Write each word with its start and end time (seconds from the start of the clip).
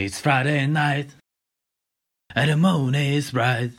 It's 0.00 0.20
Friday 0.20 0.64
night, 0.68 1.10
and 2.32 2.48
the 2.48 2.56
moon 2.56 2.94
is 2.94 3.32
bright. 3.32 3.72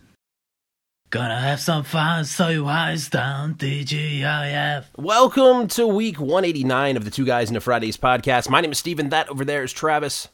Gonna 1.11 1.39
have 1.39 1.61
some 1.61 1.85
fun, 1.85 2.25
so 2.25 2.49
you 2.49 2.65
eyes 2.67 3.07
down, 3.07 3.55
TGIF. 3.55 4.83
Welcome 4.97 5.69
to 5.69 5.87
week 5.87 6.19
189 6.19 6.97
of 6.97 7.05
the 7.05 7.09
Two 7.09 7.25
Guys 7.25 7.49
in 7.49 7.55
into 7.55 7.61
Fridays 7.63 7.95
podcast. 7.95 8.49
My 8.49 8.59
name 8.59 8.73
is 8.73 8.79
Steven. 8.79 9.07
That 9.09 9.29
over 9.29 9.45
there 9.45 9.63
is 9.63 9.71
Travis. 9.71 10.27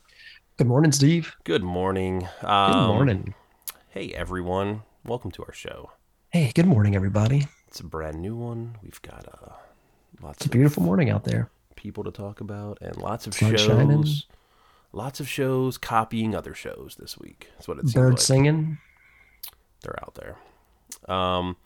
Good 0.57 0.65
morning, 0.65 0.91
Steve. 0.91 1.35
Good 1.43 1.63
morning. 1.63 2.27
Good 2.41 2.49
Um, 2.49 2.87
morning. 2.87 3.35
Hey, 3.89 4.09
everyone. 4.15 4.81
Welcome 5.05 5.29
to 5.33 5.43
our 5.43 5.53
show. 5.53 5.91
Hey, 6.31 6.51
good 6.55 6.65
morning, 6.65 6.95
everybody. 6.95 7.45
It's 7.67 7.79
a 7.79 7.83
brand 7.83 8.19
new 8.21 8.35
one. 8.35 8.77
We've 8.81 9.01
got 9.03 9.27
uh, 9.27 9.53
lots 10.19 10.37
It's 10.39 10.45
a 10.47 10.49
of 10.49 10.51
beautiful 10.53 10.81
morning 10.81 11.11
out 11.11 11.25
there. 11.25 11.51
people 11.75 12.03
to 12.05 12.11
talk 12.11 12.41
about 12.41 12.79
and 12.81 12.97
lots 12.97 13.27
of 13.27 13.35
Sun 13.35 13.51
shows. 13.51 13.61
shining. 13.67 14.05
Lots 14.95 15.19
of 15.19 15.27
shows 15.27 15.77
copying 15.77 16.33
other 16.33 16.53
shows 16.53 16.95
this 16.97 17.17
week. 17.17 17.49
That's 17.55 17.67
what 17.67 17.79
it's 17.79 17.91
Birds 17.91 18.13
like. 18.15 18.19
singing. 18.21 18.77
They're 19.81 19.99
out 20.01 20.15
there. 20.15 20.37
Um, 21.13 21.57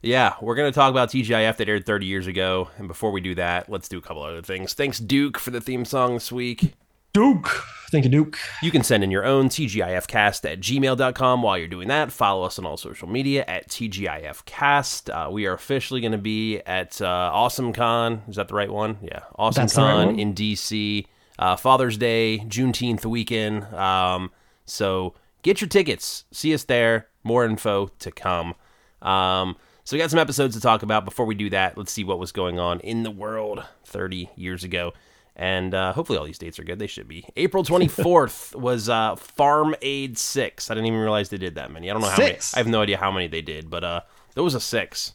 yeah, 0.00 0.32
we're 0.40 0.54
going 0.54 0.72
to 0.72 0.74
talk 0.74 0.90
about 0.90 1.10
TGIF 1.10 1.58
that 1.58 1.68
aired 1.68 1.84
30 1.84 2.06
years 2.06 2.26
ago. 2.26 2.70
And 2.78 2.88
before 2.88 3.10
we 3.10 3.20
do 3.20 3.34
that, 3.34 3.68
let's 3.68 3.86
do 3.86 3.98
a 3.98 4.00
couple 4.00 4.22
other 4.22 4.40
things. 4.40 4.72
Thanks, 4.72 4.98
Duke, 4.98 5.38
for 5.38 5.50
the 5.50 5.60
theme 5.60 5.84
song 5.84 6.14
this 6.14 6.32
week. 6.32 6.72
Duke. 7.12 7.48
Thank 7.90 8.04
you, 8.04 8.10
Duke. 8.10 8.38
You 8.62 8.70
can 8.70 8.82
send 8.82 9.04
in 9.04 9.10
your 9.10 9.26
own 9.26 9.50
TGIFcast 9.50 10.50
at 10.50 10.60
gmail.com. 10.60 11.42
While 11.42 11.58
you're 11.58 11.68
doing 11.68 11.88
that, 11.88 12.10
follow 12.10 12.44
us 12.44 12.58
on 12.58 12.64
all 12.64 12.78
social 12.78 13.08
media 13.08 13.44
at 13.46 13.68
TGIFcast. 13.68 15.10
Uh, 15.26 15.30
we 15.30 15.44
are 15.44 15.52
officially 15.52 16.00
going 16.00 16.12
to 16.12 16.18
be 16.18 16.60
at 16.60 16.98
uh, 17.02 17.30
AwesomeCon. 17.34 18.26
Is 18.30 18.36
that 18.36 18.48
the 18.48 18.54
right 18.54 18.70
one? 18.72 18.96
Yeah. 19.02 19.18
The 19.18 19.42
right 19.42 19.52
AwesomeCon 19.52 20.18
in 20.18 20.32
DC. 20.32 21.04
Uh, 21.40 21.56
Father's 21.56 21.96
Day, 21.96 22.44
Juneteenth 22.46 23.06
weekend. 23.06 23.64
Um, 23.74 24.30
so 24.66 25.14
get 25.42 25.62
your 25.62 25.68
tickets. 25.68 26.26
See 26.30 26.52
us 26.52 26.64
there. 26.64 27.08
More 27.24 27.46
info 27.46 27.88
to 28.00 28.10
come. 28.10 28.54
Um, 29.00 29.56
so 29.84 29.96
we 29.96 29.98
got 29.98 30.10
some 30.10 30.18
episodes 30.18 30.54
to 30.54 30.60
talk 30.60 30.82
about. 30.82 31.06
Before 31.06 31.24
we 31.24 31.34
do 31.34 31.48
that, 31.50 31.78
let's 31.78 31.90
see 31.90 32.04
what 32.04 32.18
was 32.18 32.30
going 32.30 32.58
on 32.58 32.78
in 32.80 33.04
the 33.04 33.10
world 33.10 33.64
30 33.84 34.28
years 34.36 34.64
ago. 34.64 34.92
And 35.34 35.74
uh, 35.74 35.94
hopefully 35.94 36.18
all 36.18 36.26
these 36.26 36.36
dates 36.36 36.58
are 36.58 36.64
good. 36.64 36.78
They 36.78 36.86
should 36.86 37.08
be. 37.08 37.24
April 37.36 37.64
24th 37.64 38.54
was 38.60 38.90
uh, 38.90 39.16
Farm 39.16 39.74
Aid 39.80 40.18
6. 40.18 40.70
I 40.70 40.74
didn't 40.74 40.86
even 40.88 41.00
realize 41.00 41.30
they 41.30 41.38
did 41.38 41.54
that 41.54 41.70
many. 41.72 41.88
I 41.88 41.94
don't 41.94 42.02
know 42.02 42.08
how 42.08 42.16
Six? 42.16 42.52
many. 42.52 42.60
I 42.60 42.64
have 42.64 42.70
no 42.70 42.82
idea 42.82 42.98
how 42.98 43.10
many 43.10 43.28
they 43.28 43.40
did, 43.40 43.70
but 43.70 43.82
uh, 43.82 44.02
there 44.34 44.44
was 44.44 44.54
a 44.54 44.60
6. 44.60 45.14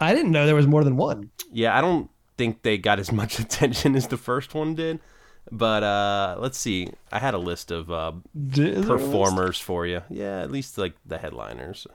I 0.00 0.14
didn't 0.14 0.32
know 0.32 0.46
there 0.46 0.54
was 0.54 0.66
more 0.66 0.84
than 0.84 0.96
one. 0.96 1.30
Yeah, 1.52 1.76
I 1.76 1.82
don't 1.82 2.08
think 2.38 2.62
they 2.62 2.78
got 2.78 2.98
as 2.98 3.12
much 3.12 3.38
attention 3.38 3.94
as 3.94 4.08
the 4.08 4.16
first 4.16 4.54
one 4.54 4.74
did. 4.74 5.00
But 5.50 5.82
uh, 5.82 6.36
let's 6.38 6.58
see. 6.58 6.88
I 7.12 7.18
had 7.18 7.34
a 7.34 7.38
list 7.38 7.70
of 7.70 7.90
uh, 7.90 8.12
performers 8.54 9.60
for 9.60 9.86
you. 9.86 10.02
Yeah, 10.08 10.40
at 10.40 10.50
least 10.50 10.78
like 10.78 10.94
the 11.04 11.18
headliners. 11.18 11.86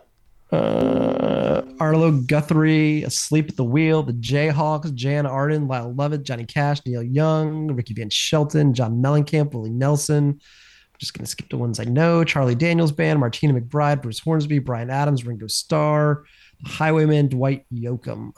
Uh, 0.52 1.62
Arlo 1.80 2.12
Guthrie, 2.12 3.04
Asleep 3.04 3.50
at 3.50 3.56
the 3.56 3.64
Wheel, 3.64 4.02
The 4.04 4.14
Jayhawks, 4.14 4.94
Jann 4.94 5.26
Arden, 5.26 5.68
Lyle 5.68 5.94
Lovett, 5.94 6.24
Johnny 6.24 6.46
Cash, 6.46 6.86
Neil 6.86 7.04
Young, 7.04 7.68
Ricky 7.68 7.94
Van 7.94 8.10
Shelton, 8.10 8.74
John 8.74 9.02
Mellencamp, 9.02 9.54
Willie 9.54 9.70
Nelson. 9.70 10.30
I'm 10.30 10.98
just 10.98 11.14
going 11.14 11.26
to 11.26 11.30
skip 11.30 11.50
the 11.50 11.58
ones 11.58 11.80
I 11.80 11.86
know. 11.86 12.24
Charlie 12.24 12.56
Daniels 12.56 12.92
Band, 12.92 13.20
Martina 13.20 13.54
McBride, 13.54 14.02
Bruce 14.02 14.20
Hornsby, 14.20 14.60
Bryan 14.60 14.90
Adams, 14.90 15.26
Ringo 15.26 15.48
Starr, 15.48 16.24
Highwayman, 16.66 17.28
Dwight 17.28 17.66
Yoakam. 17.74 18.32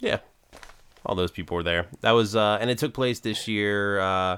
Yeah, 0.00 0.20
all 1.10 1.16
those 1.16 1.32
people 1.32 1.56
were 1.56 1.64
there. 1.64 1.88
That 2.02 2.12
was, 2.12 2.36
uh, 2.36 2.58
and 2.60 2.70
it 2.70 2.78
took 2.78 2.94
place 2.94 3.18
this 3.18 3.48
year 3.48 3.98
uh, 3.98 4.36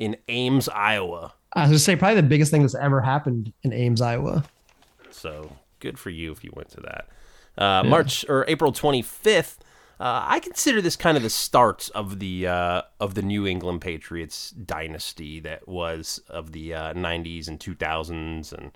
in 0.00 0.16
Ames, 0.26 0.68
Iowa. 0.68 1.32
I 1.52 1.60
was 1.60 1.68
going 1.68 1.76
to 1.76 1.78
say, 1.78 1.94
probably 1.94 2.16
the 2.16 2.26
biggest 2.26 2.50
thing 2.50 2.62
that's 2.62 2.74
ever 2.74 3.00
happened 3.00 3.52
in 3.62 3.72
Ames, 3.72 4.00
Iowa. 4.00 4.42
So 5.10 5.56
good 5.78 6.00
for 6.00 6.10
you 6.10 6.32
if 6.32 6.42
you 6.42 6.50
went 6.52 6.68
to 6.70 6.80
that. 6.80 7.06
Uh, 7.56 7.84
March 7.84 8.24
or 8.28 8.44
April 8.48 8.72
25th. 8.72 9.58
Uh, 10.00 10.24
I 10.26 10.40
consider 10.40 10.82
this 10.82 10.96
kind 10.96 11.16
of 11.16 11.22
the 11.22 11.30
start 11.30 11.90
of 11.94 12.18
the 12.18 12.48
uh, 12.48 12.82
of 12.98 13.14
the 13.14 13.22
New 13.22 13.46
England 13.46 13.82
Patriots 13.82 14.50
dynasty 14.50 15.38
that 15.40 15.68
was 15.68 16.20
of 16.28 16.50
the 16.50 16.74
uh, 16.74 16.94
90s 16.94 17.46
and 17.46 17.60
2000s 17.60 18.52
and 18.52 18.72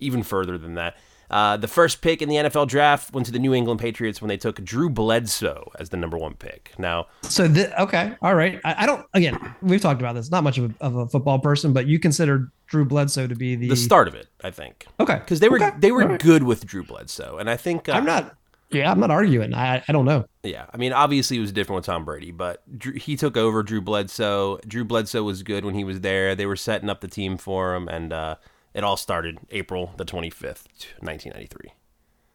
even 0.00 0.24
further 0.24 0.58
than 0.58 0.74
that. 0.74 0.96
Uh, 1.30 1.56
the 1.56 1.68
first 1.68 2.00
pick 2.02 2.20
in 2.22 2.28
the 2.28 2.36
NFL 2.36 2.68
draft 2.68 3.12
went 3.12 3.26
to 3.26 3.32
the 3.32 3.38
New 3.38 3.54
England 3.54 3.80
Patriots 3.80 4.20
when 4.20 4.28
they 4.28 4.36
took 4.36 4.62
Drew 4.64 4.88
Bledsoe 4.90 5.70
as 5.78 5.88
the 5.90 5.96
number 5.96 6.16
one 6.18 6.34
pick. 6.34 6.72
Now, 6.78 7.06
So, 7.22 7.48
the, 7.48 7.80
okay, 7.82 8.14
all 8.22 8.34
right. 8.34 8.60
I, 8.64 8.82
I 8.82 8.86
don't, 8.86 9.06
again, 9.14 9.38
we've 9.62 9.80
talked 9.80 10.00
about 10.00 10.14
this, 10.14 10.30
not 10.30 10.44
much 10.44 10.58
of 10.58 10.70
a, 10.80 10.84
of 10.84 10.96
a 10.96 11.08
football 11.08 11.38
person, 11.38 11.72
but 11.72 11.86
you 11.86 11.98
consider 11.98 12.50
Drew 12.66 12.84
Bledsoe 12.84 13.26
to 13.26 13.34
be 13.34 13.56
the, 13.56 13.68
the 13.70 13.76
start 13.76 14.08
of 14.08 14.14
it, 14.14 14.28
I 14.42 14.50
think, 14.50 14.86
Okay. 15.00 15.16
because 15.16 15.40
they 15.40 15.48
were 15.48 15.56
Okay. 15.56 15.70
they 15.78 15.92
were 15.92 16.06
right. 16.06 16.20
good 16.20 16.42
with 16.42 16.66
Drew 16.66 16.82
Bledsoe, 16.84 17.38
and 17.38 17.48
I 17.50 17.56
think 17.56 17.88
uh, 17.88 17.92
I'm 17.92 18.04
not, 18.04 18.34
yeah, 18.70 18.90
I'm 18.90 18.98
not 19.00 19.10
arguing. 19.10 19.54
I, 19.54 19.82
I 19.86 19.92
don't 19.92 20.04
know. 20.04 20.24
Yeah, 20.42 20.66
I 20.72 20.76
mean, 20.76 20.92
obviously 20.92 21.36
it 21.36 21.40
was 21.40 21.52
different 21.52 21.76
with 21.76 21.86
Tom 21.86 22.04
Brady, 22.04 22.32
but 22.32 22.62
Drew, 22.78 22.92
he 22.94 23.16
took 23.16 23.36
over 23.36 23.62
Drew 23.62 23.80
Bledsoe. 23.80 24.58
Drew 24.66 24.84
Bledsoe 24.84 25.22
was 25.22 25.42
good 25.42 25.64
when 25.64 25.74
he 25.74 25.84
was 25.84 26.00
there. 26.00 26.34
They 26.34 26.46
were 26.46 26.56
setting 26.56 26.90
up 26.90 27.00
the 27.00 27.08
team 27.08 27.36
for 27.38 27.74
him, 27.74 27.88
and 27.88 28.12
uh, 28.12 28.36
it 28.74 28.84
all 28.84 28.96
started 28.96 29.38
April 29.50 29.92
the 29.96 30.04
twenty 30.04 30.30
fifth, 30.30 30.66
nineteen 31.00 31.32
ninety 31.32 31.46
three. 31.48 31.72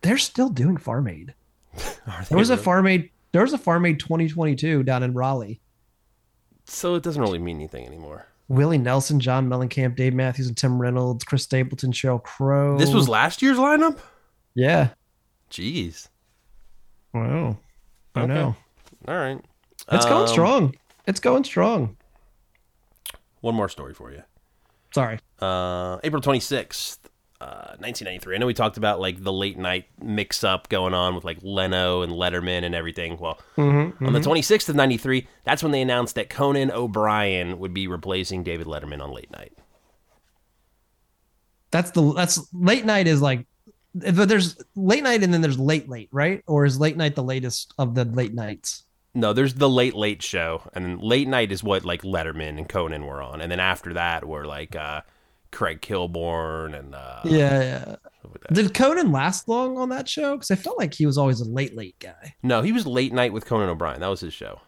They're 0.02 0.18
still 0.18 0.50
doing 0.50 0.78
Farm 0.88 1.08
Aid. 1.08 1.34
There 2.30 2.38
was 2.38 2.50
a 2.50 2.58
Farm 2.58 2.88
Aid, 2.88 3.12
there 3.32 3.42
was 3.44 3.54
a 3.54 3.58
Farm 3.58 3.86
Aid 3.86 4.00
2022 4.00 4.84
down 4.84 5.04
in 5.04 5.14
Raleigh. 5.14 5.60
so 6.66 6.96
it 6.96 7.04
doesn't 7.04 7.22
really 7.22 7.38
mean 7.40 7.58
anything 7.58 7.86
anymore. 7.86 8.26
Willie 8.48 8.80
Nelson, 8.80 9.20
John 9.20 9.48
Mellencamp, 9.48 9.96
Dave 9.96 10.14
Matthews, 10.16 10.48
and 10.48 10.58
Tim 10.58 10.82
Reynolds, 10.82 11.24
Chris 11.24 11.44
Stapleton, 11.44 11.92
Sheryl 11.92 12.24
Crow. 12.24 12.78
This 12.80 12.92
was 12.94 13.08
last 13.08 13.42
year's 13.44 13.58
lineup. 13.58 14.00
yeah. 14.56 14.90
Jeez. 15.52 16.08
Wow. 17.14 17.58
I 18.16 18.22
Okay. 18.22 18.34
know. 18.34 18.56
All 19.08 19.16
right. 19.18 19.40
It's 19.92 20.06
going 20.06 20.22
Um, 20.24 20.28
strong. 20.28 20.76
It's 21.06 21.20
going 21.20 21.44
strong. 21.44 21.98
One 23.42 23.56
more 23.56 23.70
story 23.70 23.94
for 23.94 24.12
you. 24.12 24.24
Sorry. 24.94 25.20
uh, 25.40 26.00
April 26.04 26.22
26th, 26.22 26.98
uh, 27.42 27.76
1993. 27.80 28.36
I 28.36 28.38
know 28.40 28.46
we 28.48 28.54
talked 28.54 28.78
about 28.78 29.00
like 29.00 29.24
the 29.24 29.32
late 29.32 29.58
night 29.58 29.86
mix 30.02 30.44
up 30.44 30.68
going 30.70 30.94
on 30.94 31.16
with 31.16 31.24
like 31.24 31.38
Leno 31.42 32.02
and 32.02 32.12
Letterman 32.12 32.64
and 32.64 32.74
everything. 32.76 33.18
Well, 33.18 33.40
Mm-hmm, 33.58 34.06
on 34.06 34.14
the 34.14 34.20
26th 34.20 34.70
of 34.70 34.76
93, 34.76 35.28
that's 35.44 35.62
when 35.64 35.72
they 35.72 35.82
announced 35.82 36.16
that 36.16 36.30
Conan 36.30 36.72
O'Brien 36.72 37.60
would 37.60 37.74
be 37.74 37.88
replacing 37.88 38.44
David 38.44 38.68
Letterman 38.68 39.02
on 39.02 39.12
late 39.12 39.32
night. 39.32 39.54
That's 41.72 41.92
the 41.92 42.14
that's 42.14 42.48
late 42.52 42.84
night 42.86 43.08
is 43.08 43.22
like 43.22 43.46
but 43.94 44.28
there's 44.30 44.56
late 44.76 45.04
night 45.04 45.24
and 45.24 45.34
then 45.34 45.42
there's 45.42 45.60
late 45.60 45.88
late, 45.90 46.10
right? 46.12 46.44
Or 46.48 46.66
is 46.66 46.80
late 46.80 46.98
night 46.98 47.16
the 47.16 47.24
latest 47.24 47.74
of 47.78 47.96
the 47.96 48.06
late 48.06 48.34
nights? 48.34 48.84
No, 49.20 49.34
there's 49.34 49.56
the 49.56 49.70
late 49.70 49.96
late 49.96 50.22
show, 50.24 50.62
and 50.74 51.02
late 51.02 51.28
night 51.28 51.52
is 51.52 51.64
what 51.64 51.84
like 51.86 52.04
Letterman 52.04 52.58
and 52.58 52.68
Conan 52.70 53.06
were 53.06 53.22
on, 53.22 53.42
and 53.42 53.52
then 53.52 53.60
after 53.60 53.94
that 53.94 54.26
were 54.26 54.46
like 54.46 54.76
uh, 54.76 55.02
Craig 55.52 55.82
Kilborn 55.82 56.78
and 56.78 56.96
uh, 56.96 57.22
Yeah, 57.26 57.60
yeah. 57.62 57.84
stuff 57.84 58.32
like 58.32 58.42
that. 58.42 58.54
Did 58.54 58.74
Conan 58.74 59.12
last 59.12 59.48
long 59.48 59.78
on 59.78 59.90
that 59.90 60.08
show? 60.08 60.36
Because 60.36 60.52
I 60.52 60.56
felt 60.56 60.78
like 60.78 60.94
he 60.94 61.06
was 61.06 61.18
always 61.18 61.42
a 61.42 61.46
late 61.50 61.76
late 61.76 61.98
guy. 62.00 62.36
no, 62.44 62.62
he 62.62 62.72
was 62.72 62.86
late 62.88 63.14
night 63.14 63.34
with 63.34 63.46
Conan 63.46 63.70
O'Brien. 63.70 64.00
That 64.00 64.08
was 64.08 64.22
his 64.22 64.34
show, 64.34 64.62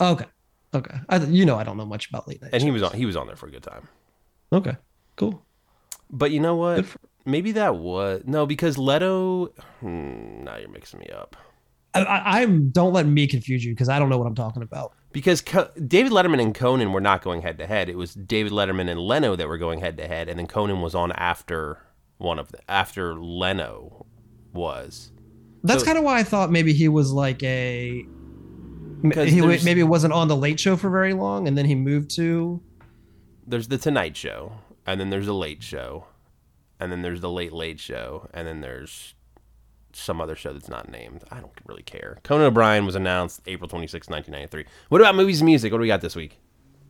Okay, 0.00 0.26
okay. 0.74 0.96
I, 1.08 1.18
you 1.18 1.44
know 1.44 1.56
I 1.56 1.62
don't 1.64 1.76
know 1.76 1.86
much 1.86 2.08
about 2.08 2.26
late 2.26 2.40
night. 2.42 2.50
and 2.54 2.62
he 2.62 2.70
was 2.70 2.82
on 2.82 2.92
he 2.94 3.06
was 3.06 3.16
on 3.16 3.26
there 3.26 3.36
for 3.36 3.46
a 3.46 3.50
good 3.50 3.62
time. 3.62 3.88
okay. 4.52 4.76
Cool. 5.16 5.42
But 6.10 6.30
you 6.30 6.40
know 6.40 6.56
what? 6.56 6.86
For- 6.86 6.98
Maybe 7.26 7.52
that 7.52 7.76
was 7.76 8.22
no 8.24 8.46
because 8.46 8.78
Leno. 8.78 9.48
Hmm, 9.80 10.42
now 10.42 10.56
you're 10.56 10.70
mixing 10.70 10.98
me 11.00 11.08
up. 11.10 11.36
I, 11.94 12.00
I, 12.02 12.40
I'm 12.42 12.70
don't 12.70 12.92
let 12.92 13.06
me 13.06 13.26
confuse 13.26 13.64
you 13.64 13.72
because 13.72 13.88
I 13.88 13.98
don't 13.98 14.08
know 14.08 14.18
what 14.18 14.26
I'm 14.26 14.34
talking 14.34 14.62
about. 14.62 14.92
Because 15.12 15.40
Co- 15.40 15.68
David 15.86 16.12
Letterman 16.12 16.40
and 16.40 16.54
Conan 16.54 16.92
were 16.92 17.00
not 17.00 17.22
going 17.22 17.42
head 17.42 17.58
to 17.58 17.66
head. 17.66 17.88
It 17.88 17.96
was 17.96 18.14
David 18.14 18.52
Letterman 18.52 18.88
and 18.88 19.00
Leno 19.00 19.34
that 19.34 19.48
were 19.48 19.58
going 19.58 19.80
head 19.80 19.96
to 19.96 20.06
head, 20.06 20.28
and 20.28 20.38
then 20.38 20.46
Conan 20.46 20.80
was 20.82 20.94
on 20.94 21.10
after 21.12 21.78
one 22.18 22.38
of 22.38 22.52
the 22.52 22.58
after 22.70 23.14
Leno 23.14 24.06
was. 24.52 25.10
That's 25.64 25.80
So- 25.80 25.86
kind 25.86 25.98
of 25.98 26.04
why 26.04 26.18
I 26.18 26.22
thought 26.22 26.50
maybe 26.52 26.72
he 26.72 26.88
was 26.88 27.12
like 27.12 27.42
a. 27.42 28.04
Because 29.02 29.30
He 29.30 29.40
maybe 29.40 29.82
wasn't 29.82 30.12
on 30.12 30.28
the 30.28 30.36
Late 30.36 30.60
Show 30.60 30.76
for 30.76 30.90
very 30.90 31.14
long, 31.14 31.48
and 31.48 31.56
then 31.56 31.64
he 31.64 31.74
moved 31.74 32.14
to. 32.16 32.60
There's 33.46 33.68
the 33.68 33.78
Tonight 33.78 34.14
Show, 34.16 34.52
and 34.86 35.00
then 35.00 35.08
there's 35.10 35.24
the 35.26 35.34
Late 35.34 35.62
Show, 35.62 36.04
and 36.78 36.92
then 36.92 37.00
there's 37.02 37.22
the 37.22 37.30
Late 37.30 37.52
Late 37.52 37.80
Show, 37.80 38.28
and 38.34 38.46
then 38.46 38.60
there's 38.60 39.14
some 39.92 40.20
other 40.20 40.34
show 40.36 40.52
that's 40.52 40.68
not 40.68 40.88
named. 40.90 41.24
I 41.30 41.40
don't 41.40 41.52
really 41.66 41.82
care. 41.82 42.18
Conan 42.24 42.46
O'Brien 42.46 42.86
was 42.86 42.94
announced 42.94 43.40
April 43.46 43.68
26, 43.68 44.08
1993. 44.08 44.64
What 44.88 45.00
about 45.00 45.14
movies 45.14 45.40
and 45.40 45.46
music? 45.46 45.72
What 45.72 45.78
do 45.78 45.82
we 45.82 45.88
got 45.88 46.00
this 46.00 46.16
week? 46.16 46.38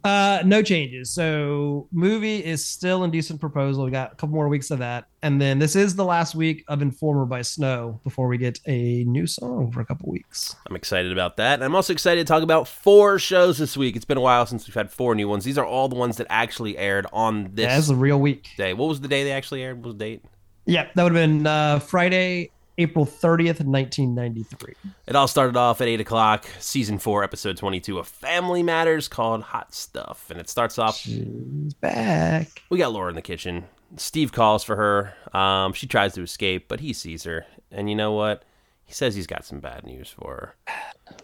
Uh, 0.03 0.41
no 0.47 0.63
changes. 0.63 1.11
So 1.11 1.87
movie 1.93 2.43
is 2.43 2.65
still 2.65 3.05
indecent 3.05 3.39
proposal. 3.39 3.85
We 3.85 3.91
got 3.91 4.13
a 4.13 4.15
couple 4.15 4.35
more 4.35 4.49
weeks 4.49 4.71
of 4.71 4.79
that, 4.79 5.09
and 5.21 5.39
then 5.39 5.59
this 5.59 5.77
is 5.77 5.95
the 5.95 6.07
last 6.07 6.35
week 6.35 6.65
of 6.69 6.81
Informer 6.81 7.27
by 7.27 7.43
Snow 7.43 8.01
before 8.03 8.27
we 8.27 8.39
get 8.39 8.59
a 8.67 9.05
new 9.05 9.27
song 9.27 9.71
for 9.71 9.83
a 9.83 9.85
couple 9.85 10.11
weeks. 10.11 10.57
I'm 10.67 10.75
excited 10.75 11.13
about 11.13 11.37
that. 11.37 11.55
And 11.57 11.65
I'm 11.65 11.75
also 11.75 11.93
excited 11.93 12.27
to 12.27 12.31
talk 12.33 12.43
about 12.43 12.67
four 12.67 13.19
shows 13.19 13.59
this 13.59 13.77
week. 13.77 13.95
It's 13.95 14.07
been 14.07 14.17
a 14.17 14.23
while 14.23 14.47
since 14.47 14.67
we've 14.67 14.75
had 14.75 14.91
four 14.91 15.15
new 15.15 15.29
ones. 15.29 15.45
These 15.45 15.59
are 15.59 15.67
all 15.67 15.91
the 15.91 15.97
ones 15.97 16.17
that 16.17 16.27
actually 16.31 16.79
aired 16.79 17.07
on 17.13 17.51
this 17.53 17.65
Yeah, 17.65 17.77
this 17.77 17.85
is 17.85 17.91
a 17.91 17.95
real 17.97 18.19
week. 18.19 18.49
day. 18.57 18.73
What 18.73 18.89
was 18.89 19.03
the 19.03 19.09
day 19.09 19.23
they 19.25 19.33
actually 19.33 19.63
aired? 19.63 19.77
What 19.77 19.85
was 19.89 19.95
the 19.97 20.05
date? 20.05 20.25
Yeah, 20.65 20.89
that 20.95 21.03
would 21.03 21.15
have 21.15 21.29
been 21.29 21.47
uh, 21.47 21.79
Friday, 21.81 22.53
April 22.81 23.05
30th, 23.05 23.61
1993. 23.63 24.75
It 25.07 25.15
all 25.15 25.29
started 25.29 25.55
off 25.57 25.83
at 25.83 25.89
8 25.89 26.01
o'clock, 26.01 26.47
season 26.59 26.99
4, 26.99 27.23
episode 27.23 27.57
22 27.59 27.99
of 27.99 28.09
Family 28.09 28.63
Matters 28.63 29.07
called 29.07 29.43
Hot 29.43 29.75
Stuff. 29.75 30.31
And 30.31 30.41
it 30.41 30.49
starts 30.49 30.79
off, 30.79 30.97
She's 30.97 31.75
back. 31.75 32.63
we 32.71 32.79
got 32.79 32.93
Laura 32.93 33.11
in 33.11 33.17
the 33.17 33.23
kitchen. 33.23 33.67
Steve 33.97 34.33
calls 34.33 34.65
for 34.65 34.77
her. 34.77 35.15
Um, 35.39 35.75
she 35.75 35.87
tries 35.87 36.15
to 36.15 36.23
escape, 36.23 36.69
but 36.69 36.81
he 36.81 36.95
sees 36.95 37.25
her. 37.25 37.45
And 37.71 37.91
you 37.91 37.97
know 37.97 38.13
what? 38.13 38.45
He 38.87 38.95
says 38.95 39.15
he's 39.15 39.27
got 39.27 39.45
some 39.45 39.61
bad 39.61 39.85
news 39.85 40.09
for 40.09 40.55
her. 40.67 40.75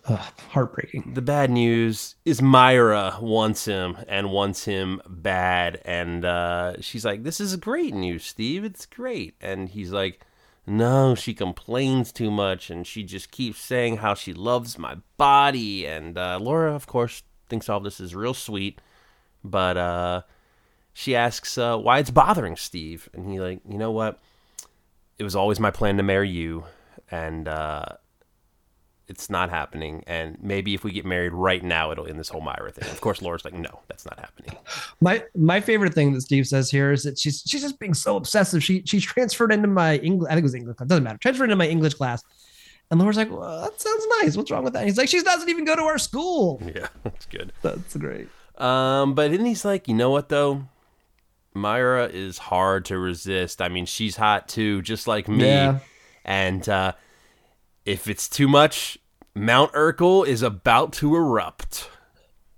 Ugh, 0.09 0.33
heartbreaking. 0.51 1.15
The 1.15 1.23
bad 1.23 1.51
news 1.51 2.17
is 2.25 2.43
Myra 2.43 3.17
wants 3.21 3.65
him 3.65 3.97
and 4.09 4.31
wants 4.31 4.67
him 4.67 5.01
bad. 5.09 5.81
And 5.87 6.25
uh, 6.25 6.81
she's 6.83 7.05
like, 7.05 7.25
This 7.25 7.41
is 7.41 7.57
great 7.57 7.95
news, 7.95 8.25
Steve. 8.25 8.63
It's 8.65 8.85
great. 8.85 9.35
And 9.41 9.69
he's 9.71 9.91
like, 9.91 10.21
No, 10.67 11.15
she 11.15 11.33
complains 11.33 12.11
too 12.11 12.31
much 12.31 12.71
and 12.71 12.87
she 12.87 13.05
just 13.05 13.31
keeps 13.31 13.61
saying 13.61 13.99
how 13.99 14.15
she 14.15 14.33
loves 14.33 14.79
my 14.79 14.97
body. 15.17 15.87
And 15.87 16.19
uh, 16.19 16.39
Laura, 16.41 16.75
of 16.75 16.87
course, 16.87 17.23
thinks 17.49 17.69
all 17.69 17.79
this 17.79 18.01
is 18.01 18.15
real 18.15 18.35
sweet. 18.35 18.81
But 19.45 19.77
uh, 19.77 20.23
she 20.93 21.15
asks 21.15 21.57
uh, 21.57 21.77
why 21.79 22.01
it's 22.01 22.11
bothering 22.11 22.57
Steve. 22.57 23.09
And 23.13 23.31
he, 23.31 23.39
like, 23.39 23.61
you 23.69 23.79
know 23.79 23.93
what? 23.93 24.21
It 25.19 25.25
was 25.25 25.37
always 25.37 25.61
my 25.61 25.71
plan 25.71 25.99
to 25.99 26.03
marry 26.03 26.29
you. 26.29 26.65
And 27.11 27.47
uh, 27.47 27.87
it's 29.09 29.31
not 29.31 29.51
happening. 29.51 30.03
And 30.07 30.37
maybe 30.43 30.75
if 30.75 30.83
we 30.83 30.93
get 30.93 31.05
married 31.05 31.33
right 31.33 31.63
now, 31.63 31.93
it'll 31.93 32.07
end 32.07 32.19
this 32.19 32.29
whole 32.29 32.41
Myra 32.41 32.73
thing. 32.73 32.89
Of 32.91 33.01
course, 33.01 33.23
Laura's 33.23 33.45
like, 33.45 33.55
no, 33.55 33.81
that's 33.89 34.05
not 34.05 34.19
happening. 34.19 34.57
My 35.01 35.23
my 35.37 35.61
favorite 35.61 35.95
thing 35.95 36.13
that 36.13 36.23
Steve 36.23 36.47
says 36.47 36.71
here 36.71 36.93
is 36.93 37.05
that 37.05 37.19
she's 37.19 37.43
she's 37.47 37.63
just 37.63 37.79
being 37.79 37.95
so 37.95 38.17
obsessive. 38.17 38.63
She 38.63 38.83
she 38.85 39.01
transferred 39.01 39.53
into 39.53 39.69
my 39.69 39.97
English. 39.99 40.29
I 40.29 40.35
think 40.35 40.41
it 40.41 40.45
was 40.45 40.55
English. 40.55 40.77
class. 40.77 40.89
Doesn't 40.89 41.05
matter. 41.05 41.19
Transferred 41.19 41.45
into 41.45 41.57
my 41.57 41.69
English 41.69 41.95
class. 41.95 42.23
And 42.91 43.01
Laura's 43.01 43.17
like, 43.17 43.31
well, 43.31 43.63
that 43.63 43.81
sounds 43.81 44.07
nice. 44.21 44.37
What's 44.37 44.51
wrong 44.51 44.63
with 44.63 44.73
that? 44.75 44.81
And 44.81 44.89
he's 44.89 44.97
like, 44.99 45.09
she 45.09 45.21
doesn't 45.21 45.49
even 45.49 45.65
go 45.65 45.75
to 45.75 45.83
our 45.83 45.99
school. 45.99 46.63
Yeah, 46.65 46.87
that's 47.03 47.27
good. 47.27 47.53
That's 47.63 47.97
great. 47.97 48.29
Um, 48.59 49.15
but 49.15 49.31
then 49.33 49.45
he's 49.45 49.65
like, 49.65 49.89
you 49.89 49.95
know 49.95 50.11
what 50.11 50.29
though? 50.29 50.67
Myra 51.55 52.07
is 52.07 52.39
hard 52.39 52.85
to 52.87 52.99
resist. 52.99 53.63
I 53.63 53.69
mean, 53.69 53.87
she's 53.87 54.17
hot 54.17 54.49
too, 54.49 54.83
just 54.83 55.07
like 55.07 55.27
me. 55.27 55.47
Yeah. 55.47 55.79
And 56.25 56.69
uh, 56.69 56.93
if 57.87 58.09
it's 58.09 58.29
too 58.29 58.49
much, 58.49 58.99
Mount 59.35 59.73
Urkel 59.73 60.27
is 60.27 60.43
about 60.43 60.93
to 60.95 61.15
erupt. 61.17 61.89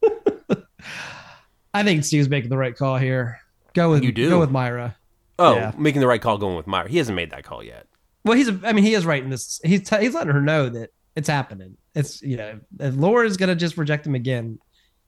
I 1.74 1.82
think 1.84 2.04
Steve's 2.04 2.28
making 2.28 2.50
the 2.50 2.56
right 2.56 2.74
call 2.76 2.96
here. 2.96 3.38
Go 3.74 3.90
with 3.90 4.02
You 4.02 4.10
do? 4.12 4.30
Go 4.30 4.40
with 4.40 4.50
Myra. 4.50 4.96
Oh, 5.38 5.54
Yeah. 5.54 5.72
making 5.76 6.00
the 6.00 6.06
right 6.06 6.20
call 6.20 6.38
going 6.38 6.56
with 6.56 6.66
Myra. 6.66 6.88
He 6.88 6.98
hasn't 6.98 7.14
made 7.14 7.30
that 7.30 7.44
call 7.44 7.62
yet. 7.62 7.86
Well, 8.24 8.36
he's. 8.36 8.48
I 8.64 8.72
mean, 8.72 8.84
he 8.84 8.94
is 8.94 9.06
right 9.06 9.22
in 9.22 9.30
this. 9.30 9.60
He's 9.64 9.88
t- 9.88 10.00
he's 10.00 10.14
letting 10.14 10.32
her 10.32 10.40
know 10.42 10.68
that 10.68 10.90
it's 11.14 11.28
happening. 11.28 11.76
It's 11.94 12.20
you 12.20 12.36
know, 12.36 12.58
if 12.80 12.96
Laura's 12.96 13.36
gonna 13.36 13.54
just 13.54 13.76
reject 13.78 14.06
him 14.06 14.14
again, 14.14 14.58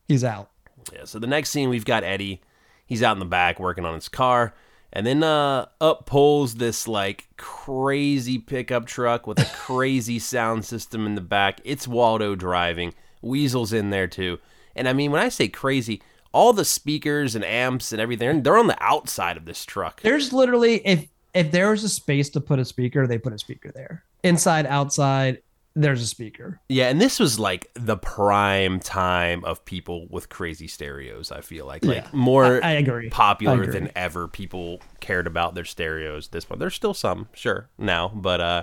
he's 0.06 0.22
out. 0.22 0.50
Yeah, 0.92 1.04
so 1.04 1.18
the 1.18 1.26
next 1.26 1.50
scene 1.50 1.68
we've 1.68 1.84
got 1.84 2.04
Eddie. 2.04 2.40
He's 2.86 3.02
out 3.02 3.12
in 3.14 3.18
the 3.18 3.24
back 3.26 3.58
working 3.60 3.84
on 3.84 3.94
his 3.94 4.08
car. 4.08 4.54
And 4.92 5.06
then 5.06 5.22
uh 5.22 5.66
up 5.80 6.06
pulls 6.06 6.56
this 6.56 6.88
like 6.88 7.28
crazy 7.36 8.38
pickup 8.38 8.86
truck 8.86 9.26
with 9.26 9.38
a 9.38 9.44
crazy 9.54 10.18
sound 10.18 10.64
system 10.64 11.06
in 11.06 11.14
the 11.14 11.20
back. 11.20 11.60
It's 11.64 11.86
Waldo 11.86 12.34
driving. 12.34 12.94
Weasel's 13.22 13.72
in 13.72 13.90
there 13.90 14.08
too. 14.08 14.38
And 14.74 14.88
I 14.88 14.92
mean 14.92 15.10
when 15.10 15.22
I 15.22 15.28
say 15.28 15.48
crazy, 15.48 16.02
all 16.32 16.52
the 16.52 16.64
speakers 16.64 17.34
and 17.34 17.44
amps 17.44 17.92
and 17.92 18.00
everything, 18.00 18.42
they're 18.42 18.58
on 18.58 18.66
the 18.66 18.82
outside 18.82 19.36
of 19.36 19.44
this 19.44 19.64
truck. 19.64 20.00
There's 20.00 20.32
literally 20.32 20.86
if 20.86 21.08
if 21.34 21.52
there 21.52 21.70
was 21.70 21.84
a 21.84 21.88
space 21.88 22.28
to 22.30 22.40
put 22.40 22.58
a 22.58 22.64
speaker, 22.64 23.06
they 23.06 23.18
put 23.18 23.32
a 23.32 23.38
speaker 23.38 23.70
there. 23.72 24.04
Inside, 24.22 24.66
outside, 24.66 25.42
there's 25.74 26.02
a 26.02 26.06
speaker. 26.06 26.60
Yeah, 26.68 26.88
and 26.88 27.00
this 27.00 27.18
was 27.20 27.38
like 27.38 27.70
the 27.74 27.96
prime 27.96 28.80
time 28.80 29.44
of 29.44 29.64
people 29.64 30.06
with 30.10 30.28
crazy 30.28 30.66
stereos, 30.66 31.30
I 31.30 31.40
feel 31.40 31.66
like. 31.66 31.84
Like 31.84 31.96
Yeah, 31.98 32.08
more 32.12 32.62
I, 32.64 32.68
I 32.68 32.72
agree. 32.72 33.06
I 33.06 33.10
popular 33.10 33.62
agree. 33.62 33.72
than 33.72 33.90
ever 33.94 34.26
people 34.28 34.80
cared 35.00 35.26
about 35.26 35.54
their 35.54 35.64
stereos 35.64 36.28
this 36.28 36.44
point. 36.44 36.58
There's 36.60 36.74
still 36.74 36.94
some, 36.94 37.28
sure, 37.32 37.68
now, 37.78 38.08
but 38.14 38.40
uh 38.40 38.62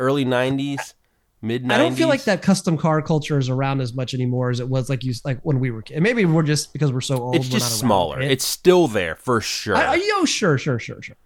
early 0.00 0.24
90s, 0.24 0.94
mid 1.42 1.64
90s. 1.64 1.72
I 1.72 1.78
don't 1.78 1.94
feel 1.94 2.08
like 2.08 2.24
that 2.24 2.40
custom 2.40 2.76
car 2.78 3.02
culture 3.02 3.38
is 3.38 3.48
around 3.48 3.80
as 3.80 3.92
much 3.94 4.14
anymore 4.14 4.50
as 4.50 4.60
it 4.60 4.68
was 4.68 4.88
like 4.88 5.04
you 5.04 5.12
like 5.24 5.40
when 5.42 5.60
we 5.60 5.70
were 5.70 5.82
kids. 5.82 6.00
Maybe 6.00 6.24
we're 6.24 6.42
just 6.42 6.72
because 6.72 6.92
we're 6.92 7.00
so 7.00 7.18
old. 7.18 7.36
It's 7.36 7.48
just 7.48 7.78
smaller. 7.78 8.20
it. 8.20 8.30
It's 8.30 8.44
still 8.44 8.88
there 8.88 9.16
for 9.16 9.40
sure. 9.40 9.76
I, 9.76 9.92
I, 9.92 9.94
yo, 9.96 10.24
sure, 10.24 10.56
sure, 10.56 10.78
sure, 10.78 11.02
sure. 11.02 11.16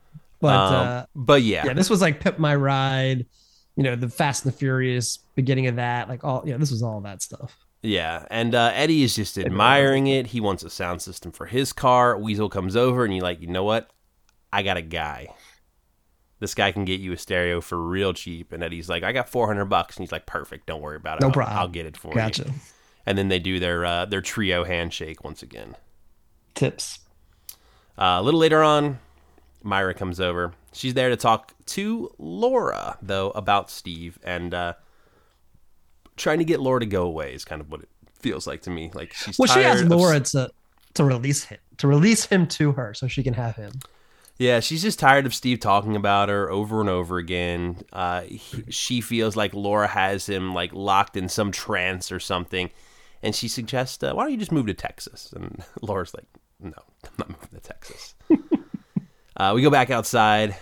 But 0.40 0.56
Um, 0.56 0.74
uh, 0.74 1.04
but 1.14 1.42
yeah. 1.42 1.66
yeah, 1.66 1.72
this 1.74 1.88
was 1.88 2.00
like 2.00 2.19
Pimp 2.19 2.38
My 2.38 2.56
Ride, 2.56 3.26
you 3.76 3.82
know, 3.82 3.96
the 3.96 4.08
Fast 4.08 4.44
and 4.44 4.52
the 4.52 4.56
Furious 4.56 5.19
beginning 5.34 5.66
of 5.66 5.76
that. 5.76 6.08
Like 6.08 6.24
all, 6.24 6.42
yeah, 6.46 6.56
this 6.56 6.70
was 6.70 6.82
all 6.82 7.00
that 7.02 7.22
stuff. 7.22 7.56
Yeah, 7.82 8.26
and 8.30 8.54
uh, 8.54 8.70
Eddie 8.74 9.02
is 9.02 9.16
just 9.16 9.36
admiring 9.36 10.06
it. 10.06 10.28
He 10.28 10.40
wants 10.40 10.62
a 10.62 10.70
sound 10.70 11.02
system 11.02 11.32
for 11.32 11.46
his 11.46 11.72
car. 11.72 12.16
Weasel 12.16 12.48
comes 12.48 12.76
over, 12.76 13.04
and 13.04 13.12
you're 13.12 13.24
like, 13.24 13.40
you 13.40 13.48
know 13.48 13.64
what? 13.64 13.90
I 14.52 14.62
got 14.62 14.76
a 14.76 14.82
guy. 14.82 15.28
This 16.38 16.54
guy 16.54 16.72
can 16.72 16.84
get 16.84 17.00
you 17.00 17.12
a 17.12 17.16
stereo 17.16 17.60
for 17.60 17.80
real 17.80 18.12
cheap. 18.12 18.52
And 18.52 18.62
Eddie's 18.62 18.88
like, 18.88 19.02
I 19.02 19.12
got 19.12 19.28
400 19.28 19.64
bucks. 19.66 19.96
And 19.96 20.02
he's 20.02 20.12
like, 20.12 20.26
perfect. 20.26 20.66
Don't 20.66 20.80
worry 20.80 20.96
about 20.96 21.19
it. 21.19 21.22
No 21.22 21.28
I'll, 21.28 21.32
problem. 21.32 21.56
I'll 21.56 21.69
get 21.69 21.86
it 21.86 21.96
for 21.96 22.12
Gotcha. 22.12 22.44
you. 22.46 22.52
And 23.06 23.16
then 23.16 23.28
they 23.28 23.38
do 23.38 23.58
their 23.58 23.84
uh, 23.84 24.04
their 24.06 24.20
trio 24.20 24.64
handshake 24.64 25.24
once 25.24 25.42
again. 25.42 25.76
Tips. 26.54 27.00
Uh, 27.96 28.19
a 28.19 28.22
little 28.22 28.40
later 28.40 28.62
on, 28.62 28.98
Myra 29.62 29.94
comes 29.94 30.20
over. 30.20 30.52
She's 30.72 30.94
there 30.94 31.10
to 31.10 31.16
talk 31.16 31.52
to 31.66 32.10
Laura, 32.19 32.96
though, 33.02 33.30
about 33.30 33.70
Steve 33.70 34.19
and 34.24 34.54
uh, 34.54 34.74
trying 36.16 36.38
to 36.38 36.44
get 36.44 36.60
Laura 36.60 36.80
to 36.80 36.86
go 36.86 37.02
away 37.04 37.34
is 37.34 37.44
kind 37.44 37.60
of 37.60 37.70
what 37.70 37.82
it 37.82 37.88
feels 38.19 38.46
like 38.46 38.62
to 38.62 38.70
me. 38.70 38.90
Like 38.94 39.12
she's 39.12 39.38
Well, 39.38 39.48
she 39.48 39.62
asked 39.62 39.82
of- 39.84 39.88
Laura 39.90 40.20
to 40.20 40.50
to 40.94 41.04
release 41.04 41.44
him, 41.44 41.58
to 41.78 41.86
release 41.88 42.26
him 42.26 42.46
to 42.46 42.72
her 42.72 42.92
so 42.94 43.06
she 43.08 43.22
can 43.22 43.34
have 43.34 43.56
him. 43.56 43.72
Yeah, 44.38 44.60
she's 44.60 44.82
just 44.82 44.98
tired 44.98 45.26
of 45.26 45.34
Steve 45.34 45.60
talking 45.60 45.94
about 45.94 46.28
her 46.28 46.50
over 46.50 46.80
and 46.80 46.88
over 46.88 47.19
again. 47.19 47.76
Uh, 47.92 48.22
he, 48.22 48.64
she 48.70 49.00
feels 49.00 49.36
like 49.36 49.54
Laura 49.54 49.86
has 49.86 50.26
him 50.28 50.52
like 50.54 50.72
locked 50.72 51.16
in 51.16 51.28
some 51.28 51.52
trance 51.52 52.10
or 52.10 52.19
something, 52.19 52.70
and 53.22 53.34
she 53.34 53.46
suggests, 53.46 54.02
uh, 54.02 54.12
"Why 54.14 54.24
don't 54.24 54.32
you 54.32 54.38
just 54.38 54.50
move 54.52 54.66
to 54.66 54.74
Texas?" 54.74 55.32
And 55.36 55.62
Laura's 55.82 56.14
like, 56.14 56.26
"No, 56.60 56.72
I'm 57.04 57.10
not 57.19 57.28
moving 57.30 57.48
to 57.54 57.60
Texas." 57.60 58.14
uh, 59.43 59.55
we 59.55 59.62
go 59.62 59.71
back 59.71 59.91
outside. 59.91 60.56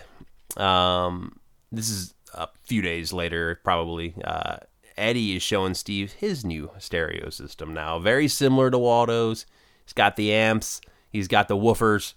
Um, 0.56 1.38
this 1.70 1.90
is 1.90 2.14
a 2.32 2.48
few 2.64 2.80
days 2.80 3.12
later, 3.12 3.60
probably. 3.62 4.14
Uh, 4.24 4.56
Eddie 4.96 5.36
is 5.36 5.42
showing 5.42 5.74
Steve 5.74 6.12
his 6.12 6.44
new 6.44 6.70
stereo 6.78 7.30
system 7.30 7.74
now, 7.74 7.98
very 7.98 8.26
similar 8.26 8.70
to 8.70 8.78
Waldo's. 8.78 9.44
He's 9.84 9.92
got 9.92 10.16
the 10.16 10.32
amps, 10.32 10.80
he's 11.10 11.28
got 11.28 11.48
the 11.48 11.56
woofers. 11.56 12.14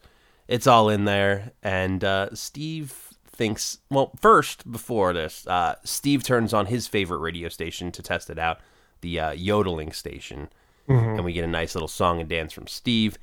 It's 0.47 0.67
all 0.67 0.89
in 0.89 1.05
there. 1.05 1.51
And 1.61 2.03
uh, 2.03 2.33
steve 2.33 2.93
thinks 3.25 3.79
well 3.89 4.11
first 4.19 4.69
before 4.71 5.11
this 5.11 5.47
uh, 5.47 5.75
steve 5.83 6.23
turns 6.23 6.53
on 6.53 6.67
his 6.67 6.87
favorite 6.87 7.19
radio 7.19 7.49
station 7.49 7.91
to 7.91 8.01
test 8.01 8.29
it 8.29 8.37
out 8.37 8.59
the 9.01 9.19
uh, 9.19 9.31
yodeling 9.31 9.91
station. 9.91 10.49
And 10.87 11.25
we 11.25 11.33
get 11.33 11.43
a 11.43 11.47
nice 11.47 11.75
little 11.75 11.87
song 11.87 12.19
and 12.19 12.29
dance 12.29 12.53
from 12.53 12.67
steve. 12.67 13.17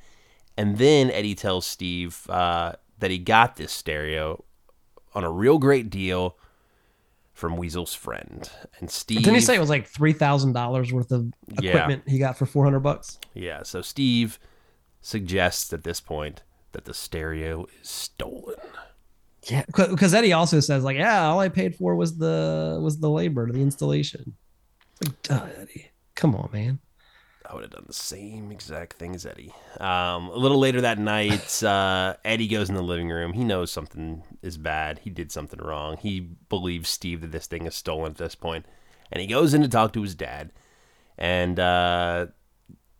And 0.57 0.77
then 0.77 1.09
eddie 1.11 1.35
tells 1.35 1.65
steve 1.65 2.27
uh, 2.29 2.73
that 3.01 3.11
he 3.11 3.17
got 3.19 3.57
this 3.57 3.71
stereo 3.71 4.43
on 5.13 5.23
a 5.23 5.29
real 5.31 5.59
great 5.59 5.89
deal 5.89 6.37
from 7.33 7.57
weasel's 7.57 7.93
friend 7.93 8.49
and 8.79 8.89
steve 8.89 9.17
Didn't 9.19 9.35
he 9.35 9.41
say 9.41 9.55
it 9.55 9.59
was 9.59 9.69
like 9.69 9.87
three 9.87 10.13
thousand 10.13 10.53
dollars 10.53 10.93
worth 10.93 11.11
of 11.11 11.31
Yeah. 11.59 11.71
equipment 11.71 12.03
he 12.07 12.17
got 12.19 12.37
for 12.37 12.45
four 12.45 12.63
hundred 12.63 12.79
bucks? 12.81 13.19
yeah 13.33 13.63
so 13.63 13.81
steve 13.81 14.39
suggests 15.01 15.73
at 15.73 15.83
this 15.83 15.99
point 15.99 16.43
that 16.73 16.85
the 16.85 16.93
stereo 16.93 17.65
is 17.81 17.89
stolen 17.89 18.55
Yeah, 19.49 19.63
because 19.67 20.13
Eddie 20.13 20.33
also 20.33 20.59
says 20.59 20.83
like, 20.83 20.97
yeah, 20.97 21.25
all 21.25 21.39
I 21.39 21.49
paid 21.49 21.75
for 21.75 21.95
was 21.95 22.17
the 22.17 22.77
was 22.81 22.99
the 22.99 23.09
labor, 23.09 23.51
the 23.51 23.59
installation. 23.61 24.35
Like, 25.03 25.19
duh, 25.23 25.47
Eddie, 25.59 25.89
come 26.15 26.35
on, 26.35 26.49
man. 26.53 26.77
I 27.51 27.53
would 27.53 27.63
have 27.63 27.71
done 27.71 27.83
the 27.85 27.93
same 27.93 28.49
exact 28.49 28.93
thing 28.93 29.13
as 29.13 29.25
Eddie. 29.25 29.53
Um, 29.77 30.29
a 30.29 30.37
little 30.37 30.57
later 30.57 30.79
that 30.81 30.97
night, 30.97 31.61
uh, 31.63 32.15
Eddie 32.23 32.47
goes 32.47 32.69
in 32.69 32.75
the 32.75 32.81
living 32.81 33.09
room. 33.09 33.33
He 33.33 33.43
knows 33.43 33.71
something 33.71 34.23
is 34.41 34.57
bad. 34.57 34.99
He 34.99 35.09
did 35.09 35.33
something 35.33 35.59
wrong. 35.59 35.97
He 35.97 36.21
believes 36.21 36.89
Steve 36.89 37.19
that 37.21 37.33
this 37.33 37.47
thing 37.47 37.65
is 37.65 37.75
stolen 37.75 38.11
at 38.11 38.17
this 38.17 38.35
point, 38.35 38.65
and 39.11 39.19
he 39.19 39.27
goes 39.27 39.53
in 39.53 39.61
to 39.63 39.67
talk 39.67 39.91
to 39.93 40.01
his 40.01 40.15
dad. 40.15 40.53
And 41.17 41.59
uh, 41.59 42.27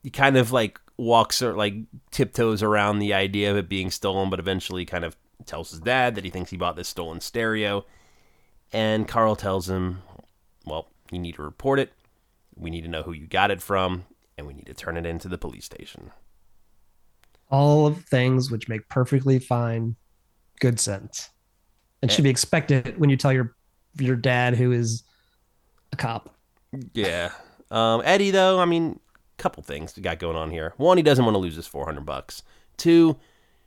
he 0.04 0.10
kind 0.10 0.36
of 0.36 0.52
like 0.52 0.82
walks 0.98 1.42
or 1.42 1.54
like 1.54 1.76
tiptoes 2.12 2.62
around 2.62 3.00
the 3.00 3.14
idea 3.14 3.52
of 3.52 3.58
it 3.58 3.70
being 3.70 3.90
stolen, 3.90 4.30
but 4.30 4.40
eventually 4.40 4.84
kind 4.84 5.06
of 5.06 5.16
tells 5.46 5.72
his 5.72 5.80
dad 5.80 6.16
that 6.16 6.26
he 6.26 6.30
thinks 6.30 6.52
he 6.52 6.58
bought 6.58 6.76
this 6.76 6.90
stolen 6.90 7.22
stereo. 7.22 7.86
And 8.74 9.08
Carl 9.08 9.38
tells 9.38 9.70
him, 9.70 10.02
"Well, 10.66 10.90
you 11.10 11.20
need 11.20 11.36
to 11.36 11.42
report 11.42 11.80
it. 11.80 11.94
We 12.54 12.70
need 12.70 12.82
to 12.82 12.90
know 12.90 13.04
who 13.04 13.14
you 13.14 13.28
got 13.28 13.50
it 13.50 13.62
from, 13.62 14.06
and 14.42 14.48
we 14.48 14.54
need 14.54 14.66
to 14.66 14.74
turn 14.74 14.98
it 14.98 15.06
into 15.06 15.28
the 15.28 15.38
police 15.38 15.66
station." 15.66 16.12
All 17.50 17.88
of 17.88 18.04
things 18.06 18.50
which 18.50 18.68
make 18.68 18.88
perfectly 18.90 19.40
fine, 19.40 19.96
good 20.60 20.80
sense, 20.80 21.30
and 22.02 22.12
should 22.12 22.24
be 22.24 22.30
expected 22.30 22.98
when 23.00 23.10
you 23.10 23.18
tell 23.18 23.32
your 23.32 23.56
your 24.00 24.16
dad 24.16 24.56
who 24.56 24.72
is 24.72 25.04
a 25.92 25.96
cop. 25.96 26.36
Yeah. 26.94 27.32
Um, 27.70 28.02
Eddie, 28.04 28.32
though, 28.32 28.60
I 28.60 28.66
mean, 28.66 29.00
a 29.38 29.42
couple 29.42 29.64
things 29.64 29.96
we 29.96 30.04
got 30.04 30.20
going 30.20 30.36
on 30.36 30.52
here. 30.52 30.74
One, 30.78 30.98
he 30.98 31.04
doesn't 31.04 31.24
want 31.24 31.36
to 31.36 31.40
lose 31.40 31.56
his 31.56 31.68
400 31.68 32.06
bucks. 32.06 32.44
Two, 32.78 33.18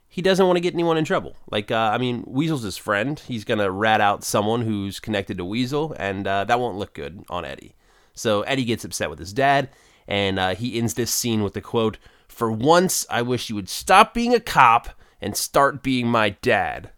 he 0.07 0.21
doesn't 0.21 0.45
want 0.45 0.57
to 0.57 0.61
get 0.61 0.73
anyone 0.73 0.97
in 0.97 1.05
trouble. 1.05 1.35
Like, 1.49 1.71
uh, 1.71 1.91
I 1.93 1.97
mean, 1.97 2.23
Weasel's 2.27 2.63
his 2.63 2.77
friend. 2.77 3.19
He's 3.19 3.43
going 3.43 3.59
to 3.59 3.71
rat 3.71 4.01
out 4.01 4.23
someone 4.23 4.61
who's 4.61 4.99
connected 4.99 5.37
to 5.37 5.45
Weasel, 5.45 5.95
and 5.97 6.27
uh, 6.27 6.45
that 6.45 6.59
won't 6.59 6.77
look 6.77 6.93
good 6.93 7.23
on 7.29 7.45
Eddie. 7.45 7.75
So 8.13 8.43
Eddie 8.43 8.65
gets 8.65 8.85
upset 8.85 9.09
with 9.09 9.19
his 9.19 9.33
dad, 9.33 9.69
and 10.07 10.39
uh, 10.39 10.55
he 10.55 10.77
ends 10.77 10.93
this 10.93 11.11
scene 11.11 11.43
with 11.43 11.53
the 11.53 11.61
quote, 11.61 11.97
For 12.27 12.51
once, 12.51 13.05
I 13.09 13.21
wish 13.21 13.49
you 13.49 13.55
would 13.55 13.69
stop 13.69 14.13
being 14.13 14.33
a 14.33 14.39
cop 14.39 14.89
and 15.21 15.35
start 15.35 15.83
being 15.83 16.07
my 16.07 16.29
dad. 16.29 16.91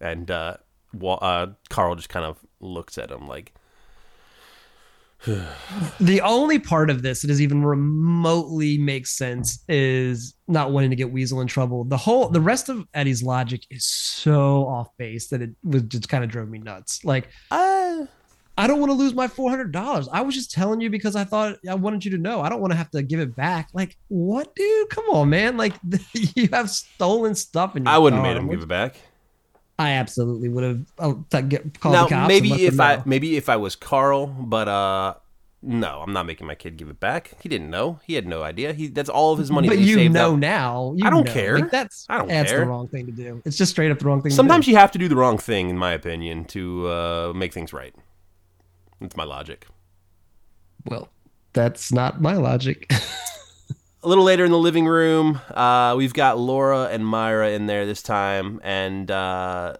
And 0.00 0.30
uh, 0.30 0.58
uh, 1.02 1.46
Carl 1.68 1.96
just 1.96 2.08
kind 2.08 2.24
of 2.24 2.38
looks 2.60 2.98
at 2.98 3.10
him 3.10 3.26
like, 3.26 3.54
The 6.00 6.20
only 6.22 6.58
part 6.58 6.90
of 6.90 7.02
this 7.02 7.22
that 7.22 7.28
does 7.28 7.42
even 7.42 7.64
remotely 7.64 8.78
makes 8.78 9.10
sense 9.10 9.62
is 9.68 10.34
not 10.48 10.72
wanting 10.72 10.90
to 10.90 10.96
get 10.96 11.12
Weasel 11.12 11.40
in 11.40 11.46
trouble. 11.46 11.84
The 11.84 11.96
whole, 11.96 12.28
the 12.28 12.40
rest 12.40 12.68
of 12.68 12.86
Eddie's 12.94 13.22
logic 13.22 13.66
is 13.70 13.84
so 13.84 14.66
off 14.66 14.88
base 14.96 15.28
that 15.28 15.42
it 15.42 15.50
was 15.62 15.82
just 15.82 16.08
kind 16.08 16.24
of 16.24 16.30
drove 16.30 16.48
me 16.48 16.58
nuts. 16.58 17.04
Like, 17.04 17.28
uh, 17.50 18.06
I 18.60 18.66
don't 18.66 18.78
want 18.78 18.90
to 18.90 18.94
lose 18.94 19.14
my 19.14 19.26
four 19.26 19.48
hundred 19.48 19.72
dollars. 19.72 20.06
I 20.12 20.20
was 20.20 20.34
just 20.34 20.50
telling 20.50 20.82
you 20.82 20.90
because 20.90 21.16
I 21.16 21.24
thought 21.24 21.56
I 21.68 21.74
wanted 21.74 22.04
you 22.04 22.10
to 22.12 22.18
know. 22.18 22.42
I 22.42 22.50
don't 22.50 22.60
want 22.60 22.72
to 22.72 22.76
have 22.76 22.90
to 22.90 23.02
give 23.02 23.18
it 23.18 23.34
back. 23.34 23.70
Like, 23.72 23.96
what, 24.08 24.54
dude? 24.54 24.90
Come 24.90 25.06
on, 25.06 25.30
man! 25.30 25.56
Like, 25.56 25.72
you 26.12 26.48
have 26.52 26.68
stolen 26.68 27.34
stuff, 27.34 27.74
and 27.74 27.88
I 27.88 27.96
wouldn't 27.96 28.22
have 28.22 28.34
made 28.34 28.38
him 28.38 28.50
give 28.50 28.62
it 28.62 28.68
back. 28.68 28.96
I 29.78 29.92
absolutely 29.92 30.50
would 30.50 30.64
have 30.64 30.80
uh, 30.98 31.14
t- 31.30 31.48
get, 31.48 31.80
called 31.80 31.94
now 31.94 32.02
the 32.04 32.10
cops. 32.10 32.12
and 32.12 32.28
maybe 32.28 32.66
if 32.66 32.78
I 32.78 33.02
maybe 33.06 33.38
if 33.38 33.48
I 33.48 33.56
was 33.56 33.76
Carl, 33.76 34.26
but 34.26 34.68
uh 34.68 35.14
no, 35.62 36.00
I'm 36.00 36.12
not 36.12 36.24
making 36.24 36.46
my 36.46 36.54
kid 36.54 36.76
give 36.76 36.88
it 36.88 37.00
back. 37.00 37.32
He 37.42 37.48
didn't 37.48 37.70
know. 37.70 38.00
He 38.06 38.14
had 38.14 38.26
no 38.26 38.42
idea. 38.42 38.74
He 38.74 38.88
that's 38.88 39.08
all 39.08 39.32
of 39.32 39.38
his 39.38 39.50
money. 39.50 39.68
but 39.68 39.78
you 39.78 40.08
know 40.10 40.34
up. 40.34 40.38
now. 40.38 40.94
You 40.96 41.06
I 41.06 41.10
don't 41.10 41.26
know. 41.26 41.32
care. 41.32 41.58
Like, 41.58 41.70
that's 41.70 42.06
I 42.10 42.18
don't 42.18 42.28
that's 42.28 42.50
care. 42.50 42.60
the 42.60 42.66
wrong 42.66 42.88
thing 42.88 43.06
to 43.06 43.12
do. 43.12 43.42
It's 43.46 43.56
just 43.56 43.72
straight 43.72 43.90
up 43.90 43.98
the 43.98 44.04
wrong 44.04 44.20
thing. 44.20 44.32
Sometimes 44.32 44.68
you 44.68 44.76
have 44.76 44.90
to 44.92 44.98
do 44.98 45.08
the 45.08 45.16
wrong 45.16 45.38
thing, 45.38 45.70
in 45.70 45.78
my 45.78 45.92
opinion, 45.92 46.44
to 46.46 46.88
uh, 46.88 47.32
make 47.34 47.54
things 47.54 47.72
right. 47.72 47.94
That's 49.00 49.16
my 49.16 49.24
logic. 49.24 49.66
well, 50.86 51.08
that's 51.52 51.92
not 51.92 52.20
my 52.20 52.34
logic. 52.34 52.90
A 54.02 54.08
little 54.08 54.24
later 54.24 54.46
in 54.46 54.50
the 54.50 54.58
living 54.58 54.86
room, 54.86 55.40
uh, 55.50 55.94
we've 55.94 56.14
got 56.14 56.38
Laura 56.38 56.84
and 56.86 57.04
Myra 57.06 57.50
in 57.50 57.66
there 57.66 57.84
this 57.84 58.02
time, 58.02 58.58
and 58.64 59.10
uh, 59.10 59.74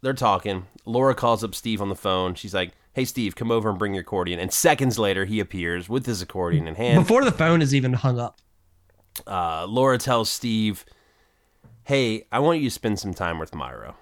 they're 0.00 0.12
talking. 0.12 0.66
Laura 0.86 1.14
calls 1.14 1.44
up 1.44 1.54
Steve 1.54 1.80
on 1.80 1.88
the 1.88 1.94
phone. 1.94 2.34
She's 2.34 2.52
like, 2.52 2.72
"Hey, 2.94 3.04
Steve, 3.04 3.36
come 3.36 3.52
over 3.52 3.70
and 3.70 3.78
bring 3.78 3.94
your 3.94 4.00
accordion." 4.02 4.40
And 4.40 4.52
seconds 4.52 4.98
later, 4.98 5.24
he 5.24 5.38
appears 5.38 5.88
with 5.88 6.04
his 6.06 6.20
accordion 6.20 6.66
in 6.66 6.74
hand. 6.74 7.04
Before 7.04 7.24
the 7.24 7.30
phone 7.30 7.62
is 7.62 7.72
even 7.72 7.92
hung 7.92 8.18
up. 8.18 8.40
uh, 9.28 9.66
Laura 9.68 9.98
tells 9.98 10.28
Steve, 10.32 10.84
"Hey, 11.84 12.26
I 12.32 12.40
want 12.40 12.58
you 12.58 12.68
to 12.68 12.74
spend 12.74 12.98
some 12.98 13.14
time 13.14 13.38
with 13.38 13.54
Myra. 13.54 13.94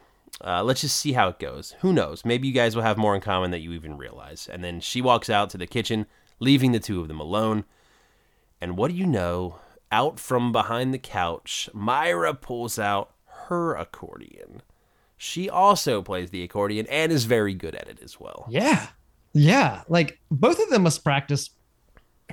Uh, 0.44 0.62
let's 0.62 0.80
just 0.80 0.96
see 0.96 1.12
how 1.12 1.28
it 1.28 1.38
goes. 1.38 1.74
Who 1.80 1.92
knows? 1.92 2.24
Maybe 2.24 2.48
you 2.48 2.54
guys 2.54 2.76
will 2.76 2.82
have 2.82 2.96
more 2.98 3.14
in 3.14 3.20
common 3.20 3.50
than 3.50 3.62
you 3.62 3.72
even 3.72 3.96
realize." 3.96 4.48
And 4.50 4.62
then 4.62 4.80
she 4.80 5.00
walks 5.00 5.28
out 5.28 5.50
to 5.50 5.58
the 5.58 5.66
kitchen, 5.66 6.06
leaving 6.38 6.72
the 6.72 6.80
two 6.80 7.00
of 7.00 7.08
them 7.08 7.20
alone. 7.20 7.64
And 8.60 8.76
what 8.76 8.90
do 8.90 8.96
you 8.96 9.06
know? 9.06 9.60
Out 9.90 10.20
from 10.20 10.52
behind 10.52 10.92
the 10.92 10.98
couch, 10.98 11.70
Myra 11.72 12.34
pulls 12.34 12.78
out 12.78 13.12
her 13.48 13.74
accordion. 13.74 14.60
She 15.16 15.48
also 15.48 16.02
plays 16.02 16.30
the 16.30 16.42
accordion 16.42 16.86
and 16.88 17.10
is 17.10 17.24
very 17.24 17.54
good 17.54 17.74
at 17.74 17.88
it 17.88 17.98
as 18.02 18.20
well. 18.20 18.46
Yeah, 18.50 18.86
yeah. 19.32 19.82
Like 19.88 20.20
both 20.30 20.60
of 20.60 20.68
them 20.68 20.82
must 20.82 21.02
practice 21.02 21.50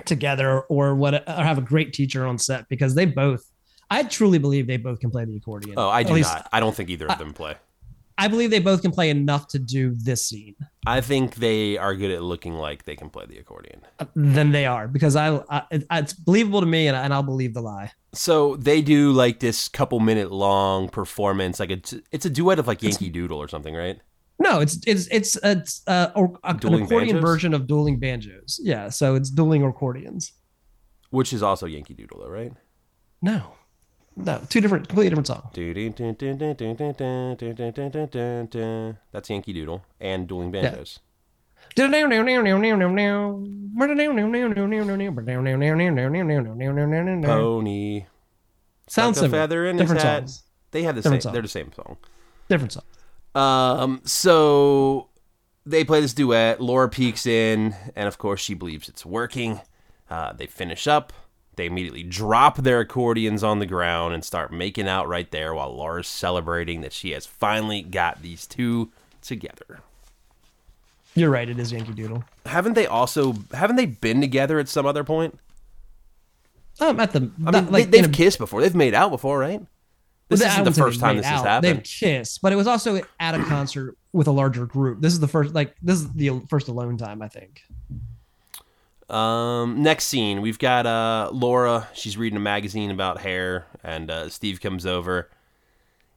together 0.04 0.60
or 0.62 0.94
what 0.94 1.14
or 1.14 1.42
have 1.42 1.58
a 1.58 1.62
great 1.62 1.92
teacher 1.94 2.26
on 2.26 2.38
set 2.38 2.68
because 2.68 2.94
they 2.94 3.06
both. 3.06 3.50
I 3.90 4.02
truly 4.02 4.38
believe 4.38 4.66
they 4.66 4.76
both 4.76 5.00
can 5.00 5.10
play 5.10 5.24
the 5.24 5.36
accordion. 5.36 5.74
Oh, 5.78 5.88
I 5.88 6.02
do 6.02 6.18
not. 6.20 6.48
I 6.52 6.60
don't 6.60 6.74
think 6.74 6.90
either 6.90 7.06
of 7.06 7.18
them 7.18 7.32
play. 7.32 7.54
I 8.18 8.28
believe 8.28 8.50
they 8.50 8.60
both 8.60 8.82
can 8.82 8.92
play 8.92 9.10
enough 9.10 9.48
to 9.48 9.58
do 9.58 9.94
this 9.94 10.26
scene. 10.26 10.56
I 10.86 11.00
think 11.00 11.34
they 11.34 11.76
are 11.76 11.94
good 11.94 12.10
at 12.10 12.22
looking 12.22 12.54
like 12.54 12.84
they 12.84 12.96
can 12.96 13.10
play 13.10 13.26
the 13.26 13.38
accordion. 13.38 13.82
Uh, 13.98 14.06
Then 14.14 14.52
they 14.52 14.64
are 14.64 14.88
because 14.88 15.16
I, 15.16 15.40
I 15.50 15.62
it's 15.92 16.12
believable 16.14 16.60
to 16.60 16.66
me 16.66 16.88
and, 16.88 16.96
and 16.96 17.12
I'll 17.12 17.22
believe 17.22 17.52
the 17.54 17.60
lie. 17.60 17.92
So 18.14 18.56
they 18.56 18.80
do 18.80 19.12
like 19.12 19.40
this 19.40 19.68
couple 19.68 20.00
minute 20.00 20.32
long 20.32 20.88
performance, 20.88 21.60
like 21.60 21.70
it's 21.70 21.94
it's 22.10 22.24
a 22.24 22.30
duet 22.30 22.58
of 22.58 22.66
like 22.66 22.82
Yankee 22.82 23.10
Doodle 23.10 23.38
or 23.38 23.48
something, 23.48 23.74
right? 23.74 24.00
No, 24.38 24.60
it's 24.60 24.78
it's 24.86 25.06
it's 25.08 25.36
it's 25.42 25.82
uh, 25.86 26.10
a, 26.14 26.22
an 26.22 26.56
accordion 26.56 26.86
banjos? 26.88 27.22
version 27.22 27.54
of 27.54 27.66
dueling 27.66 27.98
banjos. 27.98 28.60
Yeah, 28.62 28.88
so 28.90 29.14
it's 29.14 29.30
dueling 29.30 29.62
accordions. 29.62 30.32
Which 31.10 31.32
is 31.32 31.42
also 31.42 31.66
Yankee 31.66 31.94
Doodle, 31.94 32.20
though, 32.20 32.28
right? 32.30 32.52
No, 33.22 33.52
no, 34.16 34.40
two 34.48 34.60
different, 34.60 34.88
completely 34.88 35.10
different 35.10 35.26
songs. 35.26 35.44
That's 39.12 39.28
Yankee 39.28 39.52
Doodle 39.52 39.84
and 40.00 40.26
Dueling 40.26 40.50
Banjos. 40.50 41.00
Pony, 47.28 48.06
Sounds 48.88 49.20
like 49.20 49.30
different 49.76 50.00
songs. 50.26 50.42
They 50.70 50.82
have 50.84 50.94
the 50.94 51.02
same. 51.02 51.20
Song. 51.20 51.32
They're 51.32 51.42
the 51.42 51.48
same 51.48 51.72
song. 51.72 51.96
Different 52.48 52.72
songs. 52.72 52.86
Um, 53.34 54.00
so 54.04 55.08
they 55.66 55.84
play 55.84 56.00
this 56.00 56.14
duet. 56.14 56.60
Laura 56.60 56.88
peeks 56.88 57.26
in, 57.26 57.74
and 57.94 58.08
of 58.08 58.16
course, 58.18 58.40
she 58.40 58.54
believes 58.54 58.88
it's 58.88 59.04
working. 59.04 59.60
Uh, 60.08 60.32
they 60.32 60.46
finish 60.46 60.86
up. 60.86 61.12
They 61.56 61.66
immediately 61.66 62.02
drop 62.02 62.58
their 62.58 62.80
accordions 62.80 63.42
on 63.42 63.58
the 63.58 63.66
ground 63.66 64.14
and 64.14 64.24
start 64.24 64.52
making 64.52 64.88
out 64.88 65.08
right 65.08 65.30
there 65.30 65.54
while 65.54 65.74
Laura's 65.74 66.06
celebrating 66.06 66.82
that 66.82 66.92
she 66.92 67.12
has 67.12 67.26
finally 67.26 67.82
got 67.82 68.22
these 68.22 68.46
two 68.46 68.90
together. 69.22 69.80
You're 71.14 71.30
right. 71.30 71.48
It 71.48 71.58
is 71.58 71.72
Yankee 71.72 71.94
Doodle. 71.94 72.24
Haven't 72.44 72.74
they 72.74 72.86
also 72.86 73.34
haven't 73.52 73.76
they 73.76 73.86
been 73.86 74.20
together 74.20 74.58
at 74.58 74.68
some 74.68 74.84
other 74.84 75.02
point? 75.02 75.38
Um, 76.78 77.00
at 77.00 77.12
the 77.12 77.30
I 77.46 77.50
mean, 77.52 77.72
like 77.72 77.90
they, 77.90 78.02
have 78.02 78.12
kissed 78.12 78.38
before. 78.38 78.60
They've 78.60 78.74
made 78.74 78.92
out 78.92 79.10
before, 79.10 79.38
right? 79.38 79.62
This 80.28 80.42
I 80.42 80.48
isn't 80.48 80.64
the 80.64 80.72
first 80.72 81.00
time 81.00 81.16
this 81.16 81.24
has 81.24 81.40
happened. 81.40 81.76
They've 81.76 81.84
kissed, 81.84 82.42
but 82.42 82.52
it 82.52 82.56
was 82.56 82.66
also 82.66 83.00
at 83.18 83.34
a 83.34 83.42
concert 83.44 83.96
with 84.12 84.26
a 84.26 84.32
larger 84.32 84.66
group. 84.66 85.00
This 85.00 85.12
is 85.12 85.20
the 85.20 85.28
first, 85.28 85.54
like 85.54 85.74
this 85.80 86.00
is 86.00 86.12
the 86.12 86.42
first 86.50 86.68
alone 86.68 86.98
time, 86.98 87.22
I 87.22 87.28
think. 87.28 87.62
Um, 89.08 89.82
next 89.82 90.06
scene, 90.06 90.42
we've 90.42 90.58
got 90.58 90.84
uh 90.84 91.30
Laura. 91.32 91.88
She's 91.94 92.16
reading 92.16 92.36
a 92.36 92.40
magazine 92.40 92.90
about 92.90 93.20
hair, 93.20 93.66
and 93.84 94.10
uh, 94.10 94.28
Steve 94.28 94.60
comes 94.60 94.84
over, 94.84 95.30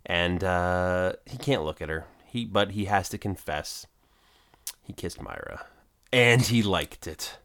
and 0.06 0.44
uh, 0.44 1.14
he 1.26 1.38
can't 1.38 1.64
look 1.64 1.82
at 1.82 1.90
her. 1.90 2.06
He 2.26 2.46
but 2.46 2.72
he 2.72 2.86
has 2.86 3.08
to 3.10 3.18
confess, 3.18 3.86
he 4.82 4.94
kissed 4.94 5.22
Myra, 5.22 5.66
and 6.12 6.42
he 6.42 6.64
liked 6.64 7.06
it. 7.06 7.38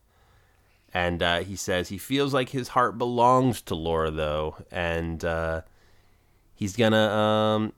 And 0.94 1.22
uh, 1.22 1.40
he 1.40 1.56
says 1.56 1.88
he 1.88 1.98
feels 1.98 2.32
like 2.32 2.50
his 2.50 2.68
heart 2.68 2.96
belongs 2.96 3.60
to 3.62 3.74
Laura, 3.74 4.10
though, 4.10 4.56
and 4.70 5.22
uh, 5.24 5.62
he's 6.54 6.74
gonna 6.76 7.08
um. 7.08 7.72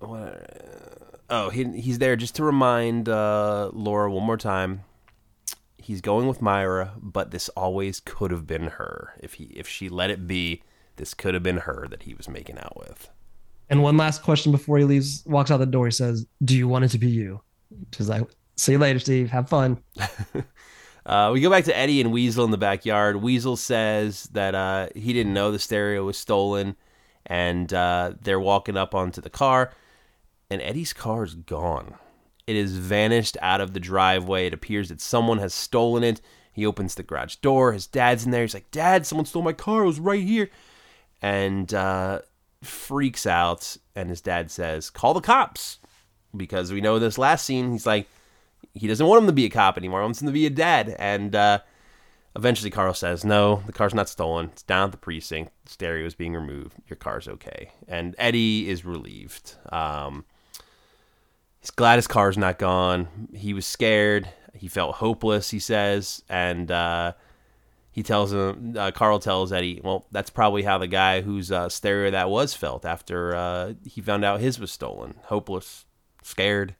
What, 0.00 1.22
oh, 1.28 1.50
he, 1.50 1.64
he's 1.78 1.98
there 1.98 2.16
just 2.16 2.34
to 2.36 2.44
remind 2.44 3.06
uh, 3.06 3.70
Laura 3.74 4.10
one 4.10 4.24
more 4.24 4.38
time 4.38 4.82
he's 5.82 6.00
going 6.00 6.26
with 6.26 6.42
Myra, 6.42 6.94
but 7.00 7.30
this 7.30 7.48
always 7.50 8.00
could 8.00 8.30
have 8.30 8.46
been 8.46 8.68
her. 8.68 9.14
If 9.20 9.34
he 9.34 9.44
if 9.44 9.66
she 9.68 9.88
let 9.88 10.10
it 10.10 10.26
be, 10.26 10.62
this 10.96 11.14
could 11.14 11.34
have 11.34 11.42
been 11.42 11.58
her 11.58 11.86
that 11.90 12.04
he 12.04 12.14
was 12.14 12.28
making 12.28 12.58
out 12.58 12.76
with. 12.78 13.08
And 13.68 13.82
one 13.82 13.96
last 13.96 14.22
question 14.22 14.52
before 14.52 14.78
he 14.78 14.84
leaves, 14.84 15.22
walks 15.26 15.50
out 15.50 15.58
the 15.58 15.66
door. 15.66 15.86
He 15.86 15.92
says, 15.92 16.26
"Do 16.44 16.56
you 16.56 16.68
want 16.68 16.84
it 16.84 16.88
to 16.88 16.98
be 16.98 17.08
you?" 17.08 17.40
She's 17.94 18.08
like, 18.08 18.24
"See 18.56 18.72
you 18.72 18.78
later, 18.78 18.98
Steve. 18.98 19.30
Have 19.30 19.48
fun." 19.48 19.82
Uh, 21.06 21.30
we 21.32 21.40
go 21.40 21.50
back 21.50 21.64
to 21.64 21.76
Eddie 21.76 22.00
and 22.00 22.12
Weasel 22.12 22.44
in 22.44 22.50
the 22.50 22.58
backyard. 22.58 23.16
Weasel 23.16 23.56
says 23.56 24.24
that 24.32 24.54
uh, 24.54 24.88
he 24.94 25.12
didn't 25.12 25.32
know 25.32 25.50
the 25.50 25.58
stereo 25.58 26.04
was 26.04 26.18
stolen, 26.18 26.76
and 27.26 27.72
uh, 27.72 28.12
they're 28.20 28.38
walking 28.38 28.76
up 28.76 28.94
onto 28.94 29.20
the 29.20 29.30
car, 29.30 29.72
and 30.50 30.60
Eddie's 30.60 30.92
car 30.92 31.24
is 31.24 31.34
gone. 31.34 31.94
It 32.50 32.60
has 32.60 32.72
vanished 32.72 33.36
out 33.40 33.60
of 33.60 33.72
the 33.74 33.80
driveway. 33.80 34.46
It 34.46 34.54
appears 34.54 34.88
that 34.88 35.00
someone 35.00 35.38
has 35.38 35.54
stolen 35.54 36.02
it, 36.02 36.20
He 36.52 36.66
opens 36.66 36.96
the 36.96 37.04
garage 37.04 37.36
door. 37.36 37.72
His 37.72 37.86
dad's 37.86 38.24
in 38.24 38.32
there. 38.32 38.42
He's 38.42 38.54
like, 38.54 38.70
Dad, 38.72 39.06
someone 39.06 39.24
stole 39.24 39.42
my 39.42 39.52
car. 39.52 39.82
It 39.82 39.86
was 39.86 40.00
right 40.00 40.22
here. 40.22 40.50
And 41.22 41.72
uh, 41.72 42.20
freaks 42.62 43.24
out. 43.24 43.76
And 43.94 44.10
his 44.10 44.20
dad 44.20 44.50
says, 44.50 44.90
Call 44.90 45.14
the 45.14 45.20
cops. 45.20 45.78
Because 46.36 46.72
we 46.72 46.80
know 46.80 46.98
this 46.98 47.18
last 47.18 47.44
scene, 47.44 47.72
he's 47.72 47.86
like, 47.86 48.08
he 48.74 48.86
doesn't 48.86 49.06
want 49.06 49.22
him 49.22 49.26
to 49.26 49.32
be 49.32 49.44
a 49.44 49.50
cop 49.50 49.76
anymore. 49.76 50.00
He 50.00 50.04
wants 50.04 50.20
him 50.20 50.26
to 50.26 50.32
be 50.32 50.46
a 50.46 50.50
dad. 50.50 50.94
And 50.98 51.34
uh, 51.34 51.60
eventually 52.36 52.70
Carl 52.70 52.94
says, 52.94 53.24
No, 53.24 53.62
the 53.66 53.72
car's 53.72 53.94
not 53.94 54.08
stolen. 54.08 54.46
It's 54.46 54.62
down 54.62 54.86
at 54.86 54.92
the 54.92 54.98
precinct. 54.98 55.52
The 55.64 55.70
stereo 55.70 56.06
is 56.06 56.14
being 56.14 56.34
removed. 56.34 56.76
Your 56.88 56.96
car's 56.96 57.28
okay. 57.28 57.72
And 57.88 58.14
Eddie 58.18 58.68
is 58.68 58.84
relieved. 58.84 59.54
Um, 59.70 60.24
he's 61.60 61.70
glad 61.70 61.96
his 61.96 62.06
car's 62.06 62.38
not 62.38 62.58
gone. 62.58 63.28
He 63.34 63.54
was 63.54 63.66
scared. 63.66 64.28
He 64.54 64.68
felt 64.68 64.96
hopeless, 64.96 65.50
he 65.50 65.58
says. 65.58 66.22
And 66.28 66.70
uh, 66.70 67.12
he 67.92 68.02
tells 68.02 68.32
him, 68.32 68.74
uh, 68.76 68.90
Carl 68.90 69.18
tells 69.18 69.52
Eddie, 69.52 69.80
Well, 69.82 70.06
that's 70.10 70.30
probably 70.30 70.62
how 70.62 70.78
the 70.78 70.86
guy 70.86 71.20
whose 71.20 71.50
uh, 71.52 71.68
stereo 71.68 72.10
that 72.10 72.30
was 72.30 72.54
felt 72.54 72.84
after 72.84 73.34
uh, 73.34 73.74
he 73.84 74.00
found 74.00 74.24
out 74.24 74.40
his 74.40 74.58
was 74.58 74.72
stolen. 74.72 75.14
Hopeless, 75.24 75.86
scared. 76.22 76.74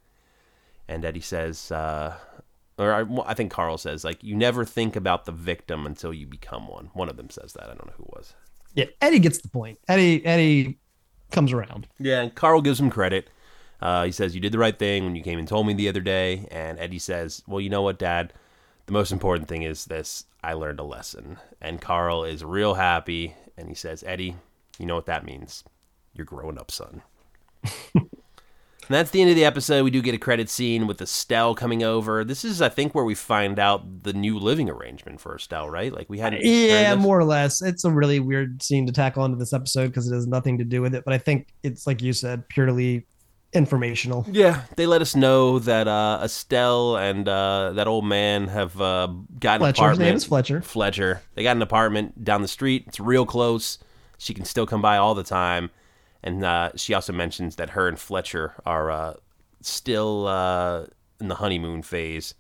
And 0.88 1.04
Eddie 1.04 1.20
says, 1.20 1.70
uh, 1.70 2.16
or 2.76 2.92
I, 2.92 3.30
I 3.30 3.34
think 3.34 3.52
Carl 3.52 3.78
says, 3.78 4.04
like, 4.04 4.25
you 4.25 4.34
never 4.34 4.64
think 4.64 4.96
about 4.96 5.25
the 5.25 5.32
victim 5.32 5.87
until 5.87 6.12
you 6.12 6.26
become 6.26 6.66
one. 6.66 6.90
One 6.94 7.08
of 7.08 7.16
them 7.16 7.30
says 7.30 7.52
that. 7.52 7.64
I 7.64 7.75
don't 7.75 7.87
know 7.87 7.92
who 7.96 8.04
it 8.04 8.10
was. 8.16 8.34
Yeah, 8.75 8.87
Eddie 9.00 9.18
gets 9.18 9.38
the 9.38 9.49
point. 9.49 9.78
Eddie 9.88 10.25
Eddie 10.25 10.78
comes 11.30 11.52
around. 11.52 11.88
Yeah, 11.99 12.22
and 12.22 12.34
Carl 12.34 12.60
gives 12.62 12.80
him 12.80 12.90
credit. 12.90 13.28
Uh, 13.80 14.04
he 14.04 14.12
says, 14.12 14.34
You 14.34 14.40
did 14.40 14.52
the 14.52 14.58
right 14.58 14.78
thing 14.78 15.04
when 15.04 15.16
you 15.16 15.22
came 15.22 15.38
and 15.38 15.49
told 15.49 15.66
me 15.66 15.75
the 15.75 15.88
other 15.88 16.00
day. 16.00 16.46
And 16.50 16.78
Eddie 16.78 16.99
says, 16.99 17.42
Well, 17.46 17.60
you 17.60 17.70
know 17.70 17.82
what, 17.82 17.99
Dad? 17.99 18.32
The 18.87 18.92
most 18.92 19.12
important 19.12 19.49
thing 19.49 19.62
is 19.62 19.84
this 19.84 20.25
I 20.42 20.54
learned 20.54 20.80
a 20.80 20.84
lesson. 20.84 21.38
And 21.60 21.80
Carl 21.80 22.25
is 22.25 22.44
real 22.44 22.75
happy. 22.75 23.34
And 23.56 23.68
he 23.68 23.75
says, 23.75 24.04
Eddie, 24.06 24.37
you 24.78 24.87
know 24.87 24.94
what 24.94 25.06
that 25.06 25.25
means? 25.25 25.64
You're 26.14 26.25
growing 26.25 26.58
up, 26.58 26.70
son. 26.70 27.02
And 28.90 28.96
that's 28.96 29.12
the 29.12 29.20
end 29.20 29.30
of 29.30 29.37
the 29.37 29.44
episode. 29.44 29.84
We 29.84 29.92
do 29.92 30.02
get 30.02 30.16
a 30.16 30.18
credit 30.18 30.50
scene 30.50 30.88
with 30.88 31.00
Estelle 31.00 31.54
coming 31.54 31.84
over. 31.84 32.25
This 32.25 32.44
is, 32.44 32.60
I 32.60 32.68
think, 32.68 32.92
where 32.92 33.04
we 33.04 33.14
find 33.14 33.60
out 33.60 34.02
the 34.02 34.12
new 34.12 34.37
living 34.37 34.68
arrangement 34.68 35.20
for 35.20 35.37
Estelle, 35.37 35.70
right? 35.70 35.92
Like 35.92 36.10
we 36.10 36.18
hadn't. 36.18 36.42
Yeah, 36.42 36.96
more 36.96 37.16
or 37.16 37.22
less. 37.22 37.62
It's 37.62 37.84
a 37.84 37.90
really 37.92 38.18
weird 38.18 38.60
scene 38.64 38.88
to 38.88 38.92
tackle 38.92 39.22
onto 39.22 39.37
this 39.37 39.52
episode 39.52 39.90
because 39.90 40.10
it 40.10 40.14
has 40.16 40.26
nothing 40.26 40.58
to 40.58 40.64
do 40.64 40.82
with 40.82 40.96
it. 40.96 41.04
But 41.04 41.14
I 41.14 41.18
think 41.18 41.54
it's 41.62 41.87
like 41.87 42.02
you 42.02 42.12
said, 42.12 42.49
purely 42.49 43.06
informational. 43.52 44.25
Yeah, 44.30 44.62
they 44.76 44.87
let 44.87 45.02
us 45.02 45.16
know 45.16 45.59
that 45.61 45.88
uh, 45.88 46.21
Estelle 46.23 46.97
and 46.97 47.28
uh, 47.28 47.73
that 47.73 47.87
old 47.87 48.04
man 48.04 48.49
have 48.49 48.80
uh, 48.80 49.09
got 49.38 49.57
an 49.57 49.61
Fletcher. 49.61 49.66
His 49.66 49.78
apartment. 49.78 50.00
name 50.00 50.16
is 50.16 50.25
Fletcher. 50.25 50.62
Fletcher. 50.62 51.23
They 51.35 51.42
got 51.42 51.57
an 51.57 51.62
apartment 51.62 52.25
down 52.25 52.42
the 52.42 52.49
street. 52.49 52.85
It's 52.87 53.00
real 53.00 53.26
close. 53.26 53.78
She 54.19 54.35
can 54.35 54.45
still 54.45 54.66
come 54.66 54.83
by 54.83 54.97
all 54.97 55.14
the 55.14 55.25
time. 55.25 55.71
And 56.23 56.45
uh, 56.45 56.73
she 56.76 56.92
also 56.95 57.12
mentions 57.12 57.57
that 57.57 57.71
her 57.71 57.88
and 57.88 57.99
Fletcher 57.99 58.54
are 58.66 58.90
uh, 58.90 59.14
still 59.62 60.26
uh, 60.26 60.85
in 61.19 61.28
the 61.28 61.37
honeymoon 61.37 61.83
phase. 61.83 62.35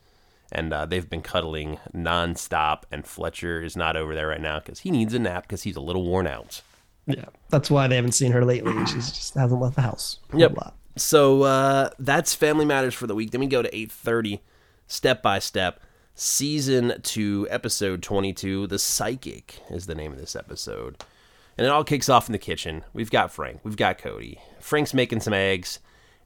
And 0.52 0.72
uh, 0.72 0.84
they've 0.84 1.08
been 1.08 1.22
cuddling 1.22 1.78
nonstop. 1.94 2.82
And 2.92 3.06
Fletcher 3.06 3.62
is 3.62 3.76
not 3.76 3.96
over 3.96 4.14
there 4.14 4.28
right 4.28 4.40
now 4.40 4.58
because 4.58 4.80
he 4.80 4.90
needs 4.90 5.14
a 5.14 5.18
nap 5.18 5.44
because 5.44 5.62
he's 5.62 5.76
a 5.76 5.80
little 5.80 6.04
worn 6.04 6.26
out. 6.26 6.60
Yeah, 7.06 7.24
that's 7.48 7.70
why 7.70 7.88
they 7.88 7.96
haven't 7.96 8.12
seen 8.12 8.32
her 8.32 8.44
lately. 8.44 8.74
She's 8.86 9.10
just 9.10 9.34
hasn't 9.34 9.60
left 9.60 9.76
the 9.76 9.82
house. 9.82 10.18
Yep. 10.34 10.56
lot. 10.56 10.76
So 10.96 11.42
uh, 11.42 11.90
that's 11.98 12.34
Family 12.34 12.64
Matters 12.64 12.94
for 12.94 13.06
the 13.06 13.14
week. 13.14 13.30
Then 13.30 13.40
we 13.40 13.46
go 13.46 13.62
to 13.62 13.70
8:30, 13.70 14.40
step 14.86 15.22
by 15.22 15.38
step, 15.38 15.80
season 16.14 17.00
two, 17.02 17.46
episode 17.50 18.02
22. 18.02 18.66
The 18.66 18.78
Psychic 18.78 19.60
is 19.70 19.86
the 19.86 19.94
name 19.94 20.12
of 20.12 20.18
this 20.18 20.36
episode, 20.36 21.02
and 21.56 21.66
it 21.66 21.70
all 21.70 21.84
kicks 21.84 22.08
off 22.08 22.28
in 22.28 22.32
the 22.32 22.38
kitchen. 22.38 22.84
We've 22.92 23.10
got 23.10 23.32
Frank, 23.32 23.60
we've 23.62 23.76
got 23.76 23.98
Cody. 23.98 24.38
Frank's 24.58 24.92
making 24.92 25.20
some 25.20 25.32
eggs, 25.32 25.78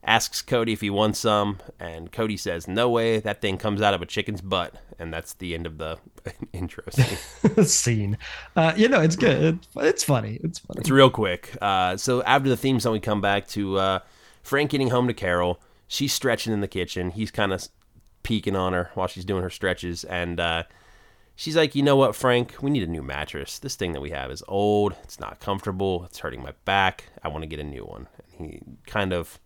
asks 0.02 0.42
Cody 0.42 0.72
if 0.72 0.80
he 0.80 0.90
wants 0.90 1.20
some, 1.20 1.58
and 1.78 2.10
Cody 2.10 2.36
says, 2.36 2.66
"No 2.66 2.88
way, 2.88 3.20
that 3.20 3.40
thing 3.40 3.58
comes 3.58 3.82
out 3.82 3.94
of 3.94 4.02
a 4.02 4.06
chicken's 4.06 4.40
butt." 4.40 4.74
And 4.98 5.12
that's 5.12 5.34
the 5.34 5.54
end 5.54 5.66
of 5.66 5.78
the 5.78 5.98
intro 6.52 6.84
scene. 6.90 7.64
scene. 7.64 8.18
Uh, 8.56 8.72
you 8.76 8.88
know, 8.88 9.00
it's 9.00 9.16
good. 9.16 9.58
It's, 9.58 9.68
it's 9.76 10.04
funny. 10.04 10.40
It's 10.42 10.60
funny. 10.60 10.80
It's 10.80 10.90
real 10.90 11.10
quick. 11.10 11.56
Uh, 11.60 11.96
so 11.96 12.22
after 12.22 12.48
the 12.48 12.56
theme 12.56 12.80
song, 12.80 12.92
we 12.92 13.00
come 13.00 13.20
back 13.20 13.48
to 13.48 13.76
uh, 13.78 13.98
Frank 14.44 14.70
getting 14.70 14.90
home 14.90 15.08
to 15.08 15.14
Carol. 15.14 15.60
She's 15.88 16.12
stretching 16.12 16.52
in 16.52 16.60
the 16.60 16.68
kitchen. 16.68 17.10
He's 17.10 17.30
kind 17.30 17.52
of 17.52 17.66
peeking 18.22 18.54
on 18.54 18.72
her 18.72 18.90
while 18.94 19.08
she's 19.08 19.24
doing 19.24 19.42
her 19.42 19.50
stretches, 19.50 20.04
and 20.04 20.38
uh, 20.38 20.62
she's 21.34 21.56
like, 21.56 21.74
"You 21.74 21.82
know 21.82 21.96
what, 21.96 22.14
Frank? 22.14 22.54
We 22.60 22.70
need 22.70 22.82
a 22.82 22.86
new 22.86 23.02
mattress. 23.02 23.58
This 23.58 23.74
thing 23.74 23.92
that 23.92 24.00
we 24.00 24.10
have 24.10 24.30
is 24.30 24.42
old. 24.46 24.94
It's 25.02 25.18
not 25.18 25.40
comfortable. 25.40 26.04
It's 26.04 26.18
hurting 26.18 26.42
my 26.42 26.52
back. 26.64 27.04
I 27.22 27.28
want 27.28 27.42
to 27.42 27.48
get 27.48 27.58
a 27.58 27.64
new 27.64 27.84
one." 27.84 28.06
And 28.38 28.50
he 28.50 28.60
kind 28.86 29.12
of 29.12 29.40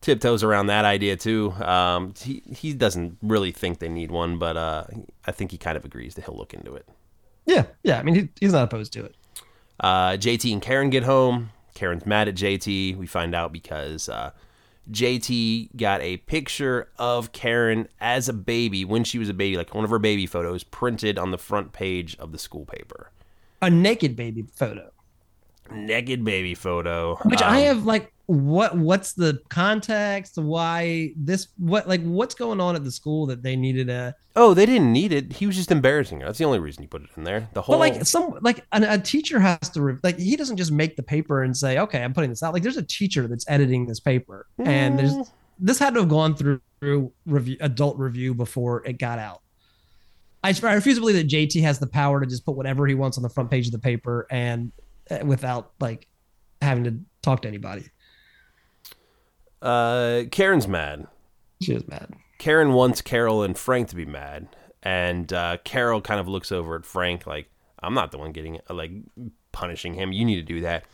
tiptoes 0.00 0.42
around 0.42 0.66
that 0.66 0.84
idea 0.84 1.16
too. 1.16 1.52
Um, 1.52 2.14
he 2.18 2.42
he 2.54 2.72
doesn't 2.72 3.18
really 3.22 3.52
think 3.52 3.78
they 3.78 3.88
need 3.88 4.10
one, 4.10 4.38
but 4.38 4.56
uh, 4.56 4.84
I 5.26 5.32
think 5.32 5.50
he 5.50 5.58
kind 5.58 5.76
of 5.76 5.84
agrees 5.84 6.14
that 6.14 6.24
he'll 6.24 6.36
look 6.36 6.54
into 6.54 6.74
it. 6.74 6.88
Yeah, 7.46 7.66
yeah. 7.82 7.98
I 7.98 8.02
mean, 8.02 8.14
he, 8.14 8.28
he's 8.40 8.52
not 8.52 8.64
opposed 8.64 8.92
to 8.94 9.04
it. 9.04 9.14
Uh, 9.80 10.12
JT 10.12 10.52
and 10.52 10.62
Karen 10.62 10.90
get 10.90 11.02
home. 11.02 11.50
Karen's 11.74 12.06
mad 12.06 12.28
at 12.28 12.34
JT. 12.36 12.96
We 12.96 13.06
find 13.06 13.34
out 13.34 13.52
because 13.52 14.08
uh, 14.08 14.30
JT 14.90 15.76
got 15.76 16.00
a 16.02 16.18
picture 16.18 16.88
of 16.98 17.32
Karen 17.32 17.88
as 18.00 18.28
a 18.28 18.32
baby 18.32 18.84
when 18.84 19.04
she 19.04 19.18
was 19.18 19.28
a 19.28 19.34
baby, 19.34 19.56
like 19.56 19.74
one 19.74 19.84
of 19.84 19.90
her 19.90 19.98
baby 19.98 20.26
photos, 20.26 20.62
printed 20.64 21.18
on 21.18 21.30
the 21.30 21.38
front 21.38 21.72
page 21.72 22.16
of 22.18 22.32
the 22.32 22.38
school 22.38 22.64
paper. 22.64 23.10
A 23.62 23.70
naked 23.70 24.14
baby 24.14 24.42
photo, 24.54 24.90
Naked 25.70 26.24
baby 26.24 26.54
photo. 26.54 27.16
which 27.24 27.40
I 27.42 27.60
Um, 27.60 27.64
have 27.76 27.86
like, 27.86 28.12
what? 28.26 28.76
What's 28.76 29.12
the 29.12 29.40
context? 29.50 30.38
Why 30.38 31.12
this? 31.16 31.48
What? 31.58 31.86
Like, 31.88 32.02
what's 32.02 32.34
going 32.34 32.60
on 32.60 32.74
at 32.76 32.82
the 32.84 32.90
school 32.90 33.26
that 33.26 33.42
they 33.42 33.54
needed 33.56 33.90
a? 33.90 34.14
Oh, 34.36 34.54
they 34.54 34.64
didn't 34.66 34.92
need 34.92 35.12
it. 35.12 35.32
He 35.32 35.46
was 35.46 35.56
just 35.56 35.70
embarrassing 35.70 36.20
her. 36.20 36.26
That's 36.26 36.38
the 36.38 36.44
only 36.44 36.58
reason 36.58 36.82
he 36.82 36.86
put 36.86 37.02
it 37.02 37.10
in 37.16 37.24
there. 37.24 37.48
The 37.52 37.62
whole. 37.62 37.74
But 37.74 37.80
like 37.80 38.04
some 38.06 38.38
like 38.40 38.64
an, 38.72 38.84
a 38.84 38.98
teacher 38.98 39.38
has 39.40 39.58
to 39.70 39.82
re- 39.82 39.96
like 40.02 40.18
he 40.18 40.36
doesn't 40.36 40.56
just 40.56 40.72
make 40.72 40.96
the 40.96 41.02
paper 41.02 41.42
and 41.42 41.56
say 41.56 41.78
okay 41.78 42.02
I'm 42.02 42.12
putting 42.14 42.30
this 42.30 42.42
out 42.42 42.52
like 42.54 42.62
there's 42.62 42.76
a 42.78 42.82
teacher 42.82 43.28
that's 43.28 43.44
editing 43.48 43.86
this 43.86 44.00
paper 44.00 44.46
and 44.58 44.98
there's 44.98 45.12
Mm. 45.14 45.30
this 45.58 45.78
had 45.78 45.94
to 45.94 46.00
have 46.00 46.08
gone 46.08 46.34
through, 46.34 46.60
through 46.80 47.12
review 47.26 47.56
adult 47.60 47.98
review 47.98 48.34
before 48.34 48.84
it 48.86 48.98
got 48.98 49.18
out. 49.18 49.42
I, 50.42 50.52
I 50.62 50.74
refuse 50.74 50.96
to 50.96 51.00
believe 51.00 51.16
that 51.16 51.28
JT 51.28 51.62
has 51.62 51.78
the 51.78 51.86
power 51.86 52.20
to 52.20 52.26
just 52.26 52.44
put 52.44 52.56
whatever 52.56 52.86
he 52.86 52.94
wants 52.94 53.16
on 53.16 53.22
the 53.22 53.28
front 53.30 53.50
page 53.50 53.66
of 53.66 53.72
the 53.72 53.78
paper 53.78 54.26
and 54.30 54.72
uh, 55.10 55.18
without 55.24 55.72
like 55.80 56.06
having 56.60 56.84
to 56.84 56.98
talk 57.22 57.42
to 57.42 57.48
anybody. 57.48 57.84
Uh, 59.64 60.24
Karen's 60.30 60.68
mad. 60.68 61.06
She 61.62 61.72
is 61.74 61.86
mad. 61.88 62.14
Karen 62.38 62.72
wants 62.72 63.00
Carol 63.00 63.42
and 63.42 63.56
Frank 63.56 63.88
to 63.88 63.96
be 63.96 64.04
mad, 64.04 64.48
and 64.82 65.32
uh, 65.32 65.56
Carol 65.64 66.00
kind 66.00 66.20
of 66.20 66.28
looks 66.28 66.52
over 66.52 66.76
at 66.76 66.84
Frank 66.84 67.26
like, 67.26 67.48
"I'm 67.82 67.94
not 67.94 68.10
the 68.12 68.18
one 68.18 68.32
getting 68.32 68.60
like 68.68 68.92
punishing 69.52 69.94
him. 69.94 70.12
You 70.12 70.24
need 70.24 70.36
to 70.36 70.42
do 70.42 70.60
that." 70.62 70.84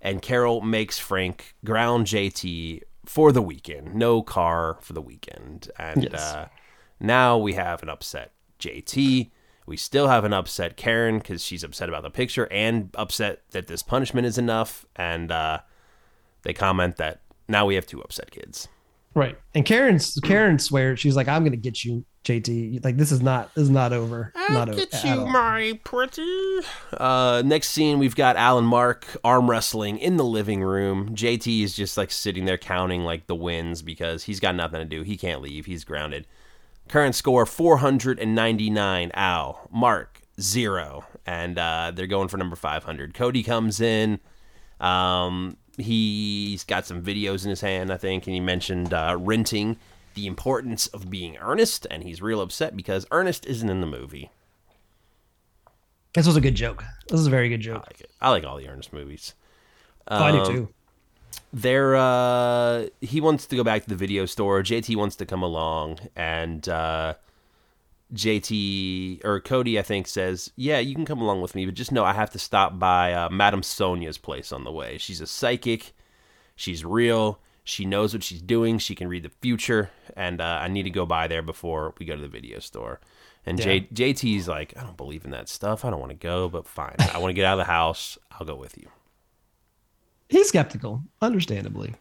And 0.00 0.20
Carol 0.20 0.60
makes 0.60 0.98
Frank 0.98 1.54
ground 1.64 2.06
JT 2.06 2.82
for 3.04 3.30
the 3.32 3.42
weekend. 3.42 3.94
No 3.94 4.22
car 4.22 4.78
for 4.80 4.92
the 4.92 5.02
weekend, 5.02 5.70
and 5.78 6.04
Yes. 6.04 6.20
uh, 6.20 6.48
now 6.98 7.38
we 7.38 7.52
have 7.54 7.82
an 7.82 7.88
upset 7.88 8.32
JT. 8.58 9.30
We 9.66 9.76
still 9.76 10.08
have 10.08 10.24
an 10.24 10.32
upset 10.32 10.76
Karen 10.76 11.18
because 11.18 11.42
she's 11.44 11.62
upset 11.64 11.88
about 11.88 12.02
the 12.02 12.10
picture 12.10 12.46
and 12.52 12.90
upset 12.94 13.42
that 13.50 13.66
this 13.66 13.82
punishment 13.82 14.26
is 14.26 14.38
enough. 14.38 14.86
And 14.94 15.30
uh, 15.32 15.60
they 16.42 16.52
comment 16.52 16.96
that 16.98 17.20
now 17.48 17.66
we 17.66 17.74
have 17.74 17.86
two 17.86 18.00
upset 18.00 18.30
kids. 18.30 18.68
Right. 19.14 19.38
And 19.54 19.64
Karen's 19.64 20.18
Karen 20.22 20.58
swears 20.58 21.00
she's 21.00 21.16
like 21.16 21.26
I'm 21.26 21.42
gonna 21.42 21.56
get 21.56 21.84
you 21.84 22.04
JT 22.24 22.84
like 22.84 22.96
this 22.96 23.12
is 23.12 23.22
not 23.22 23.54
this 23.54 23.62
is 23.62 23.70
not 23.70 23.92
over 23.92 24.32
not 24.50 24.68
over 24.68 24.80
at 24.80 25.06
all. 25.06 25.26
my 25.26 25.78
pretty. 25.84 26.58
Uh, 26.92 27.42
next 27.44 27.70
scene, 27.70 27.98
we've 27.98 28.16
got 28.16 28.36
Al 28.36 28.58
and 28.58 28.66
Mark 28.66 29.06
arm 29.24 29.48
wrestling 29.48 29.96
in 29.98 30.16
the 30.16 30.24
living 30.24 30.62
room. 30.62 31.14
JT 31.14 31.62
is 31.62 31.74
just 31.74 31.96
like 31.96 32.10
sitting 32.10 32.44
there 32.44 32.58
counting 32.58 33.04
like 33.04 33.26
the 33.26 33.34
wins 33.34 33.80
because 33.80 34.24
he's 34.24 34.40
got 34.40 34.54
nothing 34.54 34.80
to 34.80 34.84
do. 34.84 35.02
He 35.02 35.16
can't 35.16 35.40
leave. 35.40 35.66
He's 35.66 35.84
grounded. 35.84 36.26
Current 36.88 37.14
score 37.14 37.46
499. 37.46 39.10
Al. 39.14 39.68
Mark, 39.72 40.20
zero. 40.40 41.04
And 41.24 41.58
uh, 41.58 41.92
they're 41.94 42.06
going 42.06 42.28
for 42.28 42.36
number 42.36 42.56
500. 42.56 43.14
Cody 43.14 43.42
comes 43.42 43.80
in. 43.80 44.20
Um, 44.80 45.56
he's 45.76 46.64
got 46.64 46.86
some 46.86 47.02
videos 47.02 47.44
in 47.44 47.50
his 47.50 47.60
hand, 47.60 47.92
I 47.92 47.96
think, 47.96 48.26
and 48.26 48.34
he 48.34 48.40
mentioned 48.40 48.92
uh, 48.94 49.16
renting 49.18 49.76
the 50.14 50.26
importance 50.26 50.86
of 50.88 51.10
being 51.10 51.36
earnest, 51.38 51.86
and 51.90 52.02
he's 52.02 52.22
real 52.22 52.40
upset 52.40 52.76
because 52.76 53.06
Ernest 53.10 53.44
isn't 53.46 53.68
in 53.68 53.80
the 53.80 53.86
movie. 53.86 54.30
This 56.14 56.26
was 56.26 56.36
a 56.36 56.40
good 56.40 56.54
joke. 56.54 56.82
This 57.08 57.20
is 57.20 57.26
a 57.26 57.30
very 57.30 57.48
good 57.50 57.60
joke. 57.60 57.82
I 57.84 57.86
like 57.90 58.00
it. 58.00 58.10
I 58.20 58.30
like 58.30 58.44
all 58.44 58.56
the 58.56 58.68
Ernest 58.68 58.92
movies. 58.92 59.34
oh, 60.08 60.16
I 60.24 60.32
do 60.32 60.38
Um, 60.38 60.46
too. 60.46 60.68
They're 61.52 61.96
uh, 61.96 62.86
he 63.00 63.20
wants 63.20 63.46
to 63.46 63.56
go 63.56 63.62
back 63.64 63.82
to 63.82 63.88
the 63.88 63.94
video 63.96 64.24
store. 64.26 64.62
JT 64.62 64.96
wants 64.96 65.16
to 65.16 65.26
come 65.26 65.42
along, 65.42 65.98
and 66.16 66.66
uh, 66.68 67.14
JT 68.14 69.24
or 69.24 69.40
Cody, 69.40 69.78
I 69.78 69.82
think, 69.82 70.06
says, 70.06 70.52
"Yeah, 70.56 70.78
you 70.78 70.94
can 70.94 71.04
come 71.04 71.20
along 71.20 71.40
with 71.40 71.54
me, 71.54 71.66
but 71.66 71.74
just 71.74 71.92
know 71.92 72.04
I 72.04 72.12
have 72.12 72.30
to 72.30 72.38
stop 72.38 72.78
by 72.78 73.12
uh, 73.12 73.28
Madame 73.30 73.62
Sonia's 73.62 74.18
place 74.18 74.52
on 74.52 74.64
the 74.64 74.72
way. 74.72 74.98
She's 74.98 75.20
a 75.20 75.26
psychic. 75.26 75.92
She's 76.54 76.84
real. 76.84 77.40
She 77.64 77.84
knows 77.84 78.14
what 78.14 78.22
she's 78.22 78.40
doing. 78.40 78.78
She 78.78 78.94
can 78.94 79.08
read 79.08 79.24
the 79.24 79.32
future, 79.40 79.90
and 80.16 80.40
uh, 80.40 80.60
I 80.62 80.68
need 80.68 80.84
to 80.84 80.90
go 80.90 81.04
by 81.04 81.26
there 81.26 81.42
before 81.42 81.94
we 81.98 82.06
go 82.06 82.14
to 82.14 82.22
the 82.22 82.28
video 82.28 82.60
store." 82.60 83.00
And 83.44 83.60
J- 83.60 83.88
JT's 83.92 84.46
like, 84.48 84.72
"I 84.76 84.82
don't 84.82 84.96
believe 84.96 85.24
in 85.24 85.32
that 85.32 85.48
stuff. 85.48 85.84
I 85.84 85.90
don't 85.90 86.00
want 86.00 86.10
to 86.10 86.16
go, 86.16 86.48
but 86.48 86.66
fine. 86.66 86.96
I 87.12 87.18
want 87.18 87.30
to 87.30 87.34
get 87.34 87.44
out 87.44 87.58
of 87.58 87.66
the 87.66 87.72
house. 87.72 88.18
I'll 88.30 88.46
go 88.46 88.54
with 88.54 88.78
you." 88.78 88.88
He's 90.28 90.48
skeptical, 90.48 91.02
understandably. 91.20 91.94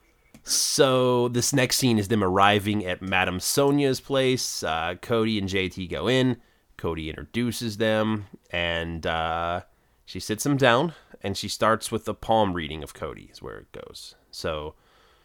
So 0.48 1.28
this 1.28 1.54
next 1.54 1.78
scene 1.78 1.98
is 1.98 2.08
them 2.08 2.24
arriving 2.24 2.86
at 2.86 3.02
Madame 3.02 3.40
Sonia's 3.40 4.00
place. 4.00 4.62
Uh, 4.62 4.94
Cody 5.02 5.40
and 5.40 5.50
JT 5.50 5.90
go 5.90 6.08
in. 6.08 6.38
Cody 6.78 7.10
introduces 7.10 7.78
them, 7.78 8.28
and 8.52 9.08
uh, 9.08 9.62
she 10.06 10.20
sits 10.20 10.44
them 10.44 10.56
down, 10.56 10.94
and 11.24 11.36
she 11.36 11.48
starts 11.48 11.92
with 11.92 12.06
the 12.06 12.14
palm 12.14 12.54
reading 12.54 12.84
of 12.84 12.94
Cody. 12.94 13.28
Is 13.32 13.42
where 13.42 13.58
it 13.58 13.72
goes. 13.72 14.14
So 14.30 14.76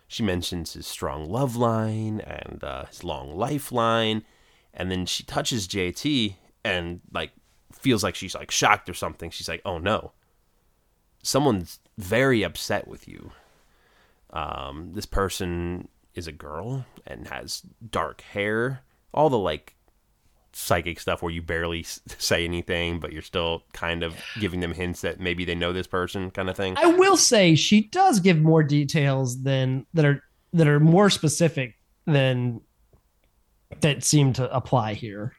she 0.09 0.22
mentions 0.22 0.72
his 0.72 0.87
strong 0.87 1.28
love 1.28 1.54
line 1.54 2.20
and 2.20 2.64
uh, 2.64 2.87
his 2.87 3.04
long 3.04 3.37
lifeline, 3.37 4.24
and 4.72 4.90
then 4.90 5.04
she 5.04 5.22
touches 5.22 5.68
JT 5.68 6.37
and 6.64 7.02
like 7.12 7.33
feels 7.72 8.02
like 8.02 8.14
she's 8.14 8.35
like 8.35 8.50
shocked 8.50 8.88
or 8.88 8.94
something. 8.94 9.28
She's 9.30 9.50
like, 9.50 9.61
"Oh 9.66 9.76
no, 9.76 10.12
someone's 11.22 11.78
very 11.98 12.42
upset 12.42 12.88
with 12.88 13.06
you." 13.06 13.33
Um, 14.33 14.90
this 14.93 15.07
person 15.07 15.88
is 16.14 16.27
a 16.27 16.33
girl 16.33 16.85
and 17.07 17.29
has 17.29 17.62
dark 17.90 18.21
hair 18.21 18.83
all 19.14 19.31
the 19.31 19.38
like 19.38 19.75
psychic 20.53 20.99
stuff 20.99 21.23
where 21.23 21.33
you 21.33 21.40
barely 21.40 21.83
say 22.19 22.45
anything 22.45 22.99
but 22.99 23.12
you're 23.12 23.23
still 23.23 23.62
kind 23.73 24.03
of 24.03 24.14
giving 24.40 24.61
them 24.61 24.73
hints 24.73 25.01
that 25.01 25.21
maybe 25.21 25.45
they 25.45 25.55
know 25.55 25.73
this 25.73 25.87
person 25.87 26.31
kind 26.31 26.51
of 26.51 26.57
thing 26.57 26.77
I 26.77 26.87
will 26.87 27.16
say 27.16 27.55
she 27.55 27.83
does 27.83 28.21
give 28.21 28.40
more 28.40 28.62
details 28.62 29.43
than 29.43 29.87
that 29.95 30.05
are 30.05 30.23
that 30.53 30.66
are 30.66 30.81
more 30.81 31.11
specific 31.11 31.77
than 32.07 32.61
that 33.81 34.03
seem 34.03 34.33
to 34.35 34.53
apply 34.55 34.95
here. 34.95 35.35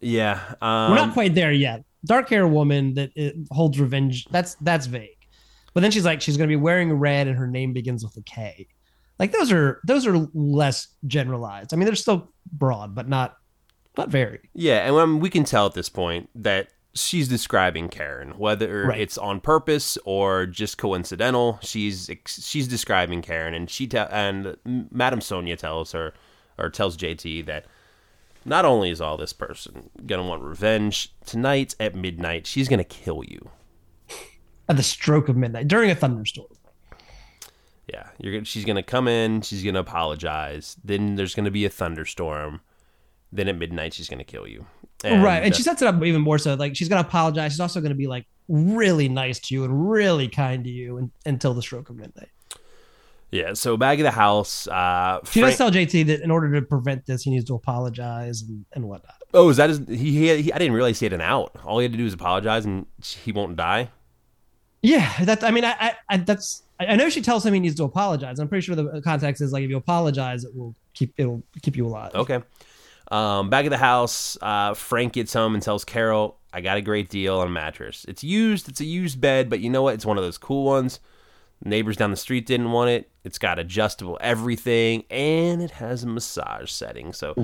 yeah 0.00 0.40
um, 0.60 0.90
We're 0.90 0.96
not 0.96 1.12
quite 1.12 1.34
there 1.34 1.52
yet. 1.52 1.84
Dark 2.04 2.28
hair 2.28 2.48
woman 2.48 2.94
that 2.94 3.10
holds 3.50 3.78
revenge. 3.78 4.26
That's 4.30 4.56
that's 4.56 4.86
vague. 4.86 5.16
But 5.74 5.80
then 5.80 5.90
she's 5.90 6.04
like 6.04 6.20
she's 6.20 6.36
going 6.36 6.48
to 6.48 6.52
be 6.52 6.60
wearing 6.60 6.92
red 6.92 7.26
and 7.28 7.36
her 7.38 7.46
name 7.46 7.72
begins 7.72 8.04
with 8.04 8.16
a 8.16 8.22
K. 8.22 8.66
Like 9.18 9.32
those 9.32 9.52
are 9.52 9.80
those 9.86 10.06
are 10.06 10.16
less 10.34 10.88
generalized. 11.06 11.72
I 11.72 11.76
mean 11.76 11.86
they're 11.86 11.94
still 11.94 12.32
broad, 12.52 12.94
but 12.94 13.08
not 13.08 13.36
not 13.96 14.08
very. 14.08 14.40
yeah 14.54 14.86
and 14.86 14.96
um, 14.96 15.20
we 15.20 15.28
can 15.30 15.44
tell 15.44 15.66
at 15.66 15.74
this 15.74 15.88
point 15.90 16.30
that 16.34 16.68
she's 16.94 17.28
describing 17.28 17.88
karen 17.90 18.30
whether 18.38 18.86
Right. 18.88 19.00
it's 19.00 19.16
on 19.18 19.38
purpose 19.40 19.96
or 20.06 20.44
just 20.46 20.76
coincidental 20.78 21.58
she's 21.62 22.10
she's 22.26 22.68
describing 22.68 23.20
karen 23.22 23.52
and 23.54 23.68
she 23.70 23.86
tell 23.86 24.08
and 24.10 24.56
madame 24.90 25.20
sonia 25.22 25.56
tells 25.56 25.92
her 25.92 26.12
or 26.58 26.68
tells 26.70 26.96
jt 26.98 27.44
that 27.46 27.64
not 28.46 28.64
only 28.66 28.90
is 28.90 29.00
all 29.00 29.16
this 29.18 29.32
person 29.34 29.88
gonna 30.06 30.22
want 30.26 30.42
revenge 30.42 31.14
tonight 31.26 31.74
at 31.80 31.94
midnight 31.94 32.46
she's 32.46 32.68
gonna 32.68 32.84
kill 32.84 33.22
you 33.26 33.50
At 34.72 34.78
the 34.78 34.82
stroke 34.82 35.28
of 35.28 35.36
midnight 35.36 35.68
during 35.68 35.90
a 35.90 35.94
thunderstorm. 35.94 36.46
yeah 37.86 38.08
you're 38.18 38.42
she's 38.44 38.64
gonna 38.64 38.82
come 38.82 39.06
in 39.06 39.42
she's 39.42 39.62
gonna 39.62 39.80
apologize 39.80 40.76
then 40.82 41.14
there's 41.16 41.34
gonna 41.34 41.50
be 41.50 41.64
a 41.66 41.68
thunderstorm 41.68 42.60
then 43.30 43.48
at 43.48 43.58
midnight 43.58 43.92
she's 43.92 44.08
gonna 44.08 44.24
kill 44.24 44.46
you 44.46 44.64
right. 45.04 45.42
And 45.42 45.54
she 45.54 45.62
sets 45.62 45.82
it 45.82 45.88
up 45.88 46.02
even 46.04 46.22
more 46.22 46.38
so. 46.38 46.54
Like 46.54 46.76
she's 46.76 46.88
gonna 46.88 47.00
apologize. 47.00 47.52
She's 47.52 47.60
also 47.60 47.80
gonna 47.80 47.94
be 47.94 48.06
like 48.06 48.24
really 48.48 49.08
nice 49.08 49.40
to 49.40 49.54
you 49.54 49.64
and 49.64 49.90
really 49.90 50.28
kind 50.28 50.62
to 50.64 50.70
you 50.70 50.96
and, 50.98 51.10
until 51.26 51.54
the 51.54 51.62
stroke 51.62 51.90
of 51.90 51.96
midnight. 51.96 52.30
yeah 53.30 53.52
so 53.54 53.76
back 53.76 53.98
at 53.98 54.02
the 54.04 54.10
house 54.10 54.68
uh 54.68 55.18
She 55.24 55.40
Frank- 55.40 55.52
does 55.52 55.58
tell 55.58 55.70
JT 55.70 56.06
that 56.06 56.20
in 56.20 56.30
order 56.30 56.52
to 56.54 56.62
prevent 56.62 57.04
this, 57.06 57.24
he 57.24 57.30
needs 57.30 57.44
to 57.46 57.54
apologize 57.54 58.42
and, 58.42 58.64
and 58.74 58.84
whatnot. 58.88 59.16
Oh, 59.34 59.48
is 59.48 59.56
that 59.56 59.70
his? 59.70 59.78
He, 59.88 59.96
he, 59.96 60.42
he 60.42 60.52
I 60.52 60.58
didn't 60.58 60.74
realize 60.74 61.00
he 61.00 61.06
had 61.06 61.12
an 61.14 61.20
out. 61.22 61.56
All 61.64 61.78
he 61.78 61.84
had 61.84 61.92
to 61.92 61.98
do 61.98 62.06
is 62.06 62.12
apologize, 62.14 62.64
and 62.66 62.86
he 63.02 63.32
won't 63.32 63.56
die. 63.56 63.90
Yeah, 64.82 65.12
that 65.24 65.44
I 65.44 65.50
mean, 65.50 65.64
I, 65.64 65.76
I, 65.78 65.94
I 66.08 66.16
that's 66.18 66.62
I 66.78 66.86
I 66.86 66.96
know 66.96 67.08
she 67.08 67.22
tells 67.22 67.46
him 67.46 67.54
he 67.54 67.60
needs 67.60 67.76
to 67.76 67.84
apologize. 67.84 68.38
I'm 68.38 68.48
pretty 68.48 68.64
sure 68.64 68.74
the 68.74 69.00
context 69.02 69.40
is 69.40 69.52
like 69.52 69.62
if 69.62 69.70
you 69.70 69.76
apologize, 69.76 70.44
it 70.44 70.54
will 70.54 70.74
keep 70.92 71.14
it'll 71.16 71.42
keep 71.62 71.76
you 71.76 71.86
alive. 71.86 72.14
Okay. 72.14 72.40
Um, 73.10 73.50
back 73.50 73.66
at 73.66 73.70
the 73.70 73.78
house, 73.78 74.38
uh, 74.40 74.74
Frank 74.74 75.12
gets 75.12 75.32
home 75.32 75.54
and 75.54 75.62
tells 75.62 75.84
Carol, 75.84 76.38
"I 76.52 76.60
got 76.60 76.78
a 76.78 76.80
great 76.82 77.08
deal 77.10 77.38
on 77.38 77.46
a 77.46 77.50
mattress. 77.50 78.04
It's 78.08 78.24
used. 78.24 78.68
It's 78.68 78.80
a 78.80 78.84
used 78.84 79.20
bed, 79.20 79.48
but 79.48 79.60
you 79.60 79.70
know 79.70 79.82
what? 79.82 79.94
It's 79.94 80.06
one 80.06 80.18
of 80.18 80.24
those 80.24 80.38
cool 80.38 80.64
ones. 80.64 80.98
Neighbors 81.64 81.96
down 81.96 82.10
the 82.10 82.16
street 82.16 82.44
didn't 82.44 82.72
want 82.72 82.90
it. 82.90 83.08
It's 83.22 83.38
got 83.38 83.58
adjustable 83.60 84.18
everything, 84.20 85.04
and 85.10 85.62
it 85.62 85.70
has 85.72 86.02
a 86.02 86.08
massage 86.08 86.70
setting. 86.70 87.12
So, 87.12 87.34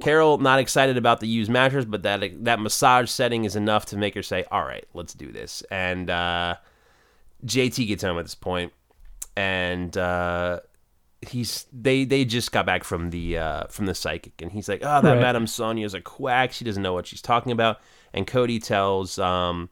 Carol 0.00 0.38
not 0.38 0.58
excited 0.58 0.96
about 0.96 1.20
the 1.20 1.28
used 1.28 1.50
mattress, 1.50 1.84
but 1.84 2.02
that 2.02 2.44
that 2.44 2.58
massage 2.58 3.08
setting 3.08 3.44
is 3.44 3.54
enough 3.54 3.86
to 3.86 3.96
make 3.96 4.14
her 4.14 4.22
say, 4.22 4.44
"All 4.50 4.64
right, 4.64 4.84
let's 4.94 5.14
do 5.14 5.30
this." 5.30 5.62
And 5.70 6.10
uh, 6.10 6.56
JT 7.44 7.86
gets 7.86 8.02
home 8.02 8.18
at 8.18 8.24
this 8.24 8.34
point, 8.34 8.72
and 9.36 9.96
uh, 9.96 10.60
he's 11.20 11.66
they 11.72 12.04
they 12.04 12.24
just 12.24 12.50
got 12.50 12.66
back 12.66 12.82
from 12.82 13.10
the 13.10 13.38
uh, 13.38 13.64
from 13.68 13.86
the 13.86 13.94
psychic, 13.94 14.42
and 14.42 14.50
he's 14.50 14.68
like, 14.68 14.80
"Oh, 14.82 15.02
that 15.02 15.04
Right. 15.04 15.20
Madame 15.20 15.46
Sonia's 15.46 15.94
a 15.94 16.00
quack. 16.00 16.52
She 16.52 16.64
doesn't 16.64 16.82
know 16.82 16.94
what 16.94 17.06
she's 17.06 17.22
talking 17.22 17.52
about." 17.52 17.78
And 18.12 18.26
Cody 18.26 18.58
tells 18.58 19.18
um, 19.18 19.68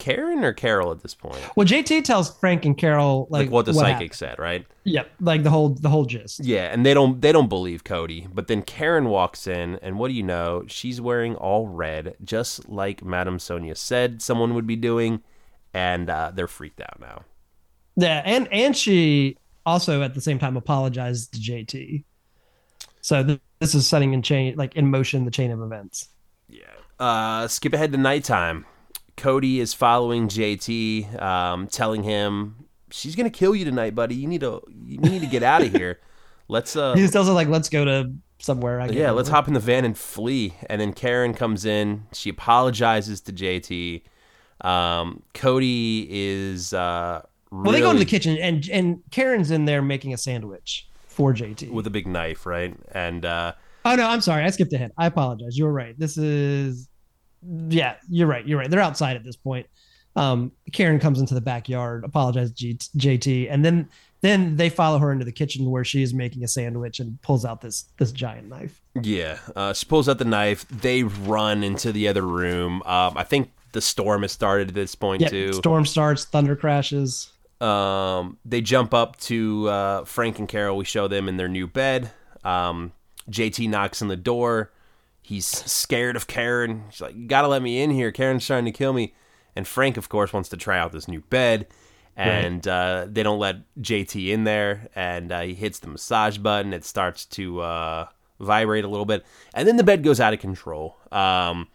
Karen 0.00 0.42
or 0.42 0.52
Carol 0.52 0.90
at 0.90 1.00
this 1.02 1.14
point, 1.14 1.38
Well, 1.54 1.66
JT 1.66 2.02
tells 2.04 2.36
Frank 2.38 2.64
and 2.64 2.76
Carol 2.76 3.28
like, 3.30 3.42
like, 3.44 3.50
what 3.52 3.66
the 3.66 3.74
psychic 3.74 3.92
happened. 3.92 4.14
said, 4.14 4.38
right? 4.40 4.66
Yep, 4.84 5.10
like 5.20 5.42
the 5.44 5.50
whole 5.50 5.68
the 5.68 5.88
whole 5.88 6.04
gist. 6.06 6.40
Yeah, 6.44 6.72
and 6.72 6.84
they 6.84 6.94
don't 6.94 7.20
they 7.20 7.30
don't 7.30 7.48
believe 7.48 7.84
Cody. 7.84 8.26
But 8.32 8.48
then 8.48 8.62
Karen 8.62 9.04
walks 9.04 9.46
in, 9.46 9.76
and 9.82 9.98
what 9.98 10.08
do 10.08 10.14
you 10.14 10.22
know? 10.24 10.64
She's 10.66 11.00
wearing 11.00 11.36
all 11.36 11.68
red, 11.68 12.16
just 12.24 12.68
like 12.68 13.04
Madame 13.04 13.38
Sonia 13.38 13.76
said 13.76 14.20
someone 14.22 14.54
would 14.54 14.66
be 14.66 14.76
doing, 14.76 15.22
and 15.72 16.10
uh, 16.10 16.32
they're 16.34 16.48
freaked 16.48 16.80
out 16.80 16.98
now. 16.98 17.22
Yeah, 17.96 18.22
and 18.24 18.48
and 18.52 18.76
she 18.76 19.36
also 19.66 20.02
at 20.02 20.14
the 20.14 20.20
same 20.20 20.38
time 20.38 20.56
apologized 20.56 21.34
to 21.34 21.38
JT. 21.40 22.04
So 23.02 23.22
th- 23.24 23.40
this 23.60 23.74
is 23.74 23.86
setting 23.86 24.14
in 24.14 24.22
chain 24.22 24.56
like 24.56 24.74
in 24.76 24.90
motion 24.90 25.24
the 25.24 25.30
chain 25.30 25.50
of 25.50 25.60
events. 25.60 26.08
Yeah. 26.48 26.64
Uh, 26.98 27.48
skip 27.48 27.72
ahead 27.72 27.92
to 27.92 27.98
nighttime. 27.98 28.66
Cody 29.20 29.60
is 29.60 29.74
following 29.74 30.28
JT, 30.28 31.20
um, 31.22 31.66
telling 31.68 32.02
him 32.02 32.56
she's 32.90 33.14
gonna 33.14 33.30
kill 33.30 33.54
you 33.54 33.64
tonight, 33.64 33.94
buddy. 33.94 34.14
You 34.14 34.26
need 34.26 34.40
to 34.40 34.62
you 34.84 34.98
need 34.98 35.20
to 35.20 35.26
get 35.26 35.42
out 35.42 35.62
of 35.62 35.72
here. 35.76 36.00
Let's 36.48 36.74
uh 36.74 36.94
He 36.94 37.00
just 37.02 37.12
tells 37.12 37.28
her 37.28 37.32
like, 37.34 37.48
"Let's 37.48 37.68
go 37.68 37.84
to 37.84 38.12
somewhere." 38.38 38.80
I 38.80 38.86
yeah, 38.88 39.10
let's 39.12 39.28
hop 39.28 39.46
in 39.46 39.54
the 39.54 39.60
van 39.60 39.84
and 39.84 39.96
flee. 39.96 40.54
And 40.68 40.80
then 40.80 40.92
Karen 40.92 41.34
comes 41.34 41.64
in. 41.64 42.06
She 42.12 42.30
apologizes 42.30 43.20
to 43.22 43.32
JT. 43.32 44.02
Um, 44.62 45.22
Cody 45.32 46.06
is 46.10 46.74
uh, 46.74 47.22
Well, 47.50 47.72
they 47.72 47.80
go 47.80 47.90
into 47.90 48.00
the 48.00 48.10
kitchen 48.10 48.36
and 48.38 48.68
and 48.70 49.02
Karen's 49.10 49.50
in 49.50 49.64
there 49.64 49.80
making 49.82 50.12
a 50.12 50.18
sandwich 50.18 50.88
for 51.06 51.32
JT. 51.32 51.70
with 51.70 51.86
a 51.86 51.90
big 51.90 52.06
knife, 52.06 52.46
right? 52.46 52.74
And 52.92 53.24
uh, 53.24 53.52
oh 53.84 53.94
no, 53.94 54.08
I'm 54.08 54.20
sorry, 54.20 54.44
I 54.44 54.50
skipped 54.50 54.72
ahead. 54.72 54.90
I 54.98 55.06
apologize. 55.06 55.56
You 55.56 55.64
were 55.64 55.72
right. 55.72 55.98
This 55.98 56.18
is 56.18 56.88
yeah, 57.68 57.96
you're 58.08 58.26
right. 58.26 58.46
You're 58.46 58.58
right. 58.58 58.70
They're 58.70 58.80
outside 58.80 59.16
at 59.16 59.24
this 59.24 59.36
point. 59.36 59.66
Um, 60.16 60.52
Karen 60.72 60.98
comes 60.98 61.20
into 61.20 61.34
the 61.34 61.40
backyard, 61.40 62.04
apologizes 62.04 62.52
to 62.54 62.74
G- 62.74 62.78
JT, 62.98 63.48
and 63.50 63.64
then 63.64 63.88
then 64.22 64.56
they 64.56 64.68
follow 64.68 64.98
her 64.98 65.12
into 65.12 65.24
the 65.24 65.32
kitchen 65.32 65.70
where 65.70 65.84
she 65.84 66.02
is 66.02 66.12
making 66.12 66.44
a 66.44 66.48
sandwich 66.48 67.00
and 67.00 67.20
pulls 67.22 67.44
out 67.44 67.60
this 67.60 67.84
this 67.98 68.12
giant 68.12 68.48
knife. 68.48 68.82
yeah, 69.00 69.38
uh, 69.56 69.72
she 69.72 69.86
pulls 69.86 70.08
out 70.08 70.18
the 70.18 70.24
knife. 70.24 70.66
They 70.68 71.04
run 71.04 71.62
into 71.62 71.92
the 71.92 72.08
other 72.08 72.22
room. 72.22 72.82
Um, 72.82 73.16
I 73.16 73.22
think 73.24 73.50
the 73.72 73.80
storm 73.80 74.22
has 74.22 74.32
started 74.32 74.68
at 74.68 74.74
this 74.74 74.94
point 74.96 75.22
Yeah, 75.22 75.28
too. 75.28 75.52
storm 75.54 75.86
starts, 75.86 76.24
thunder 76.24 76.56
crashes. 76.56 77.32
Um, 77.60 78.36
they 78.44 78.60
jump 78.62 78.92
up 78.92 79.16
to 79.20 79.68
uh, 79.68 80.04
Frank 80.04 80.38
and 80.38 80.48
Carol. 80.48 80.76
We 80.76 80.84
show 80.84 81.06
them 81.08 81.28
in 81.28 81.36
their 81.36 81.48
new 81.48 81.66
bed. 81.68 82.10
Um, 82.42 82.92
JT 83.30 83.68
knocks 83.68 84.02
on 84.02 84.08
the 84.08 84.16
door. 84.16 84.72
He's 85.30 85.46
scared 85.46 86.16
of 86.16 86.26
Karen. 86.26 86.86
She's 86.90 87.00
like, 87.00 87.14
"You 87.14 87.28
gotta 87.28 87.46
let 87.46 87.62
me 87.62 87.80
in 87.80 87.90
here. 87.90 88.10
Karen's 88.10 88.44
trying 88.44 88.64
to 88.64 88.72
kill 88.72 88.92
me." 88.92 89.14
And 89.54 89.64
Frank, 89.64 89.96
of 89.96 90.08
course, 90.08 90.32
wants 90.32 90.48
to 90.48 90.56
try 90.56 90.76
out 90.76 90.90
this 90.90 91.06
new 91.06 91.20
bed, 91.20 91.68
and 92.16 92.66
uh, 92.66 93.06
they 93.08 93.22
don't 93.22 93.38
let 93.38 93.58
JT 93.80 94.28
in 94.30 94.42
there. 94.42 94.88
And 94.96 95.30
uh, 95.30 95.42
he 95.42 95.54
hits 95.54 95.78
the 95.78 95.86
massage 95.86 96.36
button. 96.38 96.72
It 96.72 96.84
starts 96.84 97.26
to 97.26 97.60
uh, 97.60 98.06
vibrate 98.40 98.84
a 98.84 98.88
little 98.88 99.06
bit, 99.06 99.24
and 99.54 99.68
then 99.68 99.76
the 99.76 99.84
bed 99.84 100.02
goes 100.02 100.18
out 100.18 100.34
of 100.34 100.40
control. 100.40 100.96
Um, 101.12 101.68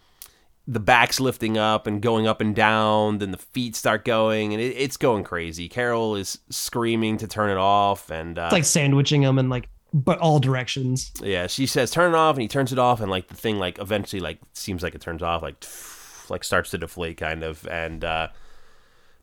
the 0.68 0.82
back's 0.82 1.22
lifting 1.22 1.58
up 1.58 1.88
and 1.88 2.02
going 2.02 2.28
up 2.28 2.42
and 2.42 2.54
down. 2.54 3.20
Then 3.20 3.32
the 3.32 3.38
feet 3.38 3.78
start 3.78 4.04
going, 4.04 4.52
and 4.52 4.62
it, 4.62 4.76
it's 4.76 4.98
going 4.98 5.24
crazy. 5.24 5.70
Carol 5.70 6.18
is 6.18 6.40
screaming 6.50 7.16
to 7.20 7.28
turn 7.28 7.50
it 7.50 7.58
off, 7.58 8.10
and 8.10 8.38
uh, 8.38 8.46
It's 8.48 8.54
like 8.54 8.66
sandwiching 8.66 9.22
them 9.22 9.40
and 9.40 9.50
like 9.50 9.70
but 9.96 10.20
all 10.20 10.40
directions. 10.40 11.14
Yeah, 11.22 11.48
she 11.48 11.66
says 11.66 11.90
turn 11.90 12.14
it 12.14 12.18
off, 12.18 12.36
and 12.36 12.42
he 12.42 12.50
turns 12.50 12.74
it 12.74 12.80
off, 12.80 13.00
and 13.00 13.10
like 13.10 13.30
the 13.30 13.36
thing 13.36 13.58
like 13.58 13.80
eventually 13.80 14.20
like 14.20 14.40
seems 14.52 14.84
like 14.84 14.94
it 14.94 15.00
turns 15.00 15.24
off, 15.24 15.42
like 15.42 15.66
like 16.30 16.44
starts 16.44 16.72
to 16.72 16.78
deflate 16.78 17.16
kind 17.16 17.44
of, 17.44 17.66
and 17.68 18.04
uh, 18.04 18.28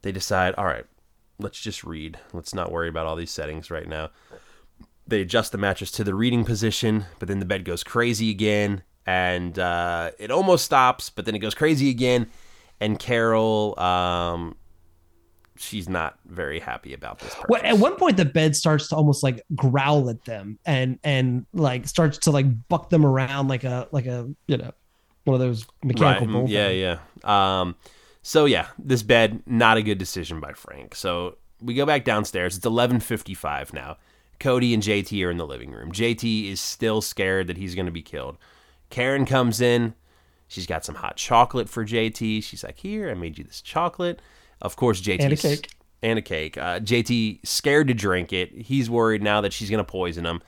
they 0.00 0.12
decide, 0.12 0.54
all 0.56 0.64
right, 0.64 0.86
let's 1.38 1.60
just 1.60 1.84
read. 1.84 2.18
Let's 2.32 2.54
not 2.54 2.72
worry 2.72 2.88
about 2.88 3.06
all 3.06 3.16
these 3.16 3.30
settings 3.30 3.70
right 3.70 3.86
now. 3.86 4.10
They 5.06 5.20
adjust 5.20 5.52
the 5.52 5.58
mattress 5.58 5.90
to 5.92 6.04
the 6.04 6.14
reading 6.14 6.44
position, 6.44 7.04
but 7.18 7.28
then 7.28 7.38
the 7.38 7.44
bed 7.44 7.66
goes 7.66 7.84
crazy 7.84 8.30
again, 8.30 8.82
and 9.04 9.58
uh, 9.58 10.12
it 10.18 10.30
almost 10.30 10.64
stops, 10.64 11.10
but 11.10 11.26
then 11.26 11.34
it 11.34 11.40
goes 11.40 11.54
crazy 11.54 11.90
again, 11.90 12.28
and 12.80 12.98
Carol, 12.98 13.78
um, 13.78 14.56
she's 15.62 15.88
not 15.88 16.18
very 16.26 16.58
happy 16.58 16.92
about 16.92 17.20
this. 17.20 17.34
Well, 17.48 17.60
at 17.64 17.78
one 17.78 17.96
point, 17.96 18.16
the 18.16 18.24
bed 18.24 18.56
starts 18.56 18.88
to 18.88 18.96
almost 18.96 19.22
like 19.22 19.42
growl 19.54 20.10
at 20.10 20.24
them, 20.24 20.58
and 20.66 20.98
and 21.04 21.46
like 21.52 21.86
starts 21.86 22.18
to 22.18 22.30
like 22.30 22.46
buck 22.68 22.90
them 22.90 23.06
around 23.06 23.48
like 23.48 23.64
a 23.64 23.88
like 23.92 24.06
a 24.06 24.28
you 24.46 24.56
know 24.56 24.72
one 25.24 25.34
of 25.34 25.40
those 25.40 25.66
mechanical 25.84 26.26
Right, 26.26 26.48
Yeah, 26.48 26.68
yeah. 26.68 27.60
Um, 27.60 27.76
so 28.22 28.44
yeah, 28.44 28.68
this 28.78 29.02
bed 29.02 29.42
not 29.46 29.76
a 29.76 29.82
good 29.82 29.98
decision 29.98 30.40
by 30.40 30.52
Frank. 30.52 30.94
So 30.94 31.36
we 31.60 31.74
go 31.74 31.86
back 31.86 32.04
downstairs. 32.04 32.56
It's 32.56 32.66
eleven 32.66 33.00
fifty 33.00 33.34
five 33.34 33.72
now. 33.72 33.96
Cody 34.40 34.74
and 34.74 34.82
JT 34.82 35.24
are 35.24 35.30
in 35.30 35.36
the 35.36 35.46
living 35.46 35.70
room. 35.70 35.92
JT 35.92 36.50
is 36.50 36.60
still 36.60 37.00
scared 37.00 37.46
that 37.46 37.56
he's 37.56 37.76
going 37.76 37.86
to 37.86 37.92
be 37.92 38.02
killed. 38.02 38.38
Karen 38.90 39.24
comes 39.24 39.60
in. 39.60 39.94
She's 40.48 40.66
got 40.66 40.84
some 40.84 40.96
hot 40.96 41.16
chocolate 41.16 41.68
for 41.68 41.86
JT. 41.86 42.42
She's 42.42 42.64
like, 42.64 42.78
"Here, 42.78 43.08
I 43.08 43.14
made 43.14 43.38
you 43.38 43.44
this 43.44 43.62
chocolate." 43.62 44.20
Of 44.62 44.76
course, 44.76 45.00
JT 45.02 45.20
And 45.20 45.32
a 45.32 45.36
cake. 45.36 45.70
and 46.02 46.18
a 46.18 46.22
cake. 46.22 46.56
Uh, 46.56 46.80
JT 46.80 47.46
scared 47.46 47.88
to 47.88 47.94
drink 47.94 48.32
it. 48.32 48.52
He's 48.52 48.88
worried 48.88 49.22
now 49.22 49.40
that 49.42 49.52
she's 49.52 49.68
going 49.68 49.84
to 49.84 49.84
poison 49.84 50.24
him. 50.24 50.40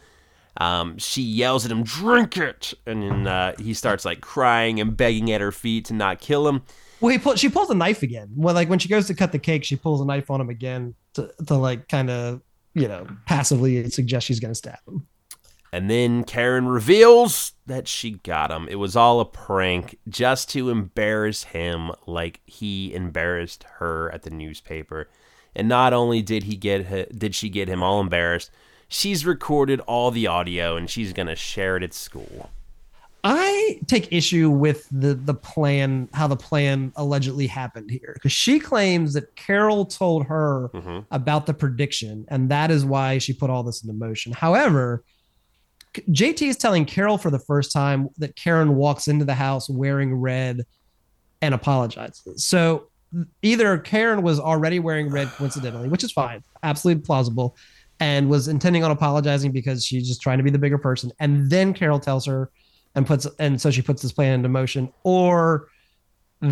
Um, 0.57 0.97
she 0.99 1.21
yells 1.21 1.65
at 1.65 1.73
him, 1.73 1.83
"Drink 1.83 2.37
it!" 2.37 2.73
And 2.87 3.03
then 3.03 3.27
uh, 3.27 3.55
he 3.59 3.75
starts 3.75 4.05
like 4.05 4.21
crying 4.21 4.81
and 4.81 4.97
begging 4.97 5.31
at 5.33 5.41
her 5.41 5.51
feet 5.53 5.87
to 5.87 5.95
not 5.95 6.21
kill 6.21 6.47
him. 6.49 6.63
Well, 7.01 7.11
he 7.11 7.19
pull, 7.19 7.35
she 7.35 7.49
pulls 7.49 7.71
a 7.71 7.75
knife 7.75 8.03
again. 8.05 8.31
Well, 8.37 8.55
like 8.55 8.69
when 8.71 8.79
she 8.79 8.89
goes 8.89 9.09
to 9.09 9.15
cut 9.15 9.33
the 9.33 9.39
cake, 9.41 9.65
she 9.65 9.75
pulls 9.77 10.01
a 10.01 10.05
knife 10.05 10.31
on 10.31 10.41
him 10.41 10.49
again 10.49 10.95
to, 11.15 11.29
to 11.49 11.55
like 11.57 11.89
kind 11.89 12.09
of 12.09 12.41
you 12.75 12.87
know 12.87 13.07
passively 13.27 13.91
suggest 13.91 14.27
she's 14.27 14.39
gonna 14.39 14.55
stab 14.55 14.79
him. 14.87 15.07
And 15.75 15.91
then 15.91 16.23
Karen 16.23 16.69
reveals 16.69 17.53
that 17.67 17.89
she 17.89 18.13
got 18.13 18.53
him. 18.53 18.69
It 18.71 18.77
was 18.77 18.95
all 18.95 19.19
a 19.19 19.25
prank 19.25 19.99
just 20.09 20.49
to 20.51 20.71
embarrass 20.71 21.43
him 21.43 21.91
like 22.07 22.41
he 22.45 22.95
embarrassed 22.95 23.65
her 23.79 24.09
at 24.15 24.23
the 24.23 24.31
newspaper. 24.31 25.09
And 25.57 25.69
not 25.69 25.93
only 25.93 26.23
did 26.23 26.45
he 26.45 26.55
get 26.55 26.87
hi- 26.87 27.07
did 27.13 27.35
she 27.35 27.49
get 27.49 27.67
him 27.69 27.83
all 27.83 28.01
embarrassed, 28.01 28.53
she's 28.89 29.27
recorded 29.27 29.81
all 29.81 30.13
the 30.13 30.29
audio 30.29 30.77
and 30.77 30.89
she's 30.89 31.13
going 31.13 31.27
to 31.27 31.35
share 31.35 31.77
it 31.77 31.83
at 31.83 31.93
school. 31.93 32.51
I 33.25 33.81
take 33.89 34.13
issue 34.13 34.51
with 34.51 34.87
the 34.93 35.15
the 35.15 35.35
plan, 35.35 36.09
how 36.13 36.29
the 36.29 36.37
plan 36.37 36.93
allegedly 36.95 37.49
happened 37.49 37.91
here, 37.91 38.13
because 38.15 38.31
she 38.33 38.61
claims 38.61 39.15
that 39.15 39.35
Carol 39.35 39.87
told 39.87 40.27
her 40.27 40.71
Mhm. 40.73 41.07
about 41.11 41.47
the 41.47 41.55
prediction, 41.55 42.27
and 42.29 42.49
that 42.51 42.71
is 42.71 42.85
why 42.85 43.19
she 43.19 43.33
put 43.33 43.51
all 43.51 43.65
this 43.65 43.83
into 43.83 43.95
motion. 43.95 44.31
However, 44.33 45.03
JT 45.95 46.49
is 46.49 46.57
telling 46.57 46.85
Carol 46.85 47.19
for 47.19 47.31
the 47.31 47.39
first 47.39 47.73
time 47.73 48.09
that 48.19 48.37
Karen 48.37 48.77
walks 48.77 49.09
into 49.09 49.25
the 49.25 49.35
house 49.35 49.69
wearing 49.69 50.15
red 50.15 50.65
and 51.43 51.55
apologizes. 51.55 52.45
So 52.45 52.89
either 53.43 53.79
Karen 53.79 54.23
was 54.23 54.41
already 54.41 54.81
wearing 54.81 55.09
red 55.09 55.29
coincidentally, 55.29 55.89
which 55.89 56.05
is 56.05 56.13
fine, 56.13 56.43
absolutely 56.63 57.03
plausible, 57.03 57.57
and 58.01 58.29
was 58.29 58.49
intending 58.49 58.83
on 58.83 58.91
apologizing 58.91 59.53
because 59.53 59.85
she's 59.85 60.09
just 60.09 60.21
trying 60.21 60.39
to 60.39 60.45
be 60.45 60.51
the 60.51 60.59
bigger 60.59 60.79
person, 60.79 61.13
and 61.21 61.49
then 61.51 61.73
Carol 61.73 62.01
tells 62.01 62.27
her 62.27 62.51
and 62.97 63.07
puts 63.07 63.27
and 63.39 63.61
so 63.61 63.71
she 63.71 63.83
puts 63.83 64.03
this 64.03 64.13
plan 64.13 64.35
into 64.35 64.49
motion, 64.49 64.93
or 65.05 65.69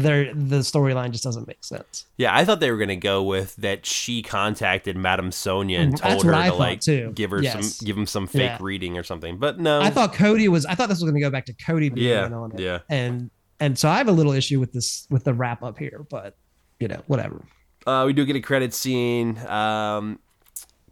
there 0.00 0.33
the 0.35 0.59
storyline 0.61 1.11
just 1.11 1.24
doesn't 1.24 1.46
make 1.46 1.62
sense. 1.64 2.07
Yeah, 2.16 2.35
I 2.35 2.44
thought 2.44 2.61
they 2.61 2.70
were 2.70 2.76
going 2.78 2.88
to 2.88 2.96
go 2.96 3.22
with 3.22 3.55
that 3.57 3.85
she 3.87 4.22
contacted 4.22 4.96
Madame 4.96 5.31
Sonia 5.33 5.81
and 5.81 5.94
Mm, 5.94 5.98
told 6.00 6.24
her 6.24 6.35
I 6.35 6.48
to 6.48 6.55
like 6.55 6.81
too. 6.81 7.12
give 7.14 7.31
her 7.31 7.42
Yes. 7.42 7.76
some 7.76 7.87
give 7.87 7.96
him 7.96 8.07
some 8.07 8.26
fake 8.26 8.42
Yeah. 8.42 8.59
reading 8.61 8.96
or 8.98 9.02
something. 9.02 9.38
But 9.38 9.59
no. 9.61 9.81
I 9.81 9.90
thought 9.90 10.12
Cody 10.14 10.48
was. 10.48 10.64
I 10.66 10.74
thought 10.74 10.88
this 10.88 10.98
was 11.00 11.05
going 11.11 11.14
to 11.14 11.20
go 11.20 11.31
back 11.31 11.46
to 11.46 11.52
Cody 11.55 11.88
being 11.88 12.09
yeah. 12.09 12.24
on 12.33 12.52
it. 12.52 12.61
Yeah. 12.61 12.78
and 12.88 13.31
and 13.61 13.78
so 13.78 13.88
I 13.88 13.98
have 13.98 14.09
a 14.09 14.12
little 14.12 14.33
issue 14.33 14.59
with 14.61 14.72
this 14.72 15.07
with 15.11 15.24
the 15.24 15.35
wrap 15.35 15.62
up 15.62 15.78
here, 15.78 16.05
but 16.11 16.37
you 16.81 16.88
know 16.88 17.02
whatever. 17.07 17.42
Uh, 17.87 18.05
we 18.07 18.12
do 18.12 18.24
get 18.24 18.37
a 18.37 18.40
credit 18.40 18.72
scene. 18.74 19.38
Um, 19.46 20.18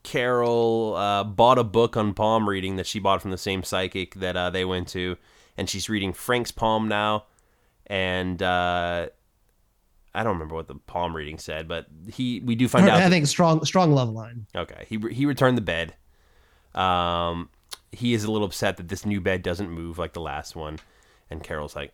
Carol 0.03 0.95
uh, 0.97 1.25
bought 1.25 1.59
a 1.59 1.65
book 1.65 1.97
on 1.97 2.15
palm 2.15 2.49
reading 2.49 2.77
that 2.77 2.87
she 2.87 2.99
bought 2.99 3.21
from 3.21 3.31
the 3.31 3.39
same 3.39 3.63
psychic 3.63 4.15
that 4.17 4.37
uh, 4.37 4.51
they 4.51 4.65
went 4.65 4.89
to, 4.89 5.17
and 5.57 5.69
she's 5.69 5.89
reading 5.89 6.13
Frank's 6.13 6.51
palm 6.51 6.89
now. 6.89 7.25
And 7.91 8.41
uh, 8.41 9.09
I 10.15 10.23
don't 10.23 10.35
remember 10.35 10.55
what 10.55 10.69
the 10.69 10.77
palm 10.77 11.15
reading 11.15 11.39
said, 11.39 11.67
but 11.67 11.87
he 12.13 12.39
we 12.39 12.55
do 12.55 12.69
find 12.69 12.89
out. 12.89 13.03
I 13.03 13.11
think 13.11 13.27
strong 13.27 13.65
strong 13.65 13.93
love 13.93 14.11
line. 14.11 14.47
Okay, 14.55 14.87
he 14.89 14.97
he 15.11 15.27
returned 15.27 15.59
the 15.59 15.63
bed. 15.63 15.95
Um, 16.73 17.51
he 17.91 18.15
is 18.15 18.23
a 18.23 18.31
little 18.31 18.47
upset 18.47 18.77
that 18.77 18.87
this 18.87 19.05
new 19.05 19.21
bed 19.21 19.43
doesn't 19.43 19.69
move 19.69 19.99
like 19.99 20.13
the 20.13 20.21
last 20.21 20.55
one, 20.55 20.79
and 21.31 21.43
Carol's 21.43 21.75
like, 21.75 21.93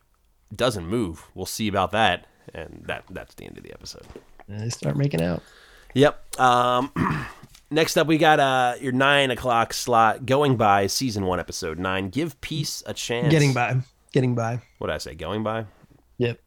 "Doesn't 0.55 0.87
move. 0.87 1.25
We'll 1.35 1.47
see 1.47 1.67
about 1.67 1.93
that." 1.93 2.27
And 2.53 2.85
that 2.87 3.05
that's 3.09 3.35
the 3.35 3.47
end 3.47 3.57
of 3.57 3.65
the 3.65 3.73
episode. 3.73 4.07
And 4.49 4.61
they 4.61 4.69
start 4.69 4.99
making 4.99 5.23
out. 5.23 5.43
Yep. 5.95 6.39
Um, 6.39 6.93
next 7.71 7.97
up, 7.97 8.07
we 8.07 8.19
got 8.19 8.39
uh 8.39 8.75
your 8.83 8.93
nine 8.93 9.31
o'clock 9.31 9.73
slot 9.73 10.27
going 10.27 10.57
by 10.57 10.89
season 10.89 11.25
one 11.25 11.41
episode 11.41 11.79
nine. 11.79 12.11
Give 12.11 12.39
peace 12.43 12.83
a 12.85 12.93
chance. 12.93 13.31
Getting 13.31 13.55
by. 13.55 13.79
Getting 14.13 14.35
by. 14.35 14.61
What 14.77 14.89
did 14.89 14.95
I 14.95 14.99
say? 14.99 15.15
Going 15.15 15.43
by. 15.43 15.65
Yep. 16.19 16.41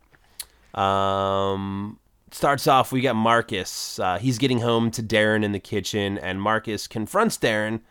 Um, 0.79 1.99
starts 2.31 2.67
off, 2.67 2.91
we 2.91 3.01
got 3.01 3.15
Marcus. 3.15 3.99
Uh, 3.99 4.17
he's 4.19 4.37
getting 4.37 4.59
home 4.59 4.91
to 4.91 5.03
Darren 5.03 5.43
in 5.43 5.51
the 5.51 5.59
kitchen, 5.59 6.17
and 6.17 6.41
Marcus 6.41 6.87
confronts 6.87 7.37
Darren 7.37 7.81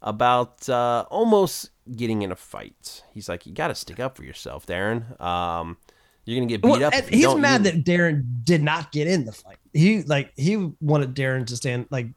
about 0.00 0.68
uh, 0.68 1.04
almost 1.10 1.70
getting 1.96 2.22
in 2.22 2.32
a 2.32 2.36
fight. 2.36 3.02
He's 3.12 3.28
like, 3.28 3.46
"You 3.46 3.52
got 3.52 3.68
to 3.68 3.74
stick 3.74 4.00
up 4.00 4.16
for 4.16 4.24
yourself, 4.24 4.66
Darren. 4.66 5.20
Um, 5.20 5.76
you're 6.24 6.38
gonna 6.38 6.46
get 6.48 6.62
beat 6.62 6.68
Well, 6.70 6.84
up." 6.84 6.94
and 6.94 7.04
if 7.04 7.12
you 7.12 7.28
he's 7.30 7.38
mad 7.38 7.64
that 7.64 7.84
Darren 7.84 8.24
did 8.44 8.62
not 8.62 8.92
get 8.92 9.06
in 9.08 9.24
the 9.24 9.32
fight. 9.32 9.58
He 9.72 10.02
like 10.02 10.32
he 10.36 10.72
wanted 10.80 11.14
Darren 11.14 11.46
to 11.46 11.56
stand 11.56 11.86
like 11.90 12.08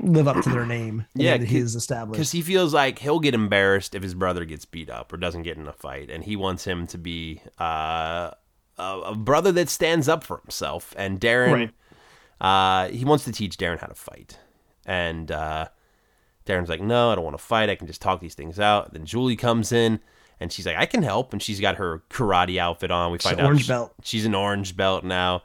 live 0.00 0.28
up 0.28 0.42
to 0.44 0.48
their 0.50 0.66
name. 0.66 1.06
Yeah, 1.14 1.36
that 1.36 1.46
he's 1.48 1.74
established. 1.74 2.12
because 2.12 2.32
he 2.32 2.40
feels 2.42 2.72
like 2.72 2.98
he'll 2.98 3.20
get 3.20 3.34
embarrassed 3.34 3.94
if 3.94 4.02
his 4.02 4.14
brother 4.14 4.44
gets 4.44 4.64
beat 4.64 4.88
up 4.90 5.12
or 5.12 5.16
doesn't 5.16 5.42
get 5.42 5.56
in 5.56 5.66
a 5.66 5.72
fight, 5.72 6.10
and 6.10 6.24
he 6.24 6.36
wants 6.36 6.64
him 6.64 6.86
to 6.88 6.98
be 6.98 7.40
uh, 7.58 8.30
a, 8.80 9.00
a 9.10 9.14
brother 9.16 9.52
that 9.52 9.68
stands 9.68 10.08
up 10.08 10.24
for 10.24 10.38
himself. 10.38 10.94
And 10.96 11.20
Darren, 11.20 11.70
uh, 12.40 12.88
he 12.88 13.04
wants 13.04 13.24
to 13.24 13.32
teach 13.32 13.56
Darren 13.56 13.78
how 13.78 13.86
to 13.86 13.94
fight, 13.94 14.38
and 14.86 15.30
uh, 15.30 15.68
Darren's 16.46 16.68
like, 16.68 16.80
"No, 16.80 17.10
I 17.10 17.14
don't 17.14 17.24
want 17.24 17.36
to 17.36 17.42
fight. 17.44 17.68
I 17.70 17.74
can 17.74 17.86
just 17.86 18.00
talk 18.00 18.20
these 18.20 18.34
things 18.34 18.58
out." 18.58 18.92
Then 18.92 19.04
Julie 19.04 19.36
comes 19.36 19.72
in. 19.72 20.00
And 20.42 20.50
she's 20.50 20.64
like, 20.64 20.78
I 20.78 20.86
can 20.86 21.02
help. 21.02 21.34
And 21.34 21.42
she's 21.42 21.60
got 21.60 21.76
her 21.76 22.02
karate 22.08 22.56
outfit 22.56 22.90
on. 22.90 23.12
We 23.12 23.18
She's 23.18 23.24
find 23.24 23.40
out 23.40 23.44
orange 23.48 23.64
she- 23.64 23.68
belt. 23.68 23.92
she's 24.02 24.24
an 24.24 24.34
orange 24.34 24.74
belt 24.74 25.04
now. 25.04 25.42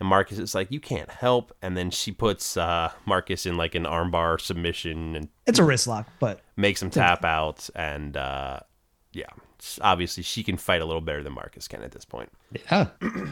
And 0.00 0.08
Marcus 0.08 0.38
is 0.38 0.54
like, 0.54 0.70
you 0.70 0.80
can't 0.80 1.10
help. 1.10 1.54
And 1.60 1.76
then 1.76 1.90
she 1.90 2.12
puts 2.12 2.56
uh, 2.56 2.90
Marcus 3.04 3.44
in 3.44 3.58
like 3.58 3.74
an 3.74 3.84
armbar 3.84 4.40
submission 4.40 5.16
and 5.16 5.28
it's 5.46 5.58
a 5.58 5.64
wrist 5.64 5.86
lock, 5.86 6.08
but 6.18 6.40
makes 6.56 6.80
him 6.80 6.88
tap 6.88 7.26
out. 7.26 7.68
And 7.74 8.16
uh, 8.16 8.60
yeah, 9.12 9.26
obviously 9.80 10.22
she 10.22 10.42
can 10.42 10.56
fight 10.56 10.80
a 10.82 10.84
little 10.84 11.00
better 11.00 11.22
than 11.22 11.32
Marcus 11.32 11.68
can 11.68 11.82
at 11.82 11.92
this 11.92 12.04
point. 12.04 12.30
yeah. 12.70 12.88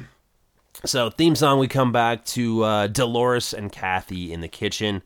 So 0.84 1.08
theme 1.08 1.34
song, 1.34 1.58
we 1.58 1.68
come 1.68 1.90
back 1.90 2.24
to 2.26 2.62
uh, 2.62 2.86
Dolores 2.88 3.54
and 3.54 3.72
Kathy 3.72 4.30
in 4.30 4.42
the 4.42 4.48
kitchen. 4.48 5.02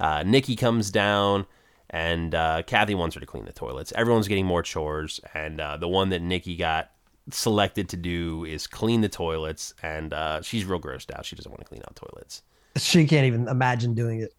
Uh, 0.00 0.22
Nikki 0.22 0.56
comes 0.56 0.90
down, 0.90 1.44
and 1.90 2.34
uh, 2.34 2.62
Kathy 2.66 2.94
wants 2.94 3.14
her 3.14 3.20
to 3.20 3.26
clean 3.26 3.44
the 3.44 3.52
toilets. 3.52 3.92
Everyone's 3.94 4.26
getting 4.26 4.46
more 4.46 4.62
chores, 4.62 5.20
and 5.34 5.60
uh, 5.60 5.76
the 5.76 5.86
one 5.86 6.08
that 6.08 6.22
Nikki 6.22 6.56
got 6.56 6.92
selected 7.30 7.90
to 7.90 7.96
do 7.98 8.44
is 8.46 8.66
clean 8.66 9.02
the 9.02 9.08
toilets, 9.08 9.74
and 9.82 10.14
uh, 10.14 10.40
she's 10.40 10.64
real 10.64 10.80
grossed 10.80 11.14
out. 11.14 11.26
She 11.26 11.36
doesn't 11.36 11.50
want 11.50 11.60
to 11.60 11.68
clean 11.68 11.82
out 11.86 11.94
toilets. 11.94 12.42
She 12.76 13.06
can't 13.06 13.26
even 13.26 13.48
imagine 13.48 13.94
doing 13.94 14.20
it. 14.20 14.34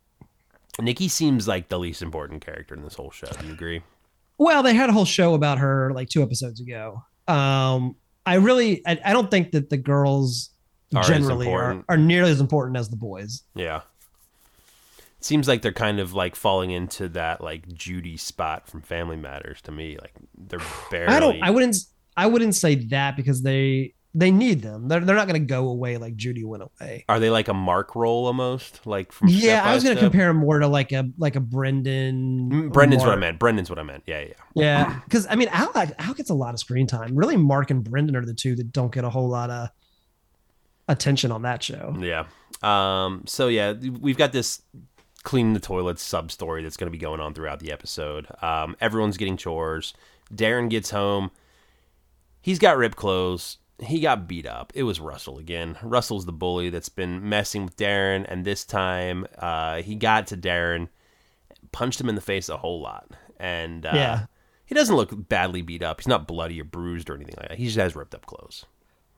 Nikki 0.81 1.07
seems 1.07 1.47
like 1.47 1.69
the 1.69 1.77
least 1.77 2.01
important 2.01 2.43
character 2.43 2.73
in 2.73 2.81
this 2.81 2.95
whole 2.95 3.11
show. 3.11 3.27
Do 3.39 3.45
you 3.45 3.53
agree? 3.53 3.83
Well, 4.37 4.63
they 4.63 4.73
had 4.73 4.89
a 4.89 4.93
whole 4.93 5.05
show 5.05 5.33
about 5.33 5.59
her 5.59 5.91
like 5.93 6.09
two 6.09 6.23
episodes 6.23 6.59
ago. 6.59 7.03
Um, 7.27 7.95
I 8.25 8.35
really, 8.35 8.85
I, 8.85 8.99
I 9.05 9.13
don't 9.13 9.29
think 9.29 9.51
that 9.51 9.69
the 9.69 9.77
girls 9.77 10.49
Are 10.95 11.03
generally 11.03 11.47
are, 11.47 11.83
are 11.87 11.97
nearly 11.97 12.31
as 12.31 12.39
important 12.39 12.77
as 12.77 12.89
the 12.89 12.95
boys. 12.95 13.43
Yeah. 13.55 13.81
It 15.17 15.25
seems 15.25 15.47
like 15.47 15.61
they're 15.61 15.71
kind 15.71 15.99
of 15.99 16.13
like 16.13 16.35
falling 16.35 16.71
into 16.71 17.07
that 17.09 17.41
like 17.41 17.67
Judy 17.73 18.17
spot 18.17 18.67
from 18.67 18.81
Family 18.81 19.15
Matters 19.15 19.61
to 19.61 19.71
me. 19.71 19.97
Like 20.01 20.13
they're 20.37 20.59
barely. 20.91 21.13
I 21.13 21.19
don't, 21.19 21.41
I 21.41 21.49
wouldn't, 21.49 21.77
I 22.17 22.27
wouldn't 22.27 22.55
say 22.55 22.75
that 22.75 23.15
because 23.15 23.41
they, 23.41 23.93
they 24.15 24.29
need 24.31 24.61
them. 24.61 24.87
They're 24.87 24.99
they're 24.99 25.15
not 25.15 25.27
going 25.27 25.41
to 25.41 25.47
go 25.47 25.67
away 25.69 25.97
like 25.97 26.15
Judy 26.15 26.43
went 26.43 26.63
away. 26.63 27.05
Are 27.09 27.19
they 27.19 27.29
like 27.29 27.47
a 27.47 27.53
Mark 27.53 27.95
role 27.95 28.27
almost, 28.27 28.85
like 28.85 29.11
from? 29.11 29.29
Yeah, 29.29 29.63
I 29.63 29.73
was 29.73 29.83
going 29.83 29.95
to 29.95 30.01
compare 30.01 30.29
him 30.29 30.37
more 30.37 30.59
to 30.59 30.67
like 30.67 30.91
a 30.91 31.09
like 31.17 31.35
a 31.35 31.39
Brendan. 31.39 32.49
Mm, 32.51 32.73
Brendan's 32.73 33.03
what 33.03 33.13
I 33.13 33.15
meant. 33.15 33.39
Brendan's 33.39 33.69
what 33.69 33.79
I 33.79 33.83
meant. 33.83 34.03
Yeah, 34.05 34.21
yeah. 34.21 34.33
Yeah, 34.53 34.99
because 35.05 35.25
I 35.29 35.35
mean, 35.35 35.47
Al 35.49 35.71
Al 35.75 36.13
gets 36.13 36.29
a 36.29 36.35
lot 36.35 36.53
of 36.53 36.59
screen 36.59 36.85
time. 36.85 37.15
Really, 37.15 37.37
Mark 37.37 37.71
and 37.71 37.83
Brendan 37.83 38.15
are 38.15 38.25
the 38.25 38.35
two 38.35 38.55
that 38.55 38.71
don't 38.71 38.93
get 38.93 39.03
a 39.03 39.09
whole 39.09 39.29
lot 39.29 39.49
of 39.49 39.69
attention 40.87 41.31
on 41.31 41.41
that 41.43 41.63
show. 41.63 41.95
Yeah. 41.99 42.25
Um, 42.61 43.23
so 43.25 43.47
yeah, 43.47 43.73
we've 43.73 44.17
got 44.17 44.31
this 44.31 44.61
cleaning 45.23 45.53
the 45.53 45.59
toilets 45.59 46.03
sub 46.03 46.31
story 46.31 46.61
that's 46.63 46.77
going 46.77 46.87
to 46.87 46.91
be 46.91 46.97
going 46.97 47.19
on 47.19 47.33
throughout 47.33 47.59
the 47.59 47.71
episode. 47.71 48.27
Um, 48.41 48.75
everyone's 48.79 49.17
getting 49.17 49.37
chores. 49.37 49.93
Darren 50.33 50.69
gets 50.69 50.91
home. 50.91 51.31
He's 52.41 52.59
got 52.59 52.77
ripped 52.77 52.97
clothes. 52.97 53.57
He 53.79 53.99
got 53.99 54.27
beat 54.27 54.45
up. 54.45 54.71
It 54.75 54.83
was 54.83 54.99
Russell 54.99 55.39
again. 55.39 55.77
Russell's 55.81 56.25
the 56.25 56.31
bully 56.31 56.69
that's 56.69 56.89
been 56.89 57.27
messing 57.27 57.65
with 57.65 57.75
Darren, 57.75 58.25
and 58.27 58.45
this 58.45 58.63
time 58.65 59.25
uh, 59.39 59.81
he 59.81 59.95
got 59.95 60.27
to 60.27 60.37
Darren, 60.37 60.89
punched 61.71 61.99
him 61.99 62.07
in 62.09 62.15
the 62.15 62.21
face 62.21 62.49
a 62.49 62.57
whole 62.57 62.81
lot, 62.81 63.09
and 63.39 63.85
uh, 63.85 63.91
Yeah. 63.93 64.25
he 64.65 64.75
doesn't 64.75 64.95
look 64.95 65.11
badly 65.27 65.61
beat 65.61 65.81
up. 65.83 65.99
He's 65.99 66.07
not 66.07 66.27
bloody 66.27 66.61
or 66.61 66.63
bruised 66.65 67.09
or 67.09 67.15
anything 67.15 67.35
like 67.39 67.49
that. 67.49 67.57
He 67.57 67.65
just 67.65 67.77
has 67.77 67.95
ripped 67.95 68.13
up 68.15 68.25
clothes. 68.25 68.65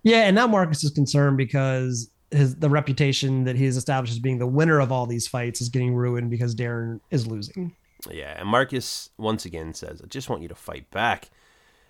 Yeah, 0.03 0.21
and 0.21 0.35
now 0.35 0.47
Marcus 0.47 0.83
is 0.83 0.91
concerned 0.91 1.35
because 1.37 2.09
his 2.31 2.55
the 2.55 2.69
reputation 2.69 3.43
that 3.43 3.55
he's 3.55 3.75
established 3.77 4.13
as 4.13 4.19
being 4.19 4.39
the 4.39 4.47
winner 4.47 4.79
of 4.79 4.91
all 4.91 5.05
these 5.05 5.27
fights 5.27 5.61
is 5.61 5.69
getting 5.69 5.93
ruined 5.93 6.29
because 6.29 6.55
Darren 6.55 6.99
is 7.11 7.27
losing. 7.27 7.75
Yeah, 8.09 8.35
and 8.39 8.47
Marcus 8.47 9.09
once 9.17 9.45
again 9.45 9.73
says, 9.73 10.01
"I 10.03 10.07
just 10.07 10.29
want 10.29 10.41
you 10.43 10.47
to 10.47 10.55
fight 10.55 10.89
back." 10.91 11.29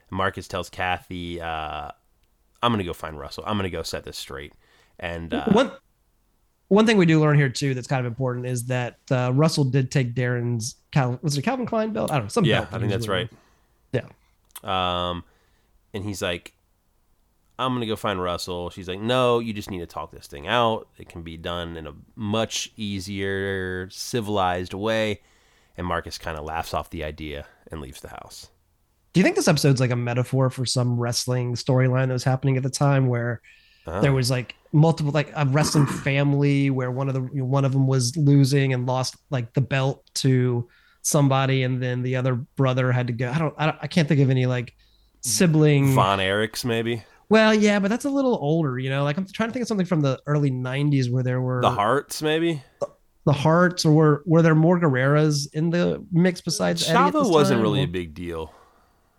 Marcus 0.09 0.47
tells 0.47 0.69
Kathy, 0.69 1.41
uh, 1.41 1.91
"I'm 2.65 2.71
gonna 2.71 2.83
go 2.83 2.93
find 2.93 3.19
Russell. 3.19 3.43
I'm 3.45 3.57
gonna 3.57 3.69
go 3.69 3.83
set 3.83 4.03
this 4.03 4.17
straight." 4.17 4.53
And 4.99 5.33
uh, 5.33 5.45
one 5.51 5.71
one 6.67 6.85
thing 6.85 6.97
we 6.97 7.05
do 7.05 7.19
learn 7.19 7.37
here 7.37 7.49
too 7.49 7.73
that's 7.73 7.87
kind 7.87 7.99
of 7.99 8.05
important 8.05 8.47
is 8.47 8.65
that 8.65 8.97
uh, 9.11 9.31
Russell 9.33 9.65
did 9.65 9.91
take 9.91 10.15
Darren's 10.15 10.75
Cal- 10.91 11.19
was 11.21 11.37
it 11.37 11.39
a 11.39 11.43
Calvin 11.43 11.65
Klein 11.65 11.93
belt? 11.93 12.11
I 12.11 12.15
don't 12.15 12.25
know. 12.25 12.29
Some 12.29 12.45
yeah, 12.45 12.61
belt 12.61 12.73
I 12.73 12.79
think 12.79 12.91
that's 12.91 13.07
right. 13.07 13.29
wearing. 13.93 14.09
Yeah. 14.63 15.09
Um, 15.09 15.23
and 15.93 16.03
he's 16.03 16.21
like, 16.21 16.53
"I'm 17.59 17.73
gonna 17.73 17.85
go 17.85 17.95
find 17.95 18.21
Russell." 18.21 18.69
She's 18.71 18.87
like, 18.87 18.99
"No, 18.99 19.39
you 19.39 19.53
just 19.53 19.69
need 19.69 19.79
to 19.79 19.85
talk 19.85 20.11
this 20.11 20.27
thing 20.27 20.47
out. 20.47 20.87
It 20.97 21.07
can 21.07 21.21
be 21.21 21.37
done 21.37 21.77
in 21.77 21.85
a 21.85 21.93
much 22.15 22.71
easier, 22.77 23.89
civilized 23.91 24.73
way." 24.73 25.21
And 25.77 25.85
Marcus 25.85 26.17
kind 26.17 26.37
of 26.37 26.45
laughs 26.45 26.73
off 26.73 26.89
the 26.89 27.03
idea 27.03 27.45
and 27.69 27.81
leaves 27.81 28.01
the 28.01 28.09
house. 28.09 28.49
Do 29.15 29.19
you 29.19 29.23
think 29.23 29.35
this 29.35 29.47
episode's 29.47 29.79
like 29.79 29.91
a 29.91 29.95
metaphor 29.95 30.51
for 30.51 30.65
some 30.65 30.99
wrestling 30.99 31.55
storyline 31.55 32.07
that 32.07 32.13
was 32.13 32.23
happening 32.23 32.57
at 32.57 32.63
the 32.63 32.69
time 32.69 33.07
where 33.07 33.41
Oh. 33.87 34.01
there 34.01 34.11
ah. 34.11 34.15
was 34.15 34.31
like 34.31 34.55
multiple 34.71 35.11
like 35.11 35.31
a 35.35 35.45
wrestling 35.45 35.85
family 35.85 36.69
where 36.69 36.91
one 36.91 37.07
of 37.07 37.13
the 37.13 37.21
one 37.43 37.65
of 37.65 37.71
them 37.71 37.87
was 37.87 38.15
losing 38.17 38.73
and 38.73 38.85
lost 38.85 39.15
like 39.29 39.53
the 39.53 39.61
belt 39.61 40.03
to 40.15 40.67
somebody 41.01 41.63
and 41.63 41.81
then 41.81 42.01
the 42.01 42.15
other 42.15 42.35
brother 42.35 42.91
had 42.91 43.07
to 43.07 43.13
go 43.13 43.29
I 43.29 43.37
don't 43.37 43.53
I, 43.57 43.65
don't, 43.67 43.77
I 43.81 43.87
can't 43.87 44.07
think 44.07 44.21
of 44.21 44.29
any 44.29 44.47
like 44.47 44.73
sibling 45.21 45.93
Von 45.93 46.19
Erichs, 46.19 46.65
maybe 46.65 47.03
well 47.29 47.53
yeah 47.53 47.79
but 47.79 47.89
that's 47.89 48.05
a 48.05 48.09
little 48.09 48.37
older 48.41 48.79
you 48.79 48.89
know 48.89 49.03
like 49.03 49.17
I'm 49.17 49.27
trying 49.27 49.49
to 49.49 49.53
think 49.53 49.61
of 49.61 49.67
something 49.67 49.85
from 49.85 50.01
the 50.01 50.19
early 50.25 50.49
90s 50.49 51.11
where 51.11 51.23
there 51.23 51.41
were 51.41 51.61
the 51.61 51.69
Hearts, 51.69 52.23
maybe. 52.23 52.63
the 53.25 53.33
Hearts 53.33 53.85
or 53.85 53.91
were 53.91 54.23
were 54.25 54.41
there 54.41 54.55
more 54.55 54.79
Guerreros 54.79 55.47
in 55.53 55.69
the 55.69 56.03
mix 56.11 56.41
besides 56.41 56.87
Chavo 56.87 57.31
wasn't 57.31 57.61
really 57.61 57.83
a 57.83 57.87
big 57.87 58.15
deal. 58.15 58.51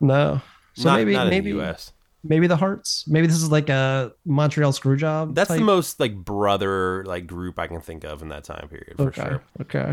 No 0.01 0.41
so 0.75 0.91
not, 0.91 0.97
maybe 0.97 1.13
not 1.13 1.29
maybe 1.29 1.51
in 1.51 1.57
the 1.57 1.65
U.S. 1.65 1.93
maybe 2.23 2.47
the 2.47 2.57
Hearts. 2.57 3.05
Maybe 3.09 3.27
this 3.27 3.37
is 3.37 3.51
like 3.51 3.69
a 3.69 4.13
Montreal 4.25 4.73
screw 4.73 4.97
job. 4.97 5.35
That's 5.35 5.49
type. 5.49 5.59
the 5.59 5.65
most 5.65 5.99
like 6.01 6.15
brother 6.15 7.05
like 7.07 7.27
group 7.27 7.59
I 7.59 7.67
can 7.67 7.81
think 7.81 8.05
of 8.05 8.21
in 8.23 8.29
that 8.29 8.45
time 8.45 8.69
period 8.69 8.97
for 8.97 9.09
okay. 9.09 9.23
sure. 9.23 9.43
Okay. 9.63 9.93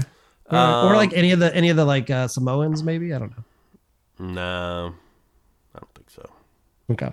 Uh, 0.51 0.85
or 0.85 0.89
Um, 0.89 0.95
like 0.95 1.13
any 1.13 1.31
of 1.31 1.39
the 1.39 1.55
any 1.55 1.69
of 1.69 1.77
the 1.77 1.85
like 1.85 2.09
uh, 2.09 2.27
Samoans, 2.27 2.83
maybe 2.83 3.13
I 3.13 3.19
don't 3.19 3.31
know. 3.31 3.43
No, 4.19 4.93
I 5.73 5.79
don't 5.79 5.93
think 5.95 6.09
so. 6.09 6.29
Okay. 6.91 7.11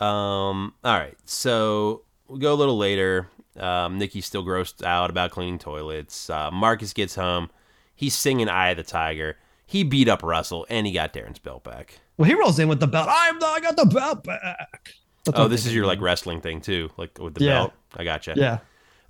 Um. 0.00 0.74
All 0.84 0.98
right. 0.98 1.16
So 1.24 2.02
we 2.28 2.40
go 2.40 2.52
a 2.52 2.56
little 2.56 2.76
later. 2.76 3.28
Um, 3.58 3.96
Nikki's 3.98 4.26
still 4.26 4.44
grossed 4.44 4.84
out 4.84 5.08
about 5.08 5.30
cleaning 5.30 5.58
toilets. 5.58 6.28
Uh, 6.28 6.50
Marcus 6.50 6.92
gets 6.92 7.14
home. 7.14 7.48
He's 7.94 8.14
singing 8.14 8.48
"Eye 8.48 8.70
of 8.70 8.76
the 8.76 8.82
Tiger." 8.82 9.36
He 9.66 9.82
beat 9.82 10.08
up 10.08 10.22
Russell 10.22 10.64
and 10.70 10.86
he 10.86 10.92
got 10.92 11.12
Darren's 11.12 11.38
belt 11.40 11.64
back. 11.64 11.98
Well, 12.16 12.28
he 12.28 12.34
rolls 12.34 12.58
in 12.58 12.68
with 12.68 12.80
the 12.80 12.86
belt. 12.86 13.08
I'm 13.10 13.38
the, 13.40 13.46
I 13.46 13.60
got 13.60 13.76
the 13.76 13.84
belt 13.84 14.22
back. 14.24 14.94
That's 15.24 15.38
Oh, 15.38 15.48
this 15.48 15.66
is 15.66 15.74
your 15.74 15.86
like 15.86 16.00
wrestling 16.00 16.40
thing 16.40 16.60
too, 16.60 16.90
like 16.96 17.18
with 17.18 17.34
the 17.34 17.44
Yeah. 17.44 17.52
belt. 17.54 17.72
I 17.96 18.04
gotcha. 18.04 18.34
yeah. 18.36 18.58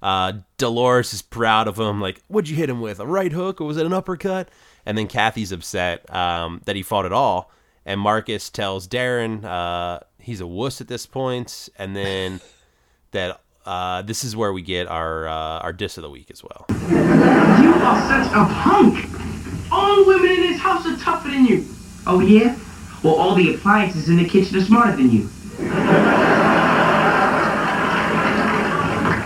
Uh, 0.02 0.32
Dolores 0.58 1.12
is 1.14 1.22
proud 1.22 1.68
of 1.68 1.78
him. 1.78 2.00
Like, 2.00 2.22
what'd 2.28 2.48
you 2.48 2.56
hit 2.56 2.70
him 2.70 2.80
with? 2.80 3.00
A 3.00 3.06
right 3.06 3.32
hook 3.32 3.60
or 3.60 3.64
was 3.66 3.76
it 3.76 3.86
an 3.86 3.92
uppercut? 3.92 4.48
And 4.84 4.96
then 4.96 5.08
Kathy's 5.08 5.52
upset 5.52 6.08
um, 6.14 6.62
that 6.66 6.76
he 6.76 6.82
fought 6.82 7.06
at 7.06 7.12
all. 7.12 7.50
And 7.84 8.00
Marcus 8.00 8.50
tells 8.50 8.88
Darren 8.88 9.44
uh, 9.44 10.00
he's 10.18 10.40
a 10.40 10.46
wuss 10.46 10.80
at 10.80 10.88
this 10.88 11.06
point, 11.06 11.68
and 11.78 11.94
then 11.94 12.40
that 13.12 13.40
uh, 13.64 14.02
this 14.02 14.24
is 14.24 14.34
where 14.36 14.52
we 14.52 14.60
get 14.62 14.86
our 14.88 15.28
uh, 15.28 15.58
our 15.60 15.72
diss 15.72 15.96
of 15.96 16.02
the 16.02 16.10
week 16.10 16.30
as 16.30 16.42
well. 16.42 16.66
You 16.70 17.74
are 17.74 18.24
such 18.24 18.32
a 18.32 18.44
punk. 18.52 19.35
All 19.70 19.96
the 19.96 20.04
women 20.06 20.30
in 20.30 20.40
this 20.42 20.58
house 20.60 20.86
are 20.86 20.96
tougher 20.96 21.28
than 21.28 21.44
you. 21.46 21.66
Oh 22.06 22.20
yeah? 22.20 22.56
Well, 23.02 23.14
all 23.14 23.34
the 23.34 23.54
appliances 23.54 24.08
in 24.08 24.16
the 24.16 24.28
kitchen 24.28 24.56
are 24.56 24.64
smarter 24.64 24.96
than 24.96 25.10
you. 25.10 25.28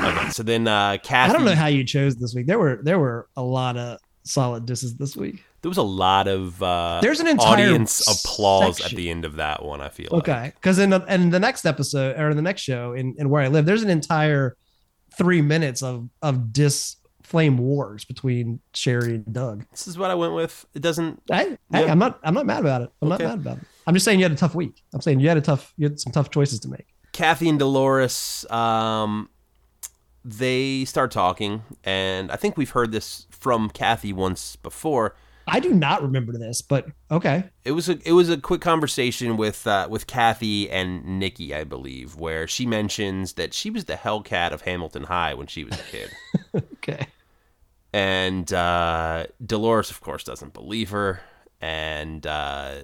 Okay, 0.03 0.31
so 0.31 0.42
then 0.42 0.66
uh, 0.66 0.96
Kathy. 1.03 1.31
I 1.31 1.33
don't 1.33 1.44
know 1.44 1.55
how 1.55 1.66
you 1.66 1.85
chose 1.85 2.16
this 2.16 2.35
week. 2.35 2.46
There 2.46 2.59
were 2.59 2.81
there 2.83 2.98
were 2.98 3.29
a 3.37 3.42
lot 3.42 3.76
of 3.76 3.98
solid 4.24 4.66
disses 4.66 4.96
this 4.96 5.16
week. 5.16 5.42
there 5.62 5.68
was 5.68 5.79
a 5.79 5.83
lot 5.83 6.26
of 6.29 6.62
uh, 6.62 7.00
There's 7.03 7.20
an 7.20 7.26
entire 7.26 7.66
audience 7.66 8.07
applause 8.09 8.81
at 8.81 8.92
the 8.92 9.11
end 9.11 9.24
of 9.24 9.37
that 9.37 9.64
one. 9.64 9.81
I 9.81 9.88
feel. 9.88 10.09
Okay, 10.12 10.53
because 10.55 10.79
in 10.79 10.90
the, 10.90 11.00
in 11.09 11.31
the 11.31 11.40
next 11.40 11.66
episode 11.66 12.18
or 12.18 12.31
in 12.31 12.37
the 12.37 12.42
next 12.42 12.62
show 12.62 12.92
in, 12.92 13.14
in 13.18 13.29
where 13.29 13.42
I 13.42 13.48
live, 13.48 13.66
there's 13.66 13.83
an 13.83 13.90
entire 13.90 14.57
three 15.16 15.42
minutes 15.42 15.83
of 15.83 16.09
of 16.22 16.53
dis 16.53 16.96
flame 17.31 17.57
wars 17.59 18.05
between 18.05 18.59
Sherry 18.75 19.14
and 19.14 19.33
Doug. 19.33 19.64
This 19.71 19.87
is 19.87 19.97
what 19.97 20.11
I 20.11 20.14
went 20.16 20.35
with. 20.35 20.66
It 20.75 20.83
doesn't. 20.83 21.23
Hey, 21.31 21.57
hey, 21.73 21.88
I'm 21.88 21.99
not 22.01 22.19
I'm 22.25 22.35
not 22.35 22.45
mad 22.45 22.61
about 22.61 22.83
it. 22.83 22.90
I'm 23.01 23.12
Okay. 23.12 23.23
not 23.25 23.31
mad 23.31 23.38
about 23.38 23.59
it. 23.62 23.69
I'm 23.87 23.95
just 23.95 24.05
saying 24.05 24.19
you 24.19 24.25
had 24.25 24.33
a 24.33 24.37
tough 24.37 24.55
week. 24.57 24.83
I'm 24.93 25.01
saying 25.01 25.21
you 25.21 25.29
had 25.29 25.38
a 25.38 25.40
tough 25.40 25.73
you 25.77 25.87
had 25.87 26.01
some 26.01 26.12
tough 26.12 26.31
choices 26.31 26.59
to 26.61 26.69
make. 26.69 26.87
Kathy 27.12 27.49
and 27.49 27.59
Dolores, 27.59 28.45
um, 28.51 29.29
they 30.25 30.85
start 30.85 31.11
talking, 31.12 31.62
and 31.85 32.31
I 32.31 32.37
think 32.37 32.57
we've 32.57 32.71
heard 32.71 32.93
this 32.93 33.27
from 33.31 33.71
Kathy 33.71 34.12
once 34.12 34.57
before. 34.57 35.14
I 35.47 35.59
do 35.59 35.73
not 35.73 36.03
remember 36.03 36.33
this, 36.33 36.62
but 36.62 36.87
okay. 37.11 37.45
It 37.64 37.73
was 37.73 37.88
a 37.88 37.99
it 38.05 38.12
was 38.12 38.29
a 38.29 38.37
quick 38.37 38.61
conversation 38.61 39.37
with 39.37 39.66
uh, 39.66 39.88
with 39.90 40.07
Kathy 40.07 40.71
and 40.71 41.19
Nikki, 41.19 41.55
I 41.55 41.64
believe, 41.64 42.16
where 42.16 42.47
she 42.47 42.66
mentions 42.66 43.33
that 43.35 43.55
she 43.55 43.71
was 43.71 43.87
the 43.87 43.95
Hellcat 43.95 44.53
of 44.53 44.62
Hamilton 44.62 45.05
High 45.05 45.35
when 45.35 45.47
she 45.47 45.64
was 45.64 45.75
a 45.79 45.83
kid, 45.85 46.11
Okay. 46.75 47.07
And 47.92 48.53
uh, 48.53 49.26
Dolores, 49.44 49.90
of 49.90 50.00
course, 50.00 50.24
doesn't 50.24 50.53
believe 50.53 50.90
her, 50.90 51.20
and 51.61 52.26
uh, 52.26 52.83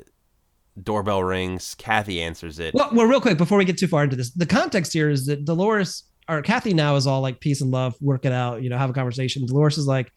doorbell 0.83 1.23
rings. 1.23 1.75
Kathy 1.77 2.21
answers 2.21 2.59
it. 2.59 2.75
Well, 2.75 2.91
well, 2.93 3.07
real 3.07 3.21
quick 3.21 3.39
before 3.39 3.59
we 3.59 3.65
get 3.65 3.79
too 3.79 3.87
far 3.87 4.05
into 4.05 4.17
this, 4.17 4.31
the 4.31 4.47
context 4.47 4.93
here 4.93 5.09
is 5.11 5.27
that 5.27 5.45
Dolores 5.45 6.05
or 6.29 6.43
Kathy 6.43 6.75
now 6.75 6.97
is 6.97 7.07
all 7.07 7.21
like 7.21 7.41
peace 7.41 7.61
and 7.61 7.71
love, 7.71 7.95
work 8.01 8.25
it 8.25 8.33
out, 8.33 8.63
you 8.63 8.69
know, 8.71 8.79
have 8.79 8.91
a 8.91 8.93
conversation. 8.93 9.47
Dolores 9.47 9.79
is 9.79 9.87
like, 9.87 10.13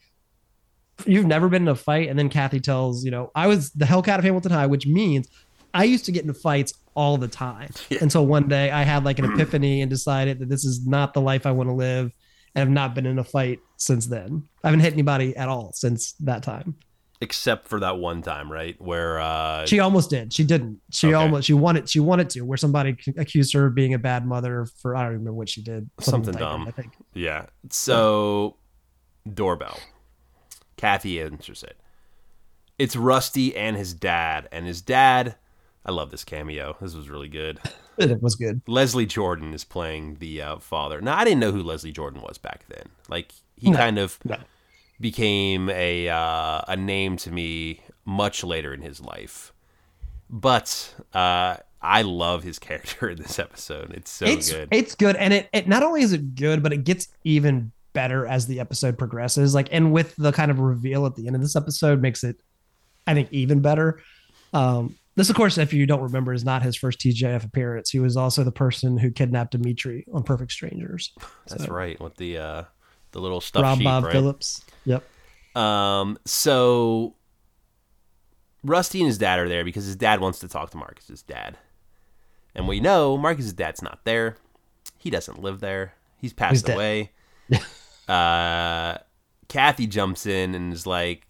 "You've 1.06 1.28
never 1.28 1.50
been 1.50 1.64
in 1.64 1.68
a 1.68 1.76
fight," 1.76 2.10
and 2.10 2.18
then 2.18 2.30
Kathy 2.30 2.60
tells, 2.60 3.06
you 3.06 3.12
know, 3.12 3.32
I 3.36 3.48
was 3.48 3.72
the 3.72 3.86
Hellcat 3.86 4.18
of 4.18 4.24
Hamilton 4.24 4.52
High, 4.52 4.66
which 4.66 4.88
means 4.88 5.28
I 5.74 5.84
used 5.84 6.06
to 6.06 6.12
get 6.12 6.22
into 6.24 6.34
fights 6.34 6.74
all 6.96 7.18
the 7.18 7.28
time 7.28 7.70
Yeah. 7.90 8.00
until 8.02 8.26
one 8.26 8.48
day 8.48 8.72
I 8.72 8.82
had 8.84 9.06
like 9.06 9.20
an 9.20 9.26
epiphany 9.26 9.82
and 9.82 9.90
decided 9.90 10.40
that 10.40 10.50
this 10.50 10.66
is 10.66 10.86
not 10.88 11.14
the 11.14 11.22
life 11.22 11.46
I 11.46 11.52
want 11.52 11.70
to 11.70 11.74
live, 11.74 12.12
and 12.56 12.60
have 12.60 12.70
not 12.70 12.96
been 12.96 13.06
in 13.06 13.20
a 13.20 13.24
fight 13.24 13.60
since 13.80 14.06
then. 14.06 14.44
I 14.64 14.68
haven't 14.68 14.82
hit 14.82 14.94
anybody 14.94 15.36
at 15.36 15.48
all 15.50 15.72
since 15.74 16.12
that 16.20 16.44
time. 16.44 16.76
except 17.22 17.68
for 17.68 17.80
that 17.82 17.98
one 17.98 18.22
time, 18.22 18.50
right? 18.52 18.80
Where 18.82 19.20
uh, 19.20 19.66
She 19.66 19.80
almost 19.80 20.10
did. 20.10 20.32
She 20.32 20.44
didn't. 20.46 20.80
She 20.92 21.08
Okay. 21.08 21.14
almost. 21.16 21.48
She 21.48 21.54
wanted. 21.54 21.90
She 21.90 22.00
wanted 22.00 22.30
to. 22.32 22.42
Where 22.42 22.58
somebody 22.58 22.96
accused 23.18 23.54
her 23.54 23.66
of 23.66 23.76
being 23.76 23.94
a 23.94 24.00
bad 24.00 24.26
mother 24.26 24.68
for 24.82 24.96
I 24.96 25.04
don't 25.04 25.14
remember 25.14 25.34
what 25.34 25.50
she 25.50 25.62
did. 25.62 25.90
Something 26.00 26.34
like 26.36 26.40
that, 26.44 26.50
dumb. 26.50 26.68
I 26.68 26.72
think. 26.72 26.94
Yeah. 27.14 27.48
So, 27.72 28.56
doorbell. 29.34 29.80
Kathy 30.78 31.22
answers 31.22 31.62
it. 31.64 31.78
It's 32.78 32.96
Rusty 32.96 33.56
and 33.56 33.76
his 33.76 33.94
dad. 33.94 34.48
And 34.54 34.66
his 34.66 34.82
dad, 34.82 35.36
I 35.86 35.92
love 35.92 36.12
this 36.12 36.24
cameo. 36.24 36.78
This 36.80 36.96
was 36.96 37.10
really 37.10 37.28
good. 37.30 37.60
It 38.00 38.22
was 38.24 38.36
good. 38.36 38.62
Leslie 38.66 39.06
Jordan 39.06 39.54
is 39.54 39.66
playing 39.66 40.20
the 40.20 40.42
uh, 40.42 40.60
father. 40.60 41.02
Now, 41.02 41.18
I 41.18 41.26
didn't 41.26 41.42
know 41.42 41.52
who 41.52 41.62
Leslie 41.62 41.92
Jordan 41.92 42.22
was 42.22 42.38
back 42.38 42.64
then. 42.70 42.84
Like, 43.10 43.34
he 43.60 43.70
No. 43.72 43.78
kind 43.78 43.98
of 44.00 44.18
No. 44.24 44.38
became 45.00 45.70
a 45.70 46.10
uh, 46.10 46.62
a 46.68 46.76
name 46.78 47.18
to 47.18 47.32
me 47.32 47.82
much 48.06 48.44
later 48.44 48.74
in 48.74 48.82
his 48.82 49.00
life. 49.02 49.54
But 50.30 50.94
uh, 51.14 51.58
I 51.82 52.02
love 52.04 52.44
his 52.44 52.60
character 52.68 53.10
in 53.10 53.18
this 53.18 53.40
episode. 53.40 53.92
It's 53.94 54.12
so 54.12 54.26
it's 54.26 54.52
good. 54.52 54.68
it's 54.72 54.96
good, 54.96 55.16
and 55.16 55.34
it, 55.34 55.50
it 55.54 55.68
not 55.68 55.84
only 55.84 56.02
is 56.02 56.14
it 56.14 56.36
good, 56.36 56.62
but 56.64 56.74
it 56.74 56.84
gets 56.84 57.08
even 57.24 57.72
better 57.94 58.26
as 58.28 58.46
the 58.48 58.60
episode 58.60 58.98
progresses. 58.98 59.56
Like, 59.56 59.70
and 59.72 59.92
with 59.92 60.16
the 60.16 60.32
kind 60.32 60.52
of 60.52 60.60
reveal 60.60 61.06
at 61.06 61.16
the 61.16 61.26
end 61.28 61.36
of 61.36 61.42
this 61.42 61.56
episode, 61.56 62.02
makes 62.02 62.24
it, 62.24 62.38
I 63.08 63.14
think, 63.16 63.30
even 63.32 63.62
better. 63.62 64.02
Um, 64.54 64.96
this, 65.16 65.30
of 65.30 65.36
course, 65.36 65.58
if 65.58 65.74
you 65.74 65.86
don't 65.88 66.02
remember, 66.02 66.32
is 66.32 66.46
not 66.46 66.62
his 66.62 66.76
first 66.76 67.00
TGIF 67.00 67.44
appearance. 67.44 67.90
He 67.90 68.00
was 68.00 68.16
also 68.16 68.44
the 68.44 68.52
person 68.52 68.98
who 68.98 69.10
kidnapped 69.12 69.52
Dimitri 69.52 70.06
on 70.14 70.24
Perfect 70.24 70.52
Strangers. 70.52 71.12
That's 71.48 71.66
So, 71.66 71.74
right. 71.74 72.00
With 72.00 72.16
the 72.18 72.38
uh, 72.38 72.64
the 73.12 73.20
little 73.20 73.42
stuff 73.42 73.64
Rob 73.64 73.78
sheet, 73.78 73.84
Bob 73.84 74.04
right? 74.06 74.14
Phillips. 74.14 74.64
Yep. 74.86 75.04
Um, 75.56 76.18
so 76.26 77.16
Rusty 78.64 79.00
and 79.00 79.08
his 79.08 79.18
dad 79.18 79.40
are 79.40 79.50
there 79.50 79.64
because 79.64 79.86
his 79.86 79.96
dad 79.96 80.20
wants 80.20 80.40
to 80.40 80.48
talk 80.48 80.70
to 80.72 80.78
Marcus's 80.78 81.22
dad. 81.22 81.58
And 82.56 82.68
we 82.68 82.80
know 82.80 83.18
Marcus's 83.18 83.54
dad's 83.54 83.82
not 83.82 84.00
there. 84.04 84.38
He 84.98 85.10
doesn't 85.10 85.42
live 85.42 85.60
there. 85.60 85.94
He's 86.18 86.34
passed 86.34 86.66
dead. 86.66 86.76
away. 86.76 87.12
uh, 88.08 88.98
Kathy 89.48 89.88
jumps 89.88 90.26
in 90.26 90.56
and 90.56 90.74
is 90.74 90.86
like 90.86 91.26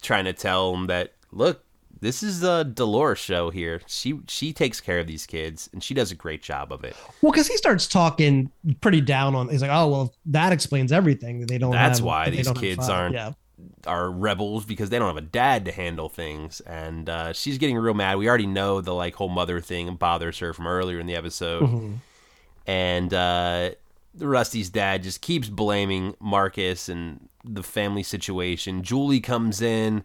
trying 0.00 0.24
to 0.24 0.32
tell 0.32 0.74
him 0.74 0.86
that 0.86 1.14
look, 1.32 1.64
this 2.04 2.22
is 2.22 2.42
a 2.44 2.62
Dolores 2.64 3.18
show 3.18 3.50
here. 3.50 3.80
She 3.86 4.20
she 4.28 4.52
takes 4.52 4.80
care 4.80 5.00
of 5.00 5.06
these 5.06 5.26
kids 5.26 5.68
and 5.72 5.82
she 5.82 5.94
does 5.94 6.12
a 6.12 6.14
great 6.14 6.42
job 6.42 6.72
of 6.72 6.84
it. 6.84 6.94
Well, 7.22 7.32
because 7.32 7.48
he 7.48 7.56
starts 7.56 7.88
talking 7.88 8.50
pretty 8.80 9.00
down 9.00 9.34
on. 9.34 9.48
He's 9.48 9.62
like, 9.62 9.70
"Oh, 9.72 9.88
well, 9.88 10.14
that 10.26 10.52
explains 10.52 10.92
everything. 10.92 11.40
That 11.40 11.48
they 11.48 11.58
don't. 11.58 11.72
That's 11.72 11.98
have- 11.98 12.06
why 12.06 12.30
these 12.30 12.50
kids 12.52 12.88
aren't 12.88 13.14
Yeah. 13.14 13.32
are 13.86 14.10
rebels 14.10 14.64
because 14.64 14.90
they 14.90 14.98
don't 14.98 15.08
have 15.08 15.16
a 15.16 15.20
dad 15.26 15.64
to 15.64 15.72
handle 15.72 16.08
things 16.08 16.60
and 16.60 17.08
uh, 17.08 17.32
she's 17.32 17.56
getting 17.58 17.76
real 17.78 17.94
mad 17.94 18.18
we 18.18 18.28
already 18.28 18.46
know 18.46 18.80
the 18.80 18.92
like 18.94 19.14
whole 19.14 19.28
mother 19.28 19.60
thing 19.60 19.94
bothers 19.96 20.38
her 20.40 20.52
from 20.52 20.66
earlier 20.66 20.98
in 20.98 21.06
the 21.06 21.14
episode 21.14 21.62
Mhm. 21.62 21.94
and 22.66 23.14
uh, 23.14 23.70
rusty's 24.18 24.70
dad 24.70 25.02
just 25.02 25.20
keeps 25.20 25.48
blaming 25.48 26.14
marcus 26.20 26.88
and 26.88 27.28
the 27.44 27.62
family 27.62 28.02
situation 28.02 28.82
julie 28.82 29.20
comes 29.20 29.60
in 29.62 30.02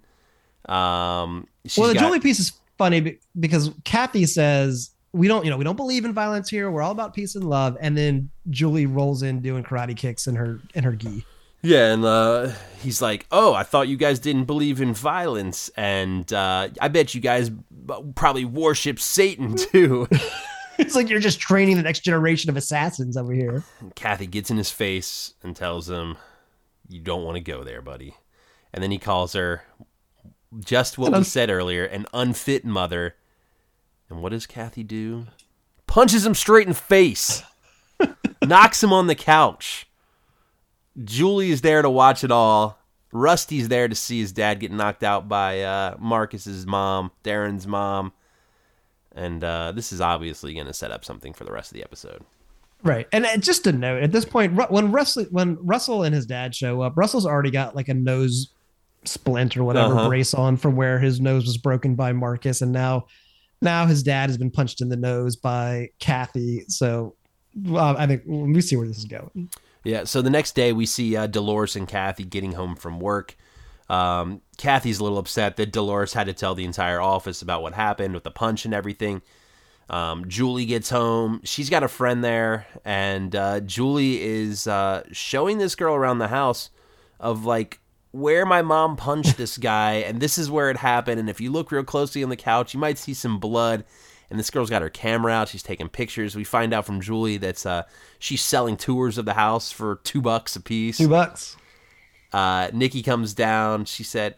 um 0.68 1.48
well, 1.78 1.88
the 1.88 1.94
got- 1.94 2.00
Julie 2.02 2.20
piece 2.20 2.40
is 2.40 2.54
funny 2.78 3.20
because 3.40 3.72
Kathy 3.84 4.26
says 4.26 4.92
we 5.12 5.28
don't, 5.28 5.44
you 5.44 5.50
know, 5.50 5.58
we 5.58 5.64
don't 5.64 5.76
believe 5.76 6.06
in 6.06 6.14
violence 6.14 6.50
here. 6.50 6.70
We're 6.70 6.82
all 6.84 6.92
about 6.92 7.14
peace 7.14 7.36
and 7.36 7.44
love. 7.44 7.78
And 7.82 7.98
then 7.98 8.30
Julie 8.50 8.86
rolls 8.86 9.24
in 9.24 9.42
doing 9.42 9.64
karate 9.64 9.98
kicks 9.98 10.28
in 10.28 10.36
her 10.36 10.60
in 10.76 10.84
her 10.84 10.94
gi. 10.94 11.26
Yeah, 11.62 11.92
and 11.92 12.06
uh, 12.06 12.52
he's 12.82 13.02
like, 13.02 13.26
"Oh, 13.32 13.54
I 13.54 13.64
thought 13.64 13.90
you 13.90 13.98
guys 13.98 14.20
didn't 14.20 14.46
believe 14.46 14.80
in 14.80 14.94
violence, 14.94 15.70
and 15.76 16.32
uh, 16.32 16.70
I 16.80 16.88
bet 16.88 17.14
you 17.14 17.20
guys 17.20 17.52
probably 18.16 18.46
worship 18.46 19.00
Satan 19.00 19.56
too." 19.72 20.08
It's 20.78 20.96
like 20.96 21.10
you're 21.10 21.20
just 21.20 21.42
training 21.42 21.76
the 21.76 21.84
next 21.84 22.06
generation 22.06 22.50
of 22.50 22.56
assassins 22.56 23.18
over 23.18 23.34
here. 23.34 23.66
And 23.82 23.94
Kathy 23.96 24.26
gets 24.26 24.50
in 24.50 24.56
his 24.56 24.72
face 24.72 25.34
and 25.44 25.54
tells 25.54 25.90
him, 25.90 26.16
"You 26.88 27.02
don't 27.02 27.26
want 27.26 27.36
to 27.36 27.42
go 27.42 27.66
there, 27.66 27.82
buddy." 27.82 28.16
And 28.74 28.82
then 28.82 28.90
he 28.90 28.98
calls 28.98 29.34
her 29.34 29.64
just 30.58 30.98
what 30.98 31.14
we 31.14 31.24
said 31.24 31.50
earlier, 31.50 31.86
an 31.86 32.06
unfit 32.14 32.66
mother. 32.66 33.16
And 34.10 34.22
what 34.22 34.32
does 34.32 34.48
Kathy 34.48 34.84
do? 34.84 35.28
Punches 35.88 36.26
him 36.26 36.34
straight 36.34 36.68
in 36.68 36.74
the 36.74 36.80
face. 36.80 37.44
knocks 38.46 38.82
him 38.82 38.94
on 38.94 39.08
the 39.08 39.16
couch. 39.16 39.88
Julie 41.04 41.52
is 41.52 41.62
there 41.62 41.82
to 41.82 41.90
watch 41.90 42.24
it 42.24 42.32
all. 42.32 42.80
Rusty's 43.12 43.70
there 43.70 43.88
to 43.88 43.96
see 43.96 44.20
his 44.20 44.32
dad 44.32 44.60
get 44.60 44.72
knocked 44.72 45.04
out 45.04 45.28
by 45.28 45.62
uh, 45.62 45.96
Marcus's 46.00 46.66
mom, 46.66 47.12
Darren's 47.24 47.66
mom. 47.66 48.14
And 49.12 49.44
uh, 49.44 49.72
this 49.72 49.92
is 49.92 50.02
obviously 50.02 50.54
going 50.54 50.68
to 50.68 50.74
set 50.74 50.92
up 50.92 51.04
something 51.04 51.34
for 51.34 51.44
the 51.44 51.52
rest 51.52 51.72
of 51.72 51.76
the 51.76 51.84
episode. 51.84 52.24
Right. 52.84 53.08
And 53.12 53.26
just 53.44 53.68
a 53.68 53.72
note 53.72 54.04
at 54.04 54.12
this 54.12 54.26
point, 54.26 54.54
when 54.72 54.92
Russell 54.92 55.26
when 55.32 55.58
Russell 55.62 56.04
and 56.04 56.16
his 56.16 56.26
dad 56.26 56.56
show 56.56 56.82
up, 56.82 56.94
Russell's 56.96 57.26
already 57.26 57.52
got 57.52 57.76
like 57.76 57.90
a 57.90 57.94
nose 57.94 58.54
splint 59.06 59.56
or 59.58 59.64
whatever 59.64 59.94
Uh-huh. 59.94 60.08
brace 60.10 60.34
on 60.34 60.58
from 60.58 60.76
where 60.76 61.00
his 61.00 61.20
nose 61.22 61.46
was 61.46 61.58
broken 61.58 61.96
by 61.96 62.12
Marcus, 62.14 62.62
and 62.62 62.72
now 62.72 63.06
now 63.62 63.86
his 63.86 64.04
dad 64.04 64.30
has 64.30 64.38
been 64.38 64.52
punched 64.52 64.82
in 64.82 64.90
the 64.90 64.96
nose 64.96 65.36
by 65.36 65.90
Kathy. 66.00 66.64
So 66.68 67.16
uh, 67.72 67.96
I 67.98 68.08
think 68.08 68.24
we 68.26 68.62
see 68.62 68.76
where 68.78 68.88
this 68.88 68.98
is 68.98 69.06
going. 69.06 69.50
Yeah, 69.84 70.04
so 70.06 70.22
the 70.22 70.30
next 70.30 70.56
day 70.56 70.72
we 70.74 70.86
see 70.86 71.16
uh, 71.16 71.28
Dolores 71.28 71.76
and 71.76 71.88
Kathy 71.88 72.24
getting 72.26 72.54
home 72.54 72.76
from 72.76 73.00
work. 73.00 73.36
Um, 73.90 74.42
Kathy's 74.58 75.00
a 75.00 75.04
little 75.04 75.18
upset 75.18 75.58
that 75.58 75.72
Dolores 75.72 76.14
had 76.14 76.28
to 76.28 76.34
tell 76.34 76.54
the 76.54 76.64
entire 76.66 77.02
office 77.02 77.42
about 77.42 77.62
what 77.64 77.74
happened 77.74 78.14
with 78.14 78.24
the 78.24 78.32
punch 78.32 78.66
and 78.66 78.74
everything. 78.74 79.22
Um, 79.90 80.28
Julie 80.28 80.66
gets 80.68 80.90
home. 80.92 81.42
She's 81.44 81.70
got 81.70 81.82
a 81.82 81.88
friend 81.88 82.24
there, 82.24 82.68
and 82.86 83.36
uh, 83.36 83.60
Julie 83.62 84.22
is 84.22 84.68
uh, 84.68 85.04
showing 85.12 85.58
this 85.58 85.74
girl 85.76 85.96
around 85.96 86.20
the 86.20 86.28
house 86.28 86.70
of 87.20 87.46
like 87.46 87.80
where 88.12 88.46
my 88.46 88.62
mom 88.62 88.96
punched 88.96 89.38
this 89.38 89.58
guy, 89.58 89.96
and 89.96 90.20
this 90.20 90.38
is 90.38 90.50
where 90.50 90.70
it 90.70 90.78
happened. 90.78 91.20
And 91.20 91.30
if 91.30 91.40
you 91.40 91.52
look 91.52 91.72
real 91.72 91.84
closely 91.84 92.24
on 92.24 92.30
the 92.30 92.36
couch, 92.36 92.74
you 92.74 92.80
might 92.80 92.98
see 92.98 93.14
some 93.14 93.40
blood. 93.40 93.86
And 94.30 94.38
this 94.38 94.50
girl's 94.50 94.70
got 94.70 94.82
her 94.84 94.90
camera 94.90 95.32
out. 95.32 95.50
She's 95.50 95.64
taking 95.64 95.90
pictures. 95.90 96.36
We 96.36 96.44
find 96.44 96.74
out 96.74 96.86
from 96.86 97.02
Julie 97.02 97.38
that's 97.38 97.66
uh, 97.66 97.84
she's 98.20 98.44
selling 98.44 98.78
tours 98.78 99.18
of 99.18 99.26
the 99.26 99.34
house 99.34 99.72
for 99.72 100.00
two 100.04 100.22
bucks 100.22 100.56
a 100.56 100.62
piece. 100.62 100.98
Two 100.98 101.10
bucks. 101.10 101.58
Uh, 102.32 102.70
Nikki 102.72 103.02
comes 103.02 103.34
down. 103.34 103.86
She 103.86 104.04
said, 104.04 104.36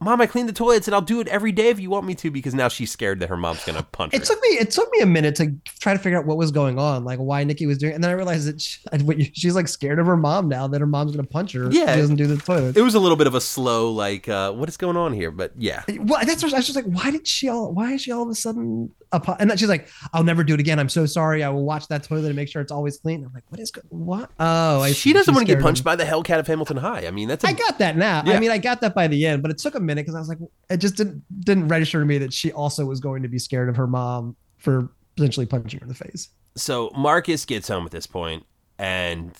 "Mom, 0.00 0.20
I 0.20 0.26
cleaned 0.26 0.48
the 0.48 0.52
toilets, 0.52 0.88
and 0.88 0.94
I'll 0.94 1.00
do 1.00 1.20
it 1.20 1.28
every 1.28 1.52
day 1.52 1.68
if 1.68 1.80
you 1.80 1.90
want 1.90 2.06
me 2.06 2.14
to." 2.16 2.30
Because 2.30 2.54
now 2.54 2.68
she's 2.68 2.90
scared 2.90 3.20
that 3.20 3.28
her 3.28 3.36
mom's 3.36 3.64
gonna 3.64 3.82
punch 3.92 4.12
her. 4.12 4.20
It 4.20 4.24
took 4.24 4.40
me 4.42 4.48
it 4.48 4.70
took 4.70 4.90
me 4.92 5.00
a 5.00 5.06
minute 5.06 5.34
to 5.36 5.54
try 5.80 5.92
to 5.92 5.98
figure 5.98 6.18
out 6.18 6.26
what 6.26 6.36
was 6.36 6.50
going 6.50 6.78
on, 6.78 7.04
like 7.04 7.18
why 7.18 7.44
Nikki 7.44 7.66
was 7.66 7.78
doing, 7.78 7.92
it. 7.92 7.94
and 7.96 8.04
then 8.04 8.10
I 8.10 8.14
realized 8.14 8.48
that 8.48 8.60
she, 8.60 9.32
she's 9.34 9.54
like 9.54 9.68
scared 9.68 9.98
of 9.98 10.06
her 10.06 10.16
mom 10.16 10.48
now 10.48 10.66
that 10.68 10.80
her 10.80 10.86
mom's 10.86 11.12
gonna 11.12 11.26
punch 11.26 11.52
her. 11.52 11.70
Yeah. 11.70 11.94
she 11.94 12.00
doesn't 12.00 12.16
do 12.16 12.26
the 12.26 12.36
toilet. 12.36 12.76
it 12.76 12.82
was 12.82 12.94
a 12.94 13.00
little 13.00 13.16
bit 13.16 13.26
of 13.26 13.34
a 13.34 13.40
slow, 13.40 13.90
like, 13.90 14.28
uh, 14.28 14.52
what 14.52 14.68
is 14.68 14.76
going 14.76 14.96
on 14.96 15.12
here? 15.12 15.30
But 15.30 15.52
yeah, 15.56 15.82
well, 16.00 16.24
that's 16.24 16.42
what 16.42 16.52
I 16.52 16.58
was 16.58 16.66
just 16.66 16.76
like, 16.76 16.86
why 16.86 17.10
did 17.10 17.26
she 17.26 17.48
all? 17.48 17.72
Why 17.72 17.92
is 17.92 18.02
she 18.02 18.12
all 18.12 18.22
of 18.22 18.28
a 18.28 18.34
sudden? 18.34 18.92
Apo- 19.12 19.36
and 19.40 19.48
then 19.50 19.56
she's 19.56 19.68
like, 19.70 19.88
"I'll 20.12 20.24
never 20.24 20.44
do 20.44 20.52
it 20.54 20.60
again. 20.60 20.78
I'm 20.78 20.88
so 20.90 21.06
sorry. 21.06 21.42
I 21.42 21.48
will 21.48 21.64
watch 21.64 21.88
that 21.88 22.02
toilet 22.02 22.26
and 22.26 22.36
make 22.36 22.48
sure 22.48 22.60
it's 22.60 22.72
always 22.72 22.98
clean." 22.98 23.24
I'm 23.24 23.32
like, 23.32 23.44
"What 23.48 23.58
is 23.60 23.70
go- 23.70 23.80
what? 23.88 24.30
Oh, 24.38 24.80
I 24.82 24.92
she 24.92 25.12
doesn't 25.12 25.34
want 25.34 25.46
to 25.46 25.54
get 25.54 25.62
punched 25.62 25.82
by 25.82 25.96
the 25.96 26.04
Hellcat 26.04 26.38
of 26.38 26.46
Hamilton 26.46 26.76
High. 26.76 27.06
I 27.06 27.10
mean, 27.10 27.28
that's 27.28 27.42
a 27.44 27.48
I 27.48 27.52
got 27.52 27.78
that 27.78 27.96
now. 27.96 28.22
Yeah. 28.26 28.34
I 28.34 28.40
mean, 28.40 28.50
I 28.50 28.58
got 28.58 28.80
that 28.82 28.94
by 28.94 29.06
the 29.08 29.24
end, 29.24 29.40
but 29.40 29.50
it 29.50 29.58
took 29.58 29.74
a 29.74 29.80
minute 29.80 30.02
because 30.02 30.14
I 30.14 30.18
was 30.18 30.28
like, 30.28 30.38
it 30.68 30.76
just 30.76 30.96
didn't 30.96 31.22
didn't 31.40 31.68
register 31.68 32.00
to 32.00 32.04
me 32.04 32.18
that 32.18 32.32
she 32.32 32.52
also 32.52 32.84
was 32.84 33.00
going 33.00 33.22
to 33.22 33.28
be 33.28 33.38
scared 33.38 33.68
of 33.68 33.76
her 33.76 33.86
mom 33.86 34.36
for 34.58 34.90
potentially 35.16 35.46
punching 35.46 35.80
her 35.80 35.84
in 35.84 35.88
the 35.88 35.94
face. 35.94 36.28
so 36.56 36.90
Marcus 36.96 37.44
gets 37.44 37.68
home 37.68 37.84
at 37.86 37.90
this 37.92 38.06
point 38.06 38.44
and 38.78 39.32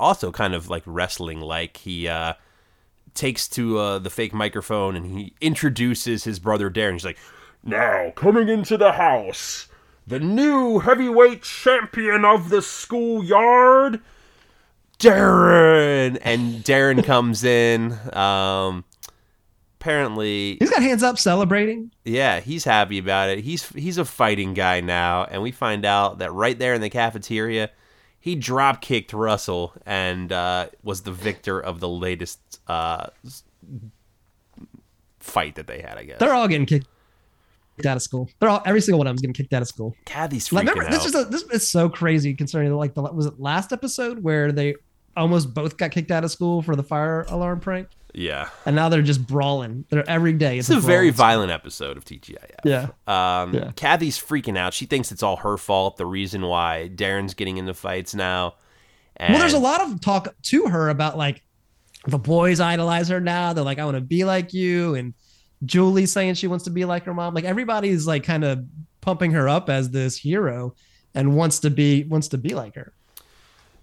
also 0.00 0.30
kind 0.32 0.54
of 0.54 0.68
like 0.68 0.82
wrestling 0.84 1.40
like 1.40 1.76
he 1.78 2.08
uh 2.08 2.34
takes 3.14 3.46
to 3.46 3.78
uh, 3.78 3.98
the 3.98 4.08
fake 4.08 4.32
microphone 4.32 4.96
and 4.96 5.04
he 5.06 5.34
introduces 5.42 6.24
his 6.24 6.38
brother 6.38 6.70
Darren. 6.70 6.92
He's 6.94 7.04
like, 7.04 7.18
"Now 7.64 8.10
coming 8.16 8.48
into 8.48 8.76
the 8.76 8.92
house, 8.92 9.68
the 10.06 10.20
new 10.20 10.80
heavyweight 10.80 11.42
champion 11.42 12.24
of 12.24 12.48
the 12.50 12.62
schoolyard, 12.62 14.00
Darren." 14.98 16.18
And 16.22 16.64
Darren 16.64 17.04
comes 17.06 17.44
in. 17.44 17.92
Um, 18.12 18.84
apparently, 19.80 20.56
He's 20.60 20.70
got 20.70 20.82
hands 20.82 21.02
up 21.02 21.18
celebrating. 21.18 21.90
yeah, 22.04 22.40
he's 22.40 22.64
happy 22.64 22.98
about 22.98 23.30
it. 23.30 23.40
He's 23.40 23.68
he's 23.70 23.98
a 23.98 24.04
fighting 24.04 24.54
guy 24.54 24.80
now, 24.80 25.24
and 25.24 25.42
we 25.42 25.50
find 25.52 25.84
out 25.84 26.18
that 26.18 26.32
right 26.32 26.58
there 26.58 26.74
in 26.74 26.80
the 26.80 26.90
cafeteria, 26.90 27.70
he 28.20 28.34
drop 28.36 28.80
kicked 28.80 29.12
Russell 29.12 29.72
and 29.84 30.32
uh, 30.32 30.66
was 30.82 31.02
the 31.02 31.12
victor 31.12 31.58
of 31.60 31.80
the 31.80 31.88
latest 31.88 32.60
uh, 32.68 33.06
fight 35.18 35.56
that 35.56 35.66
they 35.66 35.80
had. 35.80 35.98
I 35.98 36.04
guess. 36.04 36.18
They're 36.18 36.34
all 36.34 36.48
getting 36.48 36.66
kicked 36.66 36.86
out 37.86 37.96
of 37.96 38.02
school. 38.02 38.28
They're 38.38 38.48
all 38.48 38.62
every 38.64 38.80
single 38.80 38.98
one 38.98 39.06
of 39.06 39.10
them's 39.10 39.22
getting 39.22 39.34
kicked 39.34 39.52
out 39.52 39.62
of 39.62 39.68
school. 39.68 39.94
Kathy's 40.04 40.48
freaking 40.48 40.60
remember, 40.60 40.84
out. 40.84 40.90
this 40.90 41.04
is 41.04 41.14
a, 41.14 41.24
this 41.24 41.42
is 41.42 41.68
so 41.68 41.88
crazy 41.88 42.34
concerning 42.34 42.72
like 42.74 42.94
the 42.94 43.02
was 43.02 43.26
it 43.26 43.40
last 43.40 43.72
episode 43.72 44.22
where 44.22 44.52
they 44.52 44.74
almost 45.16 45.52
both 45.52 45.76
got 45.76 45.90
kicked 45.90 46.10
out 46.10 46.24
of 46.24 46.30
school 46.30 46.62
for 46.62 46.76
the 46.76 46.82
fire 46.82 47.22
alarm 47.28 47.60
prank, 47.60 47.88
yeah, 48.14 48.50
and 48.66 48.76
now 48.76 48.88
they're 48.88 49.02
just 49.02 49.26
brawling. 49.26 49.84
They're 49.88 50.08
every 50.08 50.34
day. 50.34 50.58
it's 50.58 50.70
a 50.70 50.80
very 50.80 51.10
violent 51.10 51.50
episode 51.50 51.96
of 51.96 52.04
TGIF. 52.04 52.36
Yeah. 52.64 52.88
Um, 53.06 53.54
Yeah. 53.54 53.72
Kathy's 53.74 54.18
freaking 54.18 54.58
out. 54.58 54.74
She 54.74 54.86
thinks 54.86 55.10
it's 55.12 55.22
all 55.22 55.36
her 55.36 55.56
fault. 55.56 55.96
The 55.96 56.06
reason 56.06 56.42
why 56.42 56.90
Darren's 56.94 57.34
getting 57.34 57.56
into 57.56 57.74
fights 57.74 58.14
now. 58.14 58.54
And 59.16 59.32
Well, 59.32 59.40
there's 59.40 59.54
a 59.54 59.58
lot 59.58 59.80
of 59.80 60.00
talk 60.00 60.34
to 60.42 60.66
her 60.66 60.88
about 60.88 61.16
like 61.16 61.42
the 62.06 62.18
boys 62.18 62.60
idolize 62.60 63.08
her 63.08 63.20
now. 63.20 63.52
They're 63.52 63.64
like, 63.64 63.78
I 63.78 63.84
want 63.84 63.96
to 63.96 64.00
be 64.00 64.24
like 64.24 64.52
you. 64.52 64.94
And 64.94 65.14
Julie 65.64 66.06
saying 66.06 66.34
she 66.34 66.48
wants 66.48 66.64
to 66.64 66.70
be 66.70 66.84
like 66.84 67.04
her 67.04 67.14
mom. 67.14 67.34
Like 67.34 67.44
everybody's 67.44 68.06
like 68.06 68.24
kind 68.24 68.44
of 68.44 68.64
pumping 69.00 69.32
her 69.32 69.48
up 69.48 69.68
as 69.70 69.90
this 69.90 70.16
hero 70.16 70.74
and 71.14 71.36
wants 71.36 71.60
to 71.60 71.70
be 71.70 72.04
wants 72.04 72.28
to 72.28 72.38
be 72.38 72.54
like 72.54 72.74
her. 72.74 72.92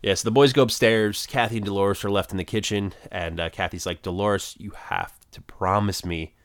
Yeah, 0.02 0.14
so 0.14 0.28
the 0.28 0.32
boys 0.32 0.54
go 0.54 0.64
upstairs. 0.64 1.26
Kathy 1.26 1.58
and 1.58 1.66
Dolores 1.66 2.06
are 2.06 2.10
left 2.10 2.32
in 2.32 2.38
the 2.38 2.46
kitchen, 2.46 2.94
and 3.12 3.38
uh, 3.40 3.50
Kathy's 3.50 3.86
like, 3.86 4.02
Dolores, 4.02 4.56
you 4.58 4.72
have 4.72 5.14
to 5.32 5.42
promise 5.42 6.06
me 6.06 6.36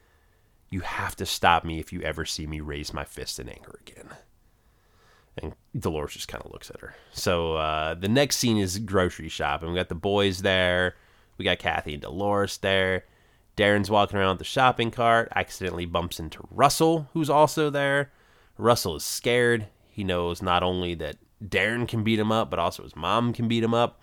You 0.75 0.81
have 0.81 1.15
to 1.17 1.27
stop 1.27 1.65
me 1.65 1.79
if 1.79 1.93
you 1.93 2.01
ever 2.03 2.25
see 2.25 2.49
me 2.49 2.59
raise 2.61 2.93
my 2.93 3.05
fist 3.05 3.39
in 3.39 3.49
anger 3.49 3.79
again. 3.87 4.09
And 5.41 5.55
Dolores 5.79 6.15
just 6.15 6.27
kind 6.27 6.43
of 6.45 6.51
looks 6.51 6.69
at 6.69 6.81
her. 6.81 6.97
So 7.13 7.55
uh, 7.55 7.95
the 7.95 8.09
next 8.09 8.39
scene 8.39 8.57
is 8.57 8.81
grocery 8.81 9.29
shopping. 9.29 9.69
We 9.69 9.77
got 9.77 9.89
the 9.89 9.95
boys 9.95 10.43
there. 10.43 10.97
We 11.39 11.45
got 11.45 11.61
Kathy 11.61 11.95
and 11.95 12.03
Dolores 12.03 12.59
there. 12.59 13.05
Darren's 13.57 13.91
walking 13.91 14.19
around 14.19 14.31
with 14.31 14.39
the 14.39 14.45
shopping 14.45 14.91
cart, 14.91 15.29
accidentally 15.35 15.87
bumps 15.87 16.19
into 16.19 16.41
Russell, 16.51 17.09
who's 17.13 17.31
also 17.31 17.71
there. 17.71 18.11
Russell 18.59 18.97
is 18.97 19.05
scared. 19.05 19.67
He 19.89 20.05
knows 20.05 20.43
not 20.43 20.63
only 20.63 20.95
that 20.95 21.17
Darren 21.43 21.87
can 21.87 22.03
beat 22.03 22.19
him 22.19 22.33
up, 22.33 22.51
but 22.51 22.59
also 22.59 22.83
his 22.83 22.97
mom 22.97 23.33
can 23.33 23.49
beat 23.49 23.63
him 23.63 23.75
up. 23.75 24.01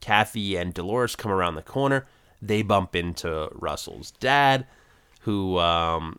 Kathy 0.00 0.56
and 0.56 0.74
Dolores 0.74 1.16
come 1.16 1.32
around 1.32 1.54
the 1.54 1.62
corner. 1.62 2.06
They 2.40 2.62
bump 2.62 2.96
into 2.96 3.48
Russell's 3.52 4.10
dad, 4.12 4.66
who 5.20 5.58
um, 5.58 6.18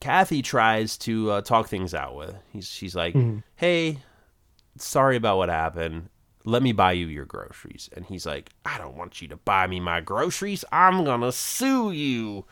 Kathy 0.00 0.40
tries 0.40 0.96
to 0.98 1.30
uh, 1.32 1.40
talk 1.40 1.68
things 1.68 1.94
out 1.94 2.14
with. 2.14 2.36
He's, 2.52 2.68
she's 2.68 2.94
like, 2.94 3.14
hey, 3.56 3.98
sorry 4.76 5.16
about 5.16 5.38
what 5.38 5.48
happened. 5.48 6.08
Let 6.44 6.62
me 6.62 6.72
buy 6.72 6.92
you 6.92 7.06
your 7.06 7.24
groceries. 7.24 7.88
And 7.94 8.04
he's 8.06 8.26
like, 8.26 8.50
I 8.64 8.78
don't 8.78 8.96
want 8.96 9.22
you 9.22 9.28
to 9.28 9.36
buy 9.36 9.66
me 9.66 9.80
my 9.80 10.00
groceries. 10.00 10.64
I'm 10.72 11.04
going 11.04 11.20
to 11.20 11.32
sue 11.32 11.92
you. 11.92 12.44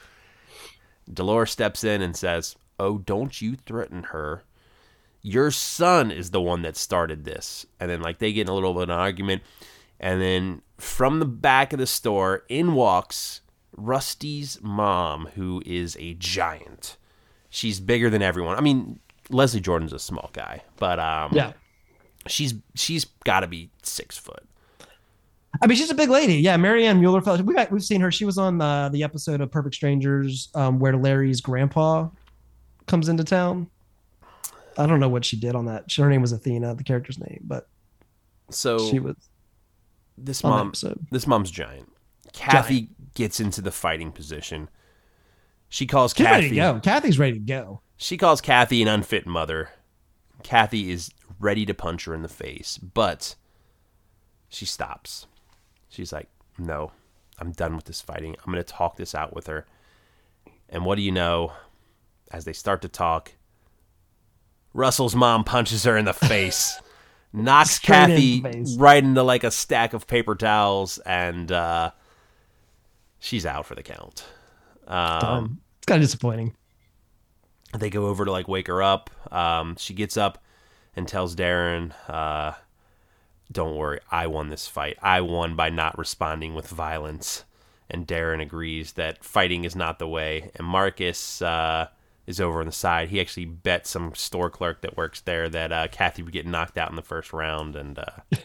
Dolores 1.13 1.51
steps 1.51 1.83
in 1.83 2.01
and 2.03 2.17
says, 2.17 2.57
Oh, 2.79 2.99
don't 2.99 3.43
you 3.43 3.57
threaten 3.57 4.05
her. 4.05 4.45
Your 5.23 5.51
son 5.51 6.11
is 6.11 6.31
the 6.31 6.41
one 6.41 6.63
that 6.63 6.77
started 6.77 7.25
this. 7.25 7.67
And 7.79 7.91
then, 7.91 8.01
like, 8.01 8.19
they 8.19 8.33
get 8.33 8.43
in 8.43 8.49
a 8.49 8.55
little 8.55 8.73
bit 8.73 8.85
of 8.85 8.89
an 8.89 8.99
argument. 8.99 9.43
And 9.99 10.23
then 10.23 10.63
from 10.79 11.19
the 11.19 11.27
back 11.27 11.73
of 11.75 11.79
the 11.79 11.87
store, 11.87 12.45
in 12.49 12.73
walks 12.73 13.43
Rusty's 13.77 14.59
mom, 14.63 15.29
who 15.35 15.63
is 15.67 15.97
a 16.01 16.15
giant. 16.15 16.97
She's 17.51 17.81
bigger 17.81 18.09
than 18.09 18.23
everyone. 18.23 18.57
I 18.57 18.61
mean, 18.61 19.01
Leslie 19.29 19.61
Jordan's 19.61 19.93
a 19.93 19.99
small 19.99 20.31
guy, 20.33 20.63
but 20.77 20.99
um, 20.99 21.33
Yeah. 21.35 21.53
She's 22.27 22.55
she's 22.75 23.05
got 23.25 23.41
to 23.41 23.47
be 23.47 23.71
six 23.83 24.19
foot. 24.19 24.43
I 25.63 25.67
mean, 25.67 25.77
she's 25.77 25.91
a 25.91 25.95
big 25.95 26.11
lady. 26.11 26.37
Yeah, 26.37 26.57
Marianne 26.57 27.01
Muellerleile. 27.01 27.41
We've 27.43 27.71
we've 27.71 27.83
seen 27.83 28.01
her. 28.03 28.11
She 28.11 28.25
was 28.25 28.39
on 28.39 28.59
the 28.59 28.89
the 28.93 29.03
episode 29.03 29.41
of 29.41 29.51
Perfect 29.51 29.75
Strangers 29.75 30.49
um, 30.55 30.79
where 30.79 30.97
Larry's 30.97 31.41
grandpa 31.41 32.09
comes 32.87 33.09
into 33.09 33.25
town. 33.25 33.69
I 34.79 34.87
don't 34.87 35.01
know 35.01 35.09
what 35.09 35.25
she 35.25 35.37
did 35.39 35.55
on 35.55 35.67
that. 35.67 35.93
Her 35.93 36.09
name 36.09 36.23
was 36.23 36.33
Athena, 36.33 36.75
the 36.75 36.85
character's 36.85 37.19
name, 37.19 37.41
but 37.45 37.69
So 38.51 38.79
she 38.91 38.99
was 38.99 39.17
this 40.17 40.43
mom, 40.45 40.73
this 41.11 41.27
mom's 41.27 41.51
giant. 41.51 41.91
Kathy 42.33 42.91
gets 43.15 43.41
into 43.41 43.61
the 43.61 43.73
fighting 43.73 44.13
position. 44.13 44.69
She 45.69 45.87
calls 45.87 46.15
She's 46.17 46.25
ready 46.25 46.45
Kathy. 46.49 46.49
to 46.51 46.55
go. 46.57 46.81
Kathy's 46.81 47.19
ready 47.19 47.35
to 47.35 47.39
go. 47.41 47.81
She 47.97 48.17
calls 48.17 48.41
Kathy 48.41 48.83
an 48.83 48.89
unfit 48.89 49.27
mother. 49.27 49.71
Kathy 50.43 50.91
is 50.91 51.11
ready 51.41 51.67
to 51.67 51.75
punch 51.75 52.05
her 52.05 52.15
in 52.15 52.23
the 52.23 52.29
face, 52.29 52.79
but 52.79 53.35
she 54.49 54.65
stops. 54.67 55.27
She's 55.89 56.13
like, 56.13 56.29
"No, 56.59 56.93
I'm 57.39 57.51
done 57.53 57.75
with 57.75 57.87
this 57.87 58.01
fighting. 58.01 58.37
I'm 58.39 58.53
going 58.53 58.63
to 58.63 58.73
talk 58.73 58.97
this 58.97 59.15
out 59.15 59.35
with 59.35 59.47
her." 59.49 59.67
And 60.69 60.85
what 60.85 60.95
do 60.97 61.03
you 61.03 61.13
know? 61.13 61.53
As 62.31 62.45
they 62.45 62.53
start 62.53 62.83
to 62.83 62.89
talk, 62.89 63.33
Russell's 64.73 65.17
mom 65.17 65.43
punches 65.43 65.83
her 65.85 65.97
in 65.97 66.05
the 66.05 66.13
face, 66.13 66.81
knocks 67.33 67.73
Straight 67.73 67.97
Kathy 67.97 68.41
the 68.41 68.53
face. 68.53 68.77
right 68.77 69.03
into 69.03 69.23
like 69.25 69.43
a 69.43 69.51
stack 69.51 69.95
of 69.95 70.07
paper 70.07 70.37
towels, 70.37 70.99
and 70.99 71.51
uh, 71.51 71.91
she's 73.19 73.45
out 73.45 73.67
for 73.67 73.75
the 73.75 73.83
count. 73.83 74.25
Um, 74.87 75.61
it's 75.79 75.87
kind 75.87 76.01
of 76.03 76.07
disappointing. 76.09 76.55
they 77.77 77.91
go 77.91 78.07
over 78.07 78.25
to 78.25 78.31
like 78.31 78.47
wake 78.47 78.69
her 78.69 78.81
up. 78.83 79.11
Um, 79.33 79.77
she 79.77 79.95
gets 79.95 80.17
up 80.17 80.43
and 80.97 81.07
tells 81.07 81.37
Darren, 81.37 81.93
uh, 82.09 82.53
"Don't 83.51 83.77
worry, 83.77 84.01
I 84.11 84.27
won 84.27 84.49
this 84.49 84.67
fight. 84.67 84.99
I 85.03 85.21
won 85.21 85.57
by 85.57 85.71
not 85.71 85.99
responding 85.99 86.55
with 86.55 86.69
violence." 86.69 87.45
And 87.91 88.07
Darren 88.07 88.41
agrees 88.41 88.93
that 88.93 89.25
fighting 89.25 89.65
is 89.65 89.75
not 89.75 89.99
the 89.99 90.07
way. 90.07 90.53
And 90.55 90.67
Marcus 90.67 91.43
uh, 91.43 91.89
is 92.27 92.41
over 92.41 92.61
on 92.61 92.67
the 92.67 92.73
side. 92.73 93.09
He 93.09 93.21
actually 93.21 93.47
bet 93.47 93.87
some 93.87 94.15
store 94.15 94.49
clerk 94.49 94.81
that 94.83 94.97
works 94.97 95.21
there 95.21 95.49
that 95.51 95.73
uh, 95.73 95.89
Kathy 95.89 96.23
would 96.23 96.33
get 96.33 96.47
knocked 96.47 96.79
out 96.79 96.89
in 96.89 96.97
the 96.97 97.03
first 97.03 97.33
round, 97.33 97.77
and 97.77 97.99
uh, 97.99 98.05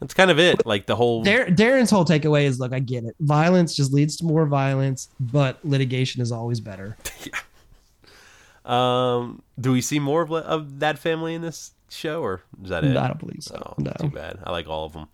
that's 0.00 0.14
kind 0.14 0.30
of 0.30 0.38
it. 0.38 0.66
Like 0.66 0.86
the 0.86 0.94
whole 0.94 1.22
Dar- 1.22 1.46
Darren's 1.46 1.90
whole 1.90 2.04
takeaway 2.04 2.44
is 2.44 2.60
look, 2.60 2.72
I 2.72 2.78
get 2.78 3.04
it. 3.04 3.16
Violence 3.20 3.74
just 3.74 3.92
leads 3.92 4.16
to 4.18 4.24
more 4.24 4.46
violence, 4.46 5.08
but 5.18 5.58
litigation 5.64 6.20
is 6.20 6.30
always 6.30 6.60
better. 6.60 6.96
Um, 8.64 9.42
do 9.60 9.72
we 9.72 9.80
see 9.80 9.98
more 9.98 10.22
of, 10.22 10.32
of 10.32 10.78
that 10.80 10.98
family 10.98 11.34
in 11.34 11.42
this 11.42 11.72
show, 11.90 12.22
or 12.22 12.42
is 12.62 12.70
that 12.70 12.84
it? 12.84 12.96
I 12.96 13.08
don't 13.08 13.18
believe 13.18 13.42
so. 13.42 13.56
Oh, 13.56 13.74
no. 13.82 13.92
too 13.98 14.08
bad. 14.10 14.38
I 14.44 14.52
like 14.52 14.68
all 14.68 14.84
of 14.86 14.92
them. 14.92 15.08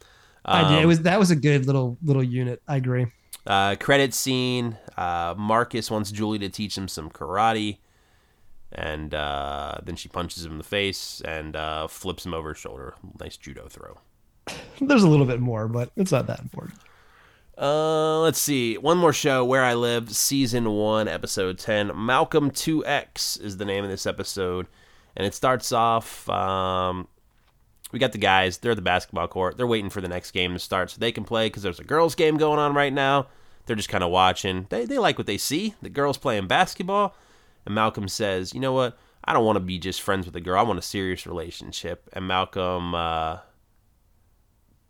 I 0.45 0.69
did. 0.69 0.79
It 0.79 0.83
Um, 0.83 0.89
was 0.89 1.03
that 1.03 1.19
was 1.19 1.31
a 1.31 1.37
good 1.37 1.67
little 1.67 1.97
little 2.03 2.23
unit. 2.23 2.63
I 2.69 2.77
agree. 2.77 3.07
uh, 3.47 3.77
credit 3.81 4.13
scene. 4.15 4.77
Uh, 4.97 5.35
Marcus 5.37 5.91
wants 5.91 6.11
Julie 6.13 6.39
to 6.41 6.49
teach 6.49 6.77
him 6.77 6.89
some 6.89 7.09
karate, 7.11 7.79
and 8.73 9.15
uh, 9.15 9.77
then 9.83 9.97
she 9.97 10.09
punches 10.09 10.45
him 10.45 10.53
in 10.53 10.59
the 10.59 10.65
face 10.65 11.21
and 11.25 11.57
uh, 11.57 11.87
flips 11.89 12.25
him 12.27 12.35
over 12.35 12.51
his 12.51 12.59
shoulder. 12.59 12.95
Nice 13.21 13.37
judo 13.37 13.69
throw. 13.69 13.99
There's 14.81 15.03
a 15.03 15.09
little 15.09 15.27
bit 15.27 15.41
more, 15.41 15.69
but 15.69 15.91
it's 15.97 16.13
not 16.13 16.27
that 16.27 16.41
important. 16.41 16.79
Uh, 17.59 18.21
let's 18.21 18.41
see. 18.41 18.79
One 18.79 18.99
more 18.99 19.13
show, 19.13 19.45
Where 19.45 19.65
I 19.65 19.75
Live, 19.75 20.15
season 20.15 20.71
one, 20.71 21.09
episode 21.09 21.59
ten. 21.59 21.91
Malcolm 21.95 22.53
Two 22.53 22.87
X 22.87 23.37
is 23.37 23.57
the 23.57 23.65
name 23.65 23.83
of 23.83 23.91
this 23.91 24.07
episode, 24.07 24.69
and 25.17 25.27
it 25.27 25.35
starts 25.35 25.73
off. 25.73 26.29
Um, 26.29 27.09
we 27.91 27.99
got 27.99 28.13
the 28.13 28.19
guys. 28.19 28.59
They're 28.59 28.73
at 28.73 28.77
the 28.77 28.83
basketball 28.83 29.27
court. 29.27 29.57
They're 29.57 29.67
waiting 29.67 29.91
for 29.91 30.01
the 30.01 30.09
next 30.09 30.31
game 30.31 30.53
to 30.53 30.61
start 30.61 30.91
so 30.91 30.99
they 31.01 31.11
can 31.11 31.25
play 31.25 31.47
because 31.47 31.65
there's 31.65 31.81
a 31.81 31.85
girls' 31.85 32.15
game 32.15 32.37
going 32.37 32.61
on 32.61 32.75
right 32.75 32.93
now. 32.93 33.27
They're 33.67 33.75
just 33.75 33.89
kind 33.89 34.05
of 34.05 34.11
watching. 34.11 34.67
They 34.71 34.85
they 34.85 34.99
like 34.99 35.19
what 35.19 35.27
they 35.27 35.39
see. 35.39 35.75
The 35.83 35.91
girls 35.91 36.17
playing 36.17 36.47
basketball, 36.47 37.17
and 37.67 37.75
Malcolm 37.75 38.07
says, 38.07 38.55
"You 38.55 38.61
know 38.61 38.73
what? 38.73 38.97
I 39.25 39.33
don't 39.33 39.45
want 39.45 39.57
to 39.57 39.61
be 39.61 39.81
just 39.81 40.01
friends 40.01 40.27
with 40.27 40.37
a 40.37 40.41
girl. 40.41 40.61
I 40.61 40.63
want 40.63 40.79
a 40.79 40.83
serious 40.83 41.27
relationship." 41.27 42.09
And 42.13 42.29
Malcolm, 42.29 42.95
uh, 42.95 43.39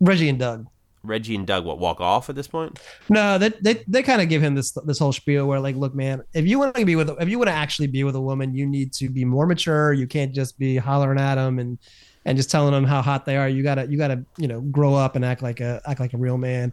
Reggie 0.01 0.29
and 0.29 0.39
Doug. 0.39 0.67
Reggie, 1.09 1.35
and 1.35 1.47
Doug, 1.47 1.65
what 1.65 1.79
walk 1.79 2.01
off 2.01 2.29
at 2.29 2.37
this 2.37 2.47
point? 2.47 2.79
No, 3.09 3.39
they 3.39 3.51
they, 3.61 3.85
they 3.89 4.03
kind 4.03 4.21
of 4.21 4.29
give 4.29 4.43
him 4.43 4.55
this 4.55 4.73
this 4.85 4.99
whole 4.99 5.13
spiel 5.13 5.47
where 5.47 5.61
like, 5.61 5.77
look, 5.77 5.95
man, 5.95 6.23
if 6.35 6.47
you 6.47 6.59
want 6.59 6.75
to 6.77 6.85
be 6.85 6.97
with 6.97 7.11
if 7.21 7.29
you 7.29 7.39
want 7.39 7.49
to 7.49 7.55
actually 7.55 7.89
be 7.89 8.05
with 8.05 8.15
a 8.15 8.21
woman, 8.21 8.55
you 8.55 8.67
need 8.67 8.93
to 8.95 9.09
be 9.09 9.25
more 9.25 9.47
mature. 9.47 9.93
You 9.93 10.07
can't 10.07 10.33
just 10.33 10.59
be 10.59 10.77
hollering 10.77 11.19
at 11.19 11.37
them 11.37 11.59
and 11.59 11.79
and 12.25 12.37
just 12.37 12.51
telling 12.51 12.73
them 12.73 12.85
how 12.85 13.03
hot 13.03 13.25
they 13.25 13.37
are. 13.37 13.49
You 13.49 13.63
gotta 13.63 13.87
you 13.87 13.97
gotta 13.97 14.23
you 14.37 14.49
know 14.49 14.61
grow 14.61 14.95
up 14.95 15.17
and 15.17 15.25
act 15.25 15.43
like 15.43 15.61
a 15.61 15.81
act 15.87 16.01
like 16.01 16.15
a 16.15 16.19
real 16.19 16.39
man. 16.39 16.73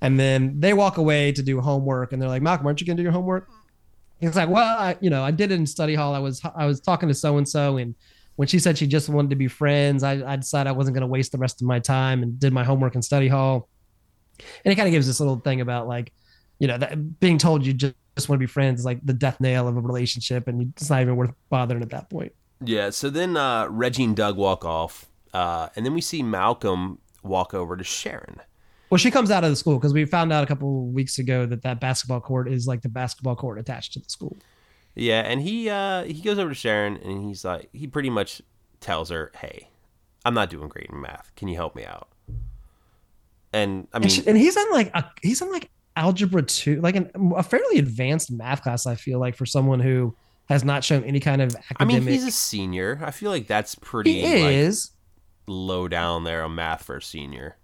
And 0.00 0.18
then 0.18 0.60
they 0.60 0.74
walk 0.74 0.98
away 0.98 1.32
to 1.32 1.42
do 1.42 1.60
homework, 1.60 2.12
and 2.12 2.20
they're 2.20 2.28
like, 2.28 2.42
Malcolm, 2.42 2.66
aren't 2.66 2.80
you 2.80 2.86
gonna 2.86 2.96
do 2.96 3.02
your 3.02 3.12
homework? 3.12 3.48
He's 4.20 4.36
like, 4.36 4.48
well, 4.48 4.78
I, 4.78 4.96
you 5.00 5.10
know, 5.10 5.22
I 5.22 5.30
did 5.30 5.50
it 5.50 5.56
in 5.56 5.66
study 5.66 5.94
hall. 5.94 6.14
I 6.14 6.18
was 6.18 6.42
I 6.56 6.66
was 6.66 6.80
talking 6.80 7.08
to 7.08 7.14
so 7.14 7.36
and 7.36 7.48
so, 7.48 7.76
and 7.76 7.94
when 8.36 8.48
she 8.48 8.58
said 8.58 8.76
she 8.78 8.86
just 8.86 9.08
wanted 9.08 9.30
to 9.30 9.36
be 9.36 9.48
friends, 9.48 10.02
I, 10.02 10.32
I 10.32 10.36
decided 10.36 10.68
I 10.68 10.72
wasn't 10.72 10.94
going 10.94 11.02
to 11.02 11.06
waste 11.08 11.32
the 11.32 11.38
rest 11.38 11.60
of 11.60 11.68
my 11.68 11.78
time 11.78 12.22
and 12.22 12.38
did 12.38 12.52
my 12.52 12.64
homework 12.64 12.94
in 12.94 13.02
study 13.02 13.28
hall. 13.28 13.68
And 14.64 14.72
it 14.72 14.76
kind 14.76 14.88
of 14.88 14.92
gives 14.92 15.06
this 15.06 15.20
little 15.20 15.38
thing 15.38 15.60
about 15.60 15.86
like, 15.86 16.12
you 16.58 16.68
know, 16.68 16.78
that 16.78 17.20
being 17.20 17.38
told 17.38 17.66
you 17.66 17.72
just, 17.72 17.94
just 18.16 18.28
want 18.28 18.40
to 18.40 18.46
be 18.46 18.50
friends 18.50 18.80
is 18.80 18.86
like 18.86 19.04
the 19.04 19.12
death 19.12 19.40
nail 19.40 19.66
of 19.66 19.76
a 19.76 19.80
relationship, 19.80 20.48
and 20.48 20.72
it's 20.76 20.88
not 20.90 21.02
even 21.02 21.16
worth 21.16 21.32
bothering 21.50 21.82
at 21.82 21.90
that 21.90 22.08
point. 22.10 22.32
Yeah, 22.62 22.90
so 22.90 23.10
then 23.10 23.36
uh, 23.36 23.66
Reggie 23.68 24.04
and 24.04 24.16
Doug 24.16 24.36
walk 24.36 24.64
off, 24.64 25.06
uh, 25.32 25.68
and 25.76 25.84
then 25.84 25.94
we 25.94 26.00
see 26.00 26.22
Malcolm 26.22 26.98
walk 27.22 27.54
over 27.54 27.76
to 27.76 27.84
Sharon. 27.84 28.40
Well, 28.90 28.98
she 28.98 29.10
comes 29.10 29.30
out 29.30 29.42
of 29.42 29.50
the 29.50 29.56
school 29.56 29.78
because 29.78 29.92
we 29.92 30.04
found 30.04 30.32
out 30.32 30.44
a 30.44 30.46
couple 30.46 30.86
of 30.86 30.94
weeks 30.94 31.18
ago 31.18 31.46
that 31.46 31.62
that 31.62 31.80
basketball 31.80 32.20
court 32.20 32.48
is 32.48 32.66
like 32.66 32.82
the 32.82 32.88
basketball 32.88 33.34
court 33.34 33.58
attached 33.58 33.94
to 33.94 33.98
the 33.98 34.08
school. 34.08 34.36
Yeah, 34.94 35.22
and 35.22 35.40
he 35.40 35.68
uh, 35.68 36.04
he 36.04 36.20
goes 36.20 36.38
over 36.38 36.50
to 36.50 36.54
Sharon, 36.54 36.96
and 36.98 37.24
he's 37.24 37.44
like, 37.44 37.68
he 37.72 37.88
pretty 37.88 38.10
much 38.10 38.40
tells 38.78 39.10
her, 39.10 39.32
"Hey, 39.36 39.70
I'm 40.24 40.34
not 40.34 40.50
doing 40.50 40.68
great 40.68 40.90
in 40.90 41.00
math. 41.00 41.32
Can 41.34 41.48
you 41.48 41.56
help 41.56 41.74
me 41.74 41.84
out?" 41.84 42.08
And 43.54 43.88
I 43.92 43.98
mean, 44.00 44.04
And, 44.04 44.12
she, 44.12 44.26
and 44.26 44.36
he's 44.36 44.56
in 44.56 44.70
like 44.72 44.90
a, 44.94 45.04
he's 45.22 45.40
in 45.40 45.50
like 45.50 45.70
algebra 45.96 46.42
two, 46.42 46.80
like 46.80 46.96
an, 46.96 47.10
a 47.36 47.42
fairly 47.42 47.78
advanced 47.78 48.32
math 48.32 48.62
class. 48.62 48.84
I 48.84 48.96
feel 48.96 49.20
like 49.20 49.36
for 49.36 49.46
someone 49.46 49.78
who 49.80 50.14
has 50.48 50.64
not 50.64 50.82
shown 50.84 51.04
any 51.04 51.20
kind 51.20 51.40
of 51.40 51.54
academic. 51.54 51.96
I 51.96 52.00
mean, 52.00 52.06
he's 52.06 52.24
a 52.24 52.30
senior. 52.32 53.00
I 53.02 53.12
feel 53.12 53.30
like 53.30 53.46
that's 53.46 53.76
pretty 53.76 54.20
he 54.20 54.42
like, 54.42 54.52
is. 54.52 54.90
low 55.46 55.88
down 55.88 56.24
there 56.24 56.42
on 56.42 56.54
math 56.54 56.82
for 56.82 56.96
a 56.96 57.02
senior. 57.02 57.56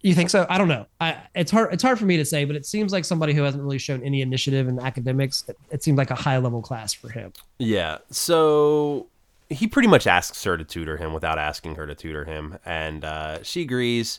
You 0.00 0.14
think 0.14 0.30
so? 0.30 0.46
I 0.48 0.58
don't 0.58 0.66
know. 0.66 0.86
I 1.00 1.16
it's 1.34 1.52
hard 1.52 1.72
it's 1.72 1.82
hard 1.82 1.96
for 1.98 2.06
me 2.06 2.16
to 2.16 2.24
say, 2.24 2.44
but 2.44 2.56
it 2.56 2.66
seems 2.66 2.90
like 2.90 3.04
somebody 3.04 3.34
who 3.34 3.42
hasn't 3.42 3.62
really 3.62 3.78
shown 3.78 4.02
any 4.02 4.20
initiative 4.20 4.66
in 4.66 4.80
academics. 4.80 5.44
It, 5.46 5.56
it 5.70 5.84
seems 5.84 5.96
like 5.96 6.10
a 6.10 6.16
high 6.16 6.38
level 6.38 6.60
class 6.60 6.92
for 6.92 7.08
him. 7.08 7.32
Yeah. 7.58 7.98
So 8.10 9.06
he 9.48 9.68
pretty 9.68 9.88
much 9.88 10.08
asks 10.08 10.42
her 10.42 10.56
to 10.56 10.64
tutor 10.64 10.96
him 10.96 11.12
without 11.12 11.38
asking 11.38 11.76
her 11.76 11.86
to 11.86 11.94
tutor 11.94 12.24
him, 12.24 12.58
and 12.64 13.04
uh, 13.04 13.42
she 13.44 13.62
agrees. 13.62 14.18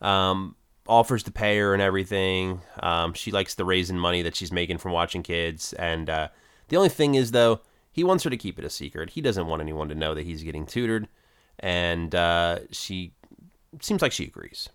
Um, 0.00 0.54
offers 0.86 1.22
to 1.24 1.30
pay 1.30 1.58
her 1.58 1.74
and 1.74 1.82
everything. 1.82 2.62
Um, 2.82 3.12
she 3.12 3.30
likes 3.30 3.54
the 3.54 3.64
raising 3.64 3.98
money 3.98 4.22
that 4.22 4.34
she's 4.34 4.50
making 4.50 4.78
from 4.78 4.92
watching 4.92 5.22
kids. 5.22 5.72
And 5.74 6.08
uh, 6.08 6.28
the 6.68 6.76
only 6.76 6.88
thing 6.88 7.14
is, 7.14 7.32
though, 7.32 7.60
he 7.92 8.02
wants 8.04 8.24
her 8.24 8.30
to 8.30 8.36
keep 8.36 8.58
it 8.58 8.64
a 8.64 8.70
secret. 8.70 9.10
He 9.10 9.20
doesn't 9.20 9.46
want 9.46 9.60
anyone 9.60 9.88
to 9.90 9.94
know 9.94 10.14
that 10.14 10.24
he's 10.24 10.42
getting 10.42 10.64
tutored. 10.66 11.08
And 11.58 12.14
uh, 12.14 12.60
she 12.70 13.12
seems 13.80 14.00
like 14.02 14.12
she 14.12 14.24
agrees. 14.24 14.68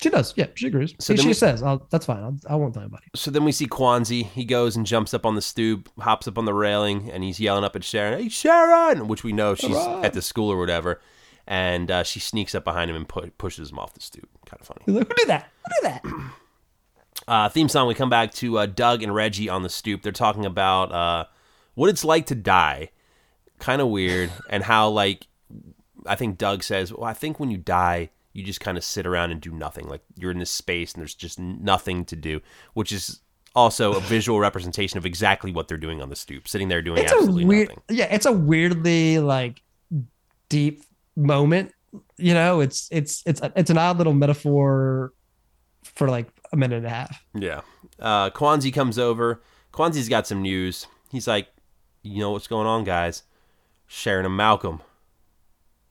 She 0.00 0.08
does. 0.10 0.32
Yeah, 0.36 0.46
she 0.54 0.66
agrees. 0.68 0.94
So 0.98 1.14
she 1.14 1.22
she 1.22 1.28
we- 1.28 1.34
says, 1.34 1.62
I'll, 1.62 1.86
"That's 1.90 2.06
fine. 2.06 2.22
I'll, 2.24 2.36
I 2.48 2.56
won't 2.56 2.74
tell 2.74 2.82
anybody." 2.82 3.04
So 3.14 3.30
then 3.30 3.44
we 3.44 3.52
see 3.52 3.66
Kwanzi. 3.66 4.24
He 4.26 4.44
goes 4.44 4.74
and 4.74 4.84
jumps 4.84 5.14
up 5.14 5.24
on 5.24 5.36
the 5.36 5.42
stoop, 5.42 5.88
hops 6.00 6.26
up 6.26 6.38
on 6.38 6.44
the 6.44 6.54
railing, 6.54 7.08
and 7.10 7.22
he's 7.22 7.38
yelling 7.38 7.62
up 7.62 7.76
at 7.76 7.84
Sharon, 7.84 8.20
"Hey, 8.20 8.28
Sharon!" 8.28 9.06
Which 9.06 9.22
we 9.22 9.32
know 9.32 9.54
she's 9.54 9.70
Sharon! 9.76 10.04
at 10.04 10.12
the 10.12 10.22
school 10.22 10.50
or 10.50 10.58
whatever. 10.58 11.00
And 11.46 11.90
uh, 11.90 12.02
she 12.04 12.20
sneaks 12.20 12.54
up 12.54 12.64
behind 12.64 12.90
him 12.90 12.96
and 12.96 13.08
pu- 13.08 13.30
pushes 13.36 13.70
him 13.72 13.78
off 13.78 13.94
the 13.94 14.00
stoop. 14.00 14.28
Kind 14.46 14.60
of 14.60 14.66
funny. 14.66 14.80
He's 14.86 14.94
like, 14.94 15.08
"Who 15.08 15.14
did 15.14 15.28
that? 15.28 15.48
Who 15.64 15.72
did 15.80 16.02
that?" 16.02 16.02
Uh, 17.28 17.48
theme 17.48 17.68
song. 17.68 17.86
We 17.86 17.94
come 17.94 18.10
back 18.10 18.32
to 18.34 18.58
uh, 18.58 18.66
Doug 18.66 19.00
and 19.00 19.14
Reggie 19.14 19.48
on 19.48 19.62
the 19.62 19.68
stoop. 19.68 20.02
They're 20.02 20.10
talking 20.10 20.44
about 20.44 20.90
uh, 20.90 21.26
what 21.74 21.88
it's 21.88 22.04
like 22.04 22.26
to 22.26 22.34
die. 22.34 22.90
Kind 23.60 23.80
of 23.80 23.86
weird, 23.88 24.32
and 24.50 24.64
how 24.64 24.88
like 24.88 25.28
I 26.04 26.16
think 26.16 26.36
Doug 26.36 26.64
says, 26.64 26.92
"Well, 26.92 27.04
I 27.04 27.12
think 27.12 27.38
when 27.38 27.48
you 27.50 27.58
die, 27.58 28.10
you 28.32 28.42
just 28.42 28.60
kind 28.60 28.76
of 28.76 28.82
sit 28.82 29.06
around 29.06 29.30
and 29.30 29.40
do 29.40 29.52
nothing. 29.52 29.86
Like 29.88 30.00
you're 30.16 30.32
in 30.32 30.40
this 30.40 30.50
space 30.50 30.94
and 30.94 31.00
there's 31.00 31.14
just 31.14 31.38
nothing 31.38 32.04
to 32.06 32.16
do," 32.16 32.40
which 32.74 32.90
is 32.90 33.20
also 33.54 33.92
a 33.92 34.00
visual 34.00 34.40
representation 34.40 34.98
of 34.98 35.06
exactly 35.06 35.52
what 35.52 35.68
they're 35.68 35.78
doing 35.78 36.02
on 36.02 36.08
the 36.08 36.16
stoop, 36.16 36.48
sitting 36.48 36.66
there 36.66 36.82
doing 36.82 37.04
it's 37.04 37.12
absolutely 37.12 37.44
weird, 37.44 37.68
nothing. 37.68 37.82
yeah, 37.90 38.08
it's 38.10 38.26
a 38.26 38.32
weirdly 38.32 39.20
like 39.20 39.62
deep 40.48 40.82
moment. 41.16 41.72
You 42.16 42.34
know, 42.34 42.60
it's 42.60 42.88
it's 42.90 43.22
it's 43.26 43.40
it's 43.54 43.70
an 43.70 43.78
odd 43.78 43.98
little 43.98 44.14
metaphor 44.14 45.12
for 45.82 46.08
like 46.08 46.28
a 46.52 46.56
minute 46.56 46.76
and 46.76 46.86
a 46.86 46.90
half. 46.90 47.24
Yeah. 47.34 47.60
Uh, 47.98 48.30
Kwanzi 48.30 48.72
comes 48.72 48.98
over. 48.98 49.42
Kwanzi's 49.72 50.08
got 50.08 50.26
some 50.26 50.42
news. 50.42 50.86
He's 51.10 51.26
like, 51.26 51.48
you 52.02 52.20
know 52.20 52.30
what's 52.30 52.46
going 52.46 52.66
on, 52.66 52.84
guys? 52.84 53.22
Sharon 53.86 54.26
and 54.26 54.36
Malcolm. 54.36 54.80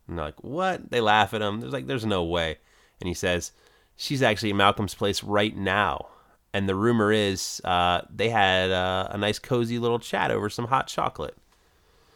And 0.08 0.18
they're 0.18 0.26
like, 0.26 0.44
what? 0.44 0.92
They 0.92 1.02
laugh 1.02 1.34
at 1.34 1.42
him. 1.42 1.60
There's 1.60 1.74
like, 1.74 1.88
there's 1.88 2.06
no 2.06 2.24
way. 2.24 2.58
And 3.00 3.08
he 3.08 3.14
says, 3.14 3.52
she's 3.96 4.22
actually 4.22 4.50
at 4.50 4.56
Malcolm's 4.56 4.96
place 4.96 5.24
right 5.24 5.56
now. 5.56 6.08
And 6.54 6.68
the 6.68 6.76
rumor 6.76 7.12
is 7.12 7.62
uh, 7.64 8.02
they 8.14 8.30
had 8.30 8.72
uh, 8.72 9.08
a 9.12 9.18
nice 9.18 9.40
cozy 9.40 9.80
little 9.80 10.00
chat 10.00 10.32
over 10.32 10.50
some 10.50 10.66
hot 10.66 10.88
chocolate. 10.88 11.38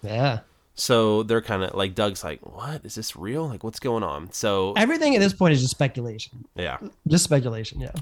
Yeah, 0.03 0.39
So 0.76 1.23
they're 1.23 1.41
kind 1.41 1.63
of 1.63 1.73
like, 1.73 1.95
Doug's 1.95 2.23
like, 2.23 2.39
what? 2.41 2.86
Is 2.86 2.95
this 2.95 3.15
real? 3.15 3.47
Like, 3.47 3.63
what's 3.63 3.80
going 3.80 4.03
on? 4.03 4.32
So, 4.34 4.73
everything 4.73 5.15
at 5.15 5.19
this 5.19 5.34
point 5.34 5.53
is 5.53 5.61
just 5.61 5.71
speculation. 5.71 6.45
yeah. 6.55 6.78
Just 7.07 7.23
speculation. 7.23 7.80
Yeah. 7.80 7.93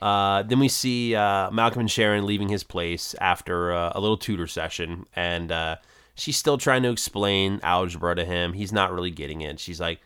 Uh, 0.00 0.42
then 0.42 0.58
we 0.58 0.68
see 0.68 1.14
uh, 1.14 1.50
Malcolm 1.50 1.80
and 1.80 1.90
Sharon 1.90 2.26
leaving 2.26 2.48
his 2.48 2.62
place 2.64 3.14
after 3.20 3.72
uh, 3.72 3.92
a 3.94 4.00
little 4.00 4.16
tutor 4.16 4.46
session, 4.46 5.06
and 5.14 5.50
uh, 5.50 5.76
she's 6.14 6.36
still 6.36 6.58
trying 6.58 6.82
to 6.84 6.90
explain 6.90 7.60
algebra 7.62 8.14
to 8.14 8.24
him. 8.24 8.52
He's 8.52 8.72
not 8.72 8.92
really 8.92 9.10
getting 9.10 9.40
it. 9.40 9.58
She's 9.58 9.80
like, 9.80 10.00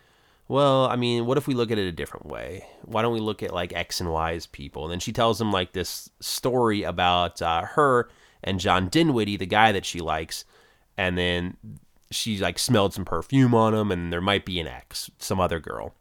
"Well, 0.49 0.87
I 0.87 0.97
mean, 0.97 1.27
what 1.27 1.37
if 1.37 1.47
we 1.47 1.53
look 1.53 1.71
at 1.71 1.79
it 1.79 1.87
a 1.87 1.93
different 1.93 2.27
way? 2.27 2.67
Why 2.87 3.03
don't 3.03 3.13
we 3.13 3.21
look 3.21 3.43
at 3.43 3.53
like 3.53 3.75
X 3.75 4.01
and 4.01 4.11
Y 4.11 4.33
as 4.33 4.47
people?" 4.47 4.85
And 4.85 4.93
then 4.93 5.01
she 5.01 5.13
tells 5.13 5.39
him 5.39 5.53
like 5.53 5.73
this 5.73 6.09
story 6.21 6.85
about 6.85 7.43
uh, 7.43 7.63
her 7.63 8.09
and 8.43 8.59
John 8.61 8.89
Dinwiddie, 8.89 9.37
the 9.37 9.47
guy 9.47 9.73
that 9.73 9.85
she 9.85 10.01
likes, 10.01 10.47
and 10.97 11.19
then 11.19 11.59
she 12.15 12.39
like 12.39 12.59
smelled 12.59 12.95
some 12.95 13.05
perfume 13.05 13.55
on 13.55 13.75
him, 13.75 13.91
and 13.91 14.13
there 14.13 14.21
might 14.21 14.45
be 14.45 14.61
an 14.61 14.67
X, 14.67 15.11
some 15.19 15.41
other 15.41 15.61
girl. 15.61 15.95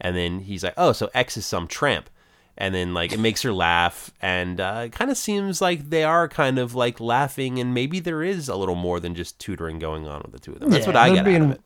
And 0.00 0.16
then 0.16 0.40
he's 0.40 0.62
like, 0.64 0.74
"Oh, 0.76 0.92
so 0.92 1.10
X 1.14 1.36
is 1.36 1.46
some 1.46 1.66
tramp." 1.66 2.10
And 2.58 2.74
then 2.74 2.94
like 2.94 3.12
it 3.12 3.20
makes 3.20 3.42
her 3.42 3.52
laugh, 3.52 4.10
and 4.20 4.60
uh, 4.60 4.82
it 4.86 4.92
kind 4.92 5.10
of 5.10 5.16
seems 5.18 5.60
like 5.60 5.90
they 5.90 6.04
are 6.04 6.26
kind 6.28 6.58
of 6.58 6.74
like 6.74 7.00
laughing, 7.00 7.58
and 7.58 7.74
maybe 7.74 8.00
there 8.00 8.22
is 8.22 8.48
a 8.48 8.56
little 8.56 8.74
more 8.74 8.98
than 9.00 9.14
just 9.14 9.38
tutoring 9.38 9.78
going 9.78 10.06
on 10.06 10.22
with 10.22 10.32
the 10.32 10.38
two 10.38 10.52
of 10.54 10.60
them. 10.60 10.70
That's 10.70 10.84
Yeah, 10.86 10.92
what 10.92 10.96
I 10.96 11.18
out 11.18 11.24
being- 11.24 11.42
of 11.44 11.50
it. 11.52 11.60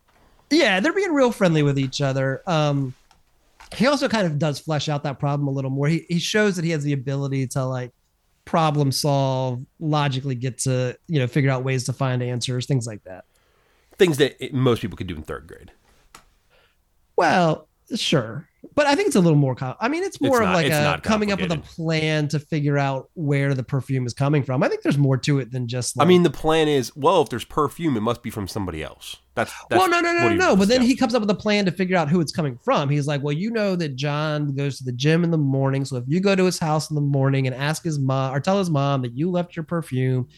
Yeah, 0.50 0.80
they're 0.80 0.92
being 0.92 1.12
real 1.14 1.30
friendly 1.30 1.62
with 1.62 1.78
each 1.78 2.00
other. 2.00 2.42
Um, 2.44 2.94
he 3.76 3.86
also 3.86 4.08
kind 4.08 4.26
of 4.26 4.36
does 4.36 4.58
flesh 4.58 4.88
out 4.88 5.04
that 5.04 5.20
problem 5.20 5.46
a 5.46 5.52
little 5.52 5.70
more. 5.70 5.86
He 5.86 6.04
he 6.08 6.18
shows 6.18 6.56
that 6.56 6.64
he 6.64 6.72
has 6.72 6.82
the 6.82 6.92
ability 6.92 7.46
to 7.48 7.64
like 7.64 7.92
problem 8.44 8.90
solve, 8.90 9.64
logically 9.78 10.34
get 10.34 10.58
to 10.58 10.96
you 11.06 11.20
know 11.20 11.28
figure 11.28 11.50
out 11.52 11.62
ways 11.62 11.84
to 11.84 11.92
find 11.92 12.20
answers, 12.20 12.66
things 12.66 12.84
like 12.84 13.04
that. 13.04 13.26
Things 14.00 14.16
that 14.16 14.54
most 14.54 14.80
people 14.80 14.96
could 14.96 15.08
do 15.08 15.14
in 15.14 15.22
third 15.22 15.46
grade. 15.46 15.72
Well, 17.16 17.68
sure, 17.94 18.48
but 18.74 18.86
I 18.86 18.94
think 18.94 19.08
it's 19.08 19.16
a 19.16 19.20
little 19.20 19.36
more. 19.38 19.54
Com- 19.54 19.76
I 19.78 19.88
mean, 19.88 20.02
it's 20.04 20.22
more 20.22 20.40
of 20.40 20.48
not- 20.48 20.54
like 20.54 20.72
a 20.72 21.00
coming 21.02 21.32
up 21.32 21.38
with 21.38 21.52
a 21.52 21.58
plan 21.58 22.26
to 22.28 22.38
figure 22.38 22.78
out 22.78 23.10
where 23.12 23.52
the 23.52 23.62
perfume 23.62 24.06
is 24.06 24.14
coming 24.14 24.42
from. 24.42 24.62
I 24.62 24.68
think 24.68 24.80
there's 24.80 24.96
more 24.96 25.18
to 25.18 25.38
it 25.38 25.52
than 25.52 25.68
just. 25.68 25.98
Like, 25.98 26.06
I 26.06 26.08
mean, 26.08 26.22
the 26.22 26.30
plan 26.30 26.66
is 26.66 26.96
well, 26.96 27.20
if 27.20 27.28
there's 27.28 27.44
perfume, 27.44 27.94
it 27.98 28.00
must 28.00 28.22
be 28.22 28.30
from 28.30 28.48
somebody 28.48 28.82
else. 28.82 29.16
That's, 29.34 29.52
that's 29.68 29.78
well, 29.78 29.90
no, 29.90 30.00
no, 30.00 30.14
no, 30.14 30.30
no, 30.30 30.34
no. 30.34 30.56
But 30.56 30.68
then 30.68 30.80
he 30.80 30.96
comes 30.96 31.14
up 31.14 31.20
with 31.20 31.28
a 31.28 31.34
plan 31.34 31.66
to 31.66 31.70
figure 31.70 31.98
out 31.98 32.08
who 32.08 32.22
it's 32.22 32.32
coming 32.32 32.56
from. 32.64 32.88
He's 32.88 33.06
like, 33.06 33.22
well, 33.22 33.32
you 33.32 33.50
know 33.50 33.76
that 33.76 33.96
John 33.96 34.54
goes 34.54 34.78
to 34.78 34.84
the 34.84 34.92
gym 34.92 35.24
in 35.24 35.30
the 35.30 35.36
morning. 35.36 35.84
So 35.84 35.96
if 35.96 36.04
you 36.08 36.20
go 36.20 36.34
to 36.34 36.44
his 36.46 36.58
house 36.58 36.88
in 36.88 36.94
the 36.94 37.02
morning 37.02 37.46
and 37.46 37.54
ask 37.54 37.84
his 37.84 37.98
mom 37.98 38.34
or 38.34 38.40
tell 38.40 38.58
his 38.58 38.70
mom 38.70 39.02
that 39.02 39.14
you 39.14 39.30
left 39.30 39.56
your 39.56 39.64
perfume 39.64 40.28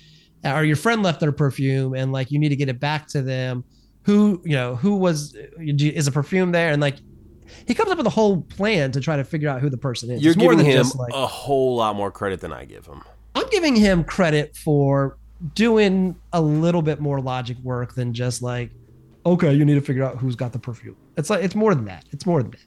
or 0.45 0.65
your 0.65 0.77
friend 0.77 1.03
left 1.03 1.21
their 1.21 1.33
perfume 1.33 1.95
and 1.95 2.13
like 2.13 2.31
you 2.31 2.39
need 2.39 2.49
to 2.51 2.57
get 2.57 2.69
it 2.69 2.81
back 2.81 3.07
to 3.09 3.23
them, 3.23 3.65
who, 4.03 4.43
you 4.45 4.53
know, 4.53 4.77
who 4.77 4.97
was, 4.97 5.37
is 5.59 6.07
a 6.07 6.13
perfume 6.13 6.53
there? 6.53 6.73
And 6.73 6.81
like, 6.81 6.97
he 7.67 7.75
comes 7.75 7.91
up 7.91 7.99
with 7.99 8.07
a 8.07 8.11
whole 8.11 8.43
plan 8.43 8.93
to 8.93 9.01
try 9.01 9.17
to 9.17 9.25
figure 9.25 9.49
out 9.49 9.61
who 9.61 9.69
the 9.69 9.77
person 9.77 10.11
is. 10.11 10.23
You're 10.23 10.33
It's 10.33 10.41
more 10.41 10.53
giving 10.53 10.67
than 10.67 10.85
him 10.85 10.87
like, 10.97 11.13
a 11.13 11.27
whole 11.27 11.77
lot 11.77 11.95
more 11.95 12.11
credit 12.11 12.41
than 12.41 12.53
I 12.53 12.65
give 12.65 12.87
him. 12.87 13.03
I'm 13.35 13.49
giving 13.51 13.77
him 13.77 14.05
credit 14.05 14.57
for 14.57 15.19
doing 15.55 16.17
a 16.33 16.41
little 16.41 16.83
bit 16.83 17.01
more 17.01 17.21
logic 17.21 17.59
work 17.59 17.95
than 17.95 18.15
just 18.15 18.43
like, 18.43 18.71
okay, 19.27 19.53
you 19.53 19.65
need 19.65 19.75
to 19.75 19.81
figure 19.81 20.03
out 20.03 20.19
who's 20.19 20.35
got 20.35 20.53
the 20.53 20.59
perfume. 20.59 20.97
It's 21.17 21.31
like 21.31 21.45
it's 21.45 21.55
more 21.55 21.75
than 21.75 21.85
that. 21.85 22.05
It's 22.11 22.27
more 22.27 22.43
than 22.43 22.53
that. 22.53 22.61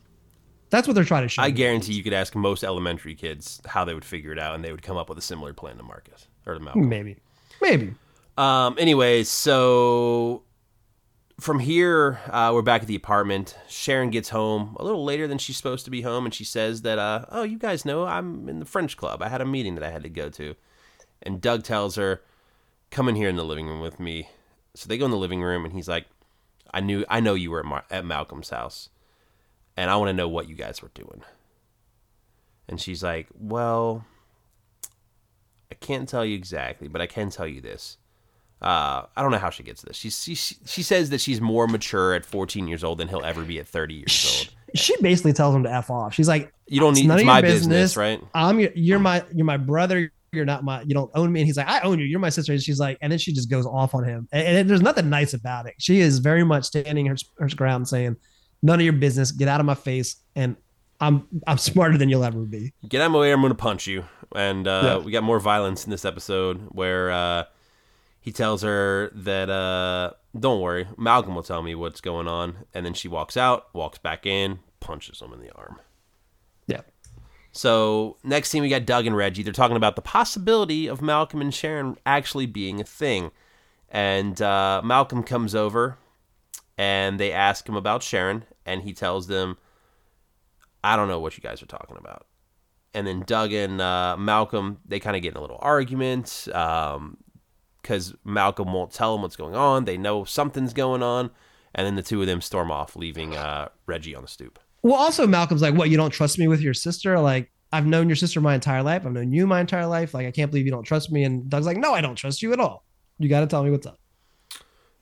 That's 0.70 0.88
what 0.88 0.94
they're 0.94 1.04
trying 1.04 1.24
to 1.24 1.30
show. 1.30 1.42
I 1.42 1.52
guarantee 1.52 1.94
you 1.94 2.04
could 2.04 2.14
ask 2.14 2.36
most 2.36 2.64
elementary 2.64 3.16
kids 3.16 3.62
how 3.66 3.86
they 3.86 3.94
would 3.94 4.06
figure 4.06 4.32
it 4.32 4.40
out, 4.40 4.56
and 4.56 4.64
they 4.64 4.72
would 4.72 4.82
come 4.82 4.98
up 4.98 5.10
with 5.10 5.18
a 5.18 5.22
similar 5.22 5.54
plan 5.54 5.78
to 5.78 5.84
Marcus 5.84 6.28
or 6.46 6.54
to 6.54 6.60
Malcolm. 6.60 6.90
Maybe, 6.90 7.18
maybe. 7.62 7.96
Um. 8.38 8.76
Anyways, 8.78 9.30
so 9.30 10.44
from 11.40 11.60
here, 11.60 12.20
uh, 12.30 12.52
we're 12.54 12.62
back 12.62 12.82
at 12.82 12.88
the 12.88 12.96
apartment. 12.96 13.58
Sharon 13.68 14.10
gets 14.10 14.30
home 14.30 14.76
a 14.80 14.84
little 14.84 15.04
later 15.04 15.28
than 15.28 15.38
she's 15.38 15.58
supposed 15.58 15.86
to 15.86 15.92
be 15.92 16.02
home, 16.02 16.26
and 16.26 16.34
she 16.34 16.44
says 16.44 16.82
that, 16.84 16.98
uh, 16.98 17.26
"Oh, 17.30 17.44
you 17.44 17.58
guys 17.58 17.86
know 17.86 18.06
I'm 18.06 18.48
in 18.48 18.60
the 18.60 18.66
French 18.66 18.98
club. 18.98 19.22
I 19.22 19.30
had 19.30 19.42
a 19.42 19.46
meeting 19.46 19.76
that 19.76 19.84
I 19.84 19.92
had 19.92 20.04
to 20.04 20.10
go 20.10 20.30
to." 20.30 20.56
And 21.22 21.42
Doug 21.42 21.64
tells 21.64 21.96
her, 21.96 22.22
"Come 22.92 23.10
in 23.10 23.16
here 23.16 23.30
in 23.30 23.36
the 23.36 23.44
living 23.46 23.68
room 23.68 23.82
with 23.82 24.00
me." 24.00 24.30
So 24.74 24.88
they 24.88 24.98
go 24.98 25.06
in 25.06 25.12
the 25.12 25.18
living 25.18 25.42
room, 25.42 25.66
and 25.66 25.74
he's 25.74 25.88
like, 25.88 26.06
"I 26.74 26.82
knew, 26.82 27.06
I 27.10 27.20
know 27.20 27.34
you 27.34 27.52
were 27.52 27.60
at, 27.60 27.66
Mar- 27.66 27.86
at 27.90 28.06
Malcolm's 28.06 28.50
house, 28.50 28.90
and 29.78 29.90
I 29.90 29.96
want 29.96 30.10
to 30.10 30.14
know 30.14 30.28
what 30.28 30.50
you 30.50 30.56
guys 30.56 30.82
were 30.82 30.92
doing." 30.94 31.22
And 32.68 32.82
she's 32.82 33.04
like, 33.04 33.28
"Well." 33.34 34.06
I 35.72 35.76
can't 35.76 36.08
tell 36.08 36.26
you 36.26 36.36
exactly, 36.36 36.88
but 36.88 37.02
I 37.02 37.08
can 37.08 37.30
tell 37.30 37.48
you 37.48 37.62
this. 37.62 37.98
Uh, 38.62 39.06
I 39.16 39.22
don't 39.22 39.32
know 39.32 39.38
how 39.38 39.50
she 39.50 39.64
gets 39.64 39.82
this. 39.82 39.96
She, 39.98 40.10
she 40.10 40.34
she 40.36 40.82
says 40.82 41.10
that 41.10 41.20
she's 41.22 41.42
more 41.42 41.68
mature 41.68 42.14
at 42.14 42.26
14 42.26 42.68
years 42.68 42.84
old 42.84 43.00
than 43.00 43.08
he'll 43.10 43.24
ever 43.26 43.44
be 43.44 43.60
at 43.60 43.68
30 43.68 43.94
years 43.96 44.38
old. 44.40 44.56
She 44.76 44.96
basically 45.02 45.34
tells 45.34 45.54
him 45.56 45.64
to 45.64 45.72
f 45.72 45.90
off. 45.92 46.14
She's 46.14 46.28
like, 46.28 46.52
You 46.68 46.80
don't 46.80 46.94
need 46.96 47.10
it's 47.10 47.22
of 47.22 47.26
my 47.26 47.42
business, 47.42 47.68
business. 47.68 47.98
right? 47.98 48.22
"I'm 48.34 48.60
your, 48.60 48.72
you're 48.74 49.00
my 49.00 49.24
you're 49.34 49.46
my 49.46 49.58
brother. 49.58 50.12
You're 50.32 50.46
not 50.46 50.64
my 50.64 50.82
you 50.82 50.94
don't 50.94 51.12
own 51.16 51.32
me." 51.32 51.42
And 51.42 51.48
he's 51.48 51.58
like, 51.58 51.68
"I 51.68 51.82
own 51.82 52.00
you. 52.00 52.06
You're 52.06 52.20
my 52.20 52.30
sister." 52.30 52.54
And 52.54 52.62
she's 52.62 52.80
like, 52.80 52.98
and 53.02 53.12
then 53.12 53.20
she 53.20 53.34
just 53.34 53.50
goes 53.50 53.66
off 53.66 53.94
on 53.94 54.04
him. 54.04 54.28
And, 54.32 54.58
and 54.60 54.70
there's 54.70 54.82
nothing 54.82 55.10
nice 55.10 55.34
about 55.34 55.66
it. 55.68 55.76
She 55.78 56.00
is 56.00 56.20
very 56.20 56.44
much 56.44 56.64
standing 56.66 57.06
her 57.06 57.16
her 57.40 57.48
ground, 57.50 57.88
saying, 57.88 58.16
"None 58.64 58.80
of 58.80 58.84
your 58.84 58.94
business. 58.94 59.32
Get 59.32 59.48
out 59.48 59.60
of 59.60 59.66
my 59.66 59.76
face." 59.76 60.16
And 60.36 60.56
I'm 61.00 61.28
I'm 61.46 61.58
smarter 61.58 61.98
than 61.98 62.10
you'll 62.10 62.24
ever 62.24 62.40
be. 62.42 62.74
Get 62.88 63.02
out 63.02 63.08
of 63.08 63.12
my 63.12 63.20
way, 63.20 63.32
I'm 63.32 63.42
going 63.42 63.52
to 63.52 63.56
punch 63.56 63.86
you. 63.88 64.06
And 64.36 64.68
uh, 64.68 64.82
Yeah. 64.84 64.98
we 65.06 65.12
got 65.12 65.24
more 65.24 65.40
violence 65.40 65.84
in 65.86 65.92
this 65.92 66.06
episode 66.06 66.68
where 66.70 67.12
uh, 67.12 67.44
he 68.22 68.32
tells 68.32 68.62
her 68.64 69.12
that, 69.14 69.50
uh, 69.50 70.12
don't 70.38 70.62
worry, 70.62 70.88
Malcolm 70.98 71.36
will 71.36 71.44
tell 71.44 71.62
me 71.62 71.76
what's 71.76 72.02
going 72.02 72.28
on. 72.28 72.66
And 72.74 72.86
then 72.86 72.94
she 72.94 73.08
walks 73.08 73.38
out, 73.38 73.68
walks 73.74 73.98
back 73.98 74.26
in, 74.26 74.60
punches 74.80 75.22
him 75.22 75.32
in 75.34 75.40
the 75.42 75.52
arm. 75.54 75.80
Yeah. 76.68 76.82
So 77.52 78.18
next 78.24 78.50
scene, 78.50 78.62
we 78.64 78.70
got 78.70 78.86
Doug 78.86 79.06
and 79.06 79.16
Reggie. 79.16 79.44
They're 79.44 79.54
talking 79.54 79.78
about 79.78 79.96
the 79.96 80.02
possibility 80.02 80.88
of 80.88 81.02
Malcolm 81.02 81.40
and 81.42 81.54
Sharon 81.54 81.98
actually 82.06 82.46
being 82.48 82.80
a 82.82 82.84
thing. 82.86 83.32
And 83.90 84.42
uh, 84.42 84.82
Malcolm 84.84 85.24
comes 85.24 85.56
over 85.56 85.98
and 86.78 87.20
they 87.20 87.32
ask 87.32 87.68
him 87.70 87.76
about 87.76 88.02
Sharon. 88.04 88.44
And 88.66 88.82
he 88.82 88.92
tells 88.94 89.28
them, 89.28 89.58
I 90.86 90.96
don't 90.96 91.08
know 91.08 91.20
what 91.20 91.36
you 91.36 91.42
guys 91.42 91.64
are 91.64 91.68
talking 91.68 91.98
about. 91.98 92.28
And 92.94 93.08
then 93.08 93.22
Doug 93.22 93.52
and 93.52 93.82
uh, 93.82 94.16
Malcolm, 94.18 94.78
they 94.86 95.00
kind 95.00 95.16
of 95.16 95.24
get 95.24 95.32
in 95.32 95.38
a 95.38 95.42
little 95.42 95.58
argument 95.60 96.44
because 96.46 98.14
Malcolm 98.24 98.72
won't 98.72 98.92
tell 98.92 99.14
them 99.14 99.24
what's 99.24 99.36
going 99.36 99.56
on. 99.56 99.86
They 99.86 99.98
know 99.98 100.26
something's 100.26 100.74
going 100.74 101.02
on. 101.02 101.32
And 101.74 101.88
then 101.88 101.96
the 101.96 102.04
two 102.04 102.22
of 102.22 102.28
them 102.28 102.40
storm 102.40 102.72
off, 102.72 102.96
leaving 102.96 103.36
uh, 103.36 103.70
Reggie 103.88 104.16
on 104.16 104.22
the 104.22 104.28
stoop. 104.28 104.60
Well, 104.82 104.94
also 104.96 105.26
Malcolm's 105.26 105.62
like, 105.64 105.74
"What? 105.74 105.90
You 105.90 105.98
don't 105.98 106.12
trust 106.12 106.38
me 106.38 106.48
with 106.48 106.62
your 106.62 106.76
sister? 106.76 107.20
Like, 107.20 107.52
I've 107.74 107.88
known 107.88 108.08
your 108.08 108.16
sister 108.16 108.40
my 108.40 108.54
entire 108.54 108.84
life. 108.84 109.06
I've 109.06 109.12
known 109.12 109.34
you 109.34 109.46
my 109.48 109.60
entire 109.60 109.88
life. 109.88 110.14
Like, 110.14 110.28
I 110.28 110.32
can't 110.32 110.52
believe 110.52 110.66
you 110.66 110.72
don't 110.72 110.84
trust 110.84 111.12
me." 111.12 111.24
And 111.24 111.50
Doug's 111.50 111.66
like, 111.66 111.78
"No, 111.78 111.94
I 111.94 112.00
don't 112.00 112.16
trust 112.16 112.42
you 112.42 112.54
at 112.54 112.60
all. 112.60 112.86
You 113.18 113.28
got 113.28 113.42
to 113.42 113.48
tell 113.48 113.64
me 113.64 113.72
what's 113.72 113.88
up." 113.88 114.00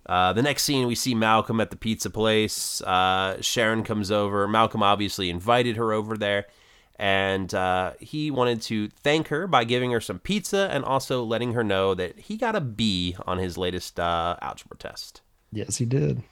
Uh, 0.06 0.34
the 0.34 0.42
next 0.42 0.64
scene, 0.64 0.88
we 0.88 0.96
see 0.96 1.16
Malcolm 1.16 1.62
at 1.62 1.70
the 1.70 1.78
pizza 1.78 2.10
place. 2.10 2.82
Uh, 2.82 3.42
Sharon 3.42 3.84
comes 3.84 4.12
over. 4.12 4.48
Malcolm 4.48 4.84
obviously 4.84 5.30
invited 5.30 5.78
her 5.78 5.94
over 5.94 6.18
there, 6.18 6.46
and 6.98 7.54
uh, 7.54 7.94
he 8.00 8.30
wanted 8.30 8.62
to 8.64 8.90
thank 8.90 9.30
her 9.30 9.48
by 9.48 9.64
giving 9.64 9.92
her 9.92 10.02
some 10.02 10.20
pizza 10.20 10.70
and 10.72 10.84
also 10.84 11.24
letting 11.24 11.54
her 11.54 11.64
know 11.64 11.94
that 11.94 12.20
he 12.20 12.38
got 12.38 12.56
a 12.56 12.62
B 12.62 13.16
on 13.26 13.38
his 13.38 13.58
latest 13.58 14.00
uh, 14.00 14.36
algebra 14.42 14.78
test. 14.78 15.22
Yes, 15.52 15.78
he 15.78 15.86
did. 15.86 16.24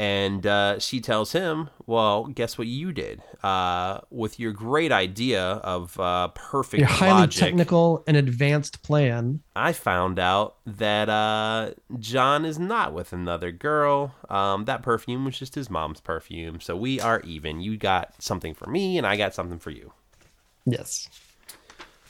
And 0.00 0.46
uh, 0.46 0.78
she 0.78 1.02
tells 1.02 1.32
him, 1.32 1.68
"Well, 1.84 2.24
guess 2.24 2.56
what 2.56 2.66
you 2.66 2.90
did? 2.90 3.22
Uh, 3.42 4.00
with 4.08 4.40
your 4.40 4.50
great 4.50 4.92
idea 4.92 5.42
of 5.42 6.00
uh, 6.00 6.28
perfect 6.28 6.80
Your 6.80 6.88
highly 6.88 7.20
logic, 7.20 7.38
technical 7.38 8.02
and 8.06 8.16
advanced 8.16 8.82
plan. 8.82 9.42
I 9.54 9.74
found 9.74 10.18
out 10.18 10.56
that 10.64 11.10
uh, 11.10 11.72
John 11.98 12.46
is 12.46 12.58
not 12.58 12.94
with 12.94 13.12
another 13.12 13.52
girl. 13.52 14.14
Um, 14.30 14.64
that 14.64 14.80
perfume 14.80 15.26
was 15.26 15.38
just 15.38 15.54
his 15.54 15.68
mom's 15.68 16.00
perfume, 16.00 16.62
so 16.62 16.78
we 16.78 16.98
are 16.98 17.20
even. 17.20 17.60
You 17.60 17.76
got 17.76 18.14
something 18.22 18.54
for 18.54 18.70
me, 18.70 18.96
and 18.96 19.06
I 19.06 19.18
got 19.18 19.34
something 19.34 19.58
for 19.58 19.70
you. 19.70 19.92
Yes. 20.64 21.10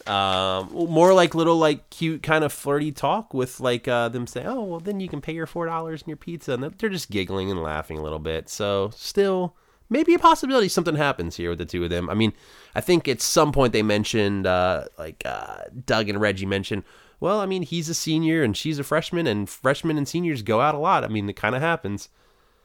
Um, 0.06 0.70
more 0.72 1.12
like 1.12 1.34
little 1.34 1.58
like 1.58 1.90
cute 1.90 2.22
kind 2.22 2.42
of 2.42 2.52
flirty 2.52 2.92
talk 2.92 3.34
with 3.34 3.60
like 3.60 3.86
uh, 3.86 4.08
them 4.08 4.26
saying, 4.26 4.46
"Oh, 4.46 4.64
well, 4.64 4.80
then 4.80 5.00
you 5.00 5.08
can 5.08 5.20
pay 5.20 5.32
your 5.32 5.46
four 5.46 5.66
dollars 5.66 6.02
and 6.02 6.08
your 6.08 6.16
pizza," 6.16 6.52
and 6.52 6.62
they're 6.62 6.88
just 6.88 7.10
giggling 7.10 7.50
and 7.50 7.62
laughing 7.62 7.98
a 7.98 8.02
little 8.02 8.18
bit. 8.18 8.48
So 8.48 8.90
still, 8.94 9.56
maybe 9.88 10.14
a 10.14 10.18
possibility 10.18 10.68
something 10.68 10.96
happens 10.96 11.36
here 11.36 11.50
with 11.50 11.58
the 11.58 11.66
two 11.66 11.84
of 11.84 11.90
them. 11.90 12.08
I 12.08 12.14
mean, 12.14 12.32
I 12.74 12.80
think 12.80 13.08
at 13.08 13.20
some 13.20 13.52
point 13.52 13.72
they 13.72 13.82
mentioned 13.82 14.46
uh, 14.46 14.84
like 14.98 15.22
uh, 15.24 15.64
Doug 15.86 16.08
and 16.08 16.20
Reggie 16.20 16.46
mentioned. 16.46 16.84
Well, 17.18 17.40
I 17.40 17.46
mean, 17.46 17.62
he's 17.62 17.90
a 17.90 17.94
senior 17.94 18.42
and 18.42 18.56
she's 18.56 18.78
a 18.78 18.84
freshman, 18.84 19.26
and 19.26 19.48
freshmen 19.48 19.98
and 19.98 20.08
seniors 20.08 20.42
go 20.42 20.62
out 20.62 20.74
a 20.74 20.78
lot. 20.78 21.04
I 21.04 21.08
mean, 21.08 21.28
it 21.28 21.36
kind 21.36 21.54
of 21.54 21.60
happens. 21.60 22.08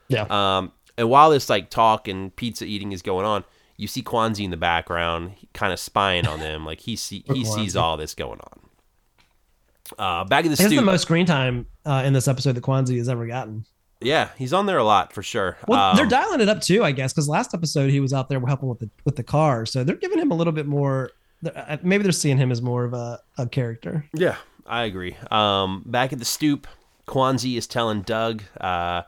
Yeah. 0.07 0.25
Um, 0.29 0.71
and 0.97 1.09
while 1.09 1.31
this 1.31 1.49
like 1.49 1.69
talk 1.69 2.07
and 2.07 2.33
pizza 2.35 2.63
eating 2.63 2.93
is 2.93 3.01
going 3.01 3.25
on, 3.25 3.43
you 3.77 3.87
see 3.87 4.01
Kwanzi 4.01 4.43
in 4.45 4.51
the 4.51 4.57
background, 4.57 5.33
kind 5.53 5.73
of 5.73 5.79
spying 5.79 6.25
on 6.27 6.39
them. 6.39 6.65
Like 6.65 6.81
he 6.81 6.95
see 6.95 7.23
he 7.27 7.43
sees 7.45 7.75
all 7.75 7.97
this 7.97 8.13
going 8.13 8.39
on. 8.39 8.59
Uh, 9.99 10.23
back 10.25 10.45
of 10.45 10.55
the 10.55 10.61
He's 10.61 10.71
the 10.75 10.81
most 10.81 11.03
screen 11.03 11.25
time 11.25 11.67
uh, 11.85 12.01
in 12.05 12.13
this 12.13 12.27
episode 12.27 12.53
that 12.53 12.63
Kwanzi 12.63 12.97
has 12.97 13.07
ever 13.07 13.27
gotten. 13.27 13.65
yeah, 14.01 14.29
he's 14.37 14.51
on 14.53 14.65
there 14.65 14.77
a 14.79 14.83
lot 14.83 15.13
for 15.13 15.21
sure. 15.21 15.57
Well, 15.67 15.91
Um, 15.91 15.95
they're 15.95 16.07
dialing 16.07 16.41
it 16.41 16.49
up 16.49 16.61
too, 16.61 16.83
I 16.83 16.91
guess, 16.91 17.13
because 17.13 17.29
last 17.29 17.53
episode 17.53 17.91
he 17.91 17.99
was 17.99 18.11
out 18.13 18.27
there 18.29 18.39
helping 18.39 18.67
with 18.69 18.79
the 18.79 18.89
with 19.03 19.15
the 19.15 19.23
car, 19.23 19.65
so 19.65 19.83
they're 19.83 19.95
giving 19.95 20.19
him 20.19 20.31
a 20.31 20.35
little 20.35 20.53
bit 20.53 20.65
more. 20.65 21.11
uh, 21.45 21.77
Maybe 21.83 22.01
they're 22.03 22.11
seeing 22.11 22.37
him 22.37 22.51
as 22.51 22.61
more 22.61 22.83
of 22.85 22.93
a, 22.93 23.19
a 23.37 23.47
character. 23.47 24.05
Yeah, 24.13 24.37
I 24.65 24.83
agree. 24.85 25.15
Um, 25.29 25.83
back 25.85 26.11
at 26.13 26.17
the 26.19 26.25
stoop, 26.25 26.65
Kwanzi 27.07 27.55
is 27.55 27.67
telling 27.67 28.01
Doug, 28.01 28.41
uh, 28.59 29.03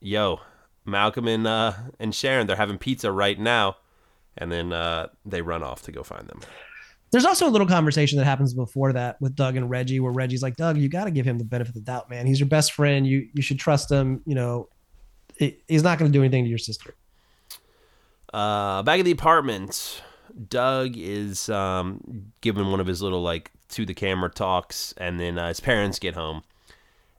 "Yo, 0.00 0.40
Malcolm 0.86 1.28
and 1.28 1.46
uh, 1.46 1.72
and 1.98 2.14
Sharon, 2.14 2.46
they're 2.46 2.56
having 2.56 2.78
pizza 2.78 3.10
right 3.10 3.38
now," 3.38 3.76
and 4.36 4.50
then 4.52 4.72
uh, 4.72 5.08
they 5.24 5.42
run 5.42 5.62
off 5.62 5.82
to 5.82 5.92
go 5.92 6.02
find 6.02 6.26
them. 6.28 6.40
There's 7.10 7.24
also 7.24 7.46
a 7.48 7.50
little 7.50 7.66
conversation 7.68 8.18
that 8.18 8.24
happens 8.24 8.54
before 8.54 8.92
that 8.92 9.20
with 9.20 9.36
Doug 9.36 9.56
and 9.56 9.70
Reggie, 9.70 10.00
where 10.00 10.12
Reggie's 10.12 10.42
like, 10.42 10.56
"Doug, 10.56 10.76
you 10.78 10.88
got 10.88 11.04
to 11.04 11.10
give 11.10 11.24
him 11.26 11.38
the 11.38 11.44
benefit 11.44 11.70
of 11.70 11.74
the 11.74 11.80
doubt, 11.80 12.10
man. 12.10 12.26
He's 12.26 12.40
your 12.40 12.48
best 12.48 12.72
friend. 12.72 13.06
You 13.06 13.28
you 13.34 13.42
should 13.42 13.58
trust 13.58 13.90
him. 13.90 14.20
You 14.26 14.34
know, 14.34 14.68
he- 15.38 15.58
he's 15.68 15.82
not 15.82 15.98
going 15.98 16.10
to 16.10 16.16
do 16.16 16.22
anything 16.22 16.44
to 16.44 16.48
your 16.48 16.58
sister." 16.58 16.94
Uh, 18.32 18.82
back 18.82 18.98
at 18.98 19.04
the 19.04 19.12
apartment, 19.12 20.02
Doug 20.48 20.96
is 20.96 21.48
um, 21.48 22.00
giving 22.40 22.68
one 22.70 22.80
of 22.80 22.86
his 22.86 23.00
little 23.00 23.22
like 23.22 23.52
to 23.70 23.86
the 23.86 23.94
camera 23.94 24.28
talks, 24.30 24.92
and 24.96 25.20
then 25.20 25.38
uh, 25.38 25.48
his 25.48 25.60
parents 25.60 25.98
get 26.00 26.14
home, 26.14 26.42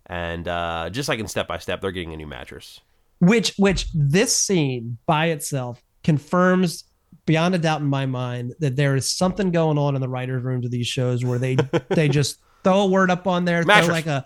and 0.06 0.48
uh, 0.48 0.90
just 0.92 1.08
like 1.08 1.20
in 1.20 1.28
Step 1.28 1.48
by 1.48 1.58
Step, 1.58 1.80
they're 1.80 1.92
getting 1.92 2.14
a 2.14 2.18
new 2.18 2.28
mattress. 2.28 2.82
Which 3.20 3.54
which 3.58 3.88
this 3.94 4.36
scene 4.36 4.98
by 5.06 5.28
itself 5.28 5.82
confirms 6.04 6.84
beyond 7.26 7.56
a 7.56 7.58
doubt 7.58 7.82
in 7.82 7.88
my 7.88 8.06
mind 8.06 8.54
that 8.60 8.76
there 8.76 8.96
is 8.96 9.10
something 9.10 9.52
going 9.52 9.78
on 9.78 9.96
in 9.96 10.02
the 10.02 10.10
writers' 10.10 10.44
rooms 10.44 10.66
of 10.66 10.72
these 10.72 10.88
shows 10.88 11.26
where 11.26 11.40
they 11.40 11.56
they 11.90 12.08
just 12.08 12.40
throw 12.64 12.82
a 12.82 12.88
word 12.88 13.12
up 13.12 13.28
on 13.28 13.46
there, 13.46 13.64
throw 13.64 13.88
like 13.88 14.08
a 14.08 14.26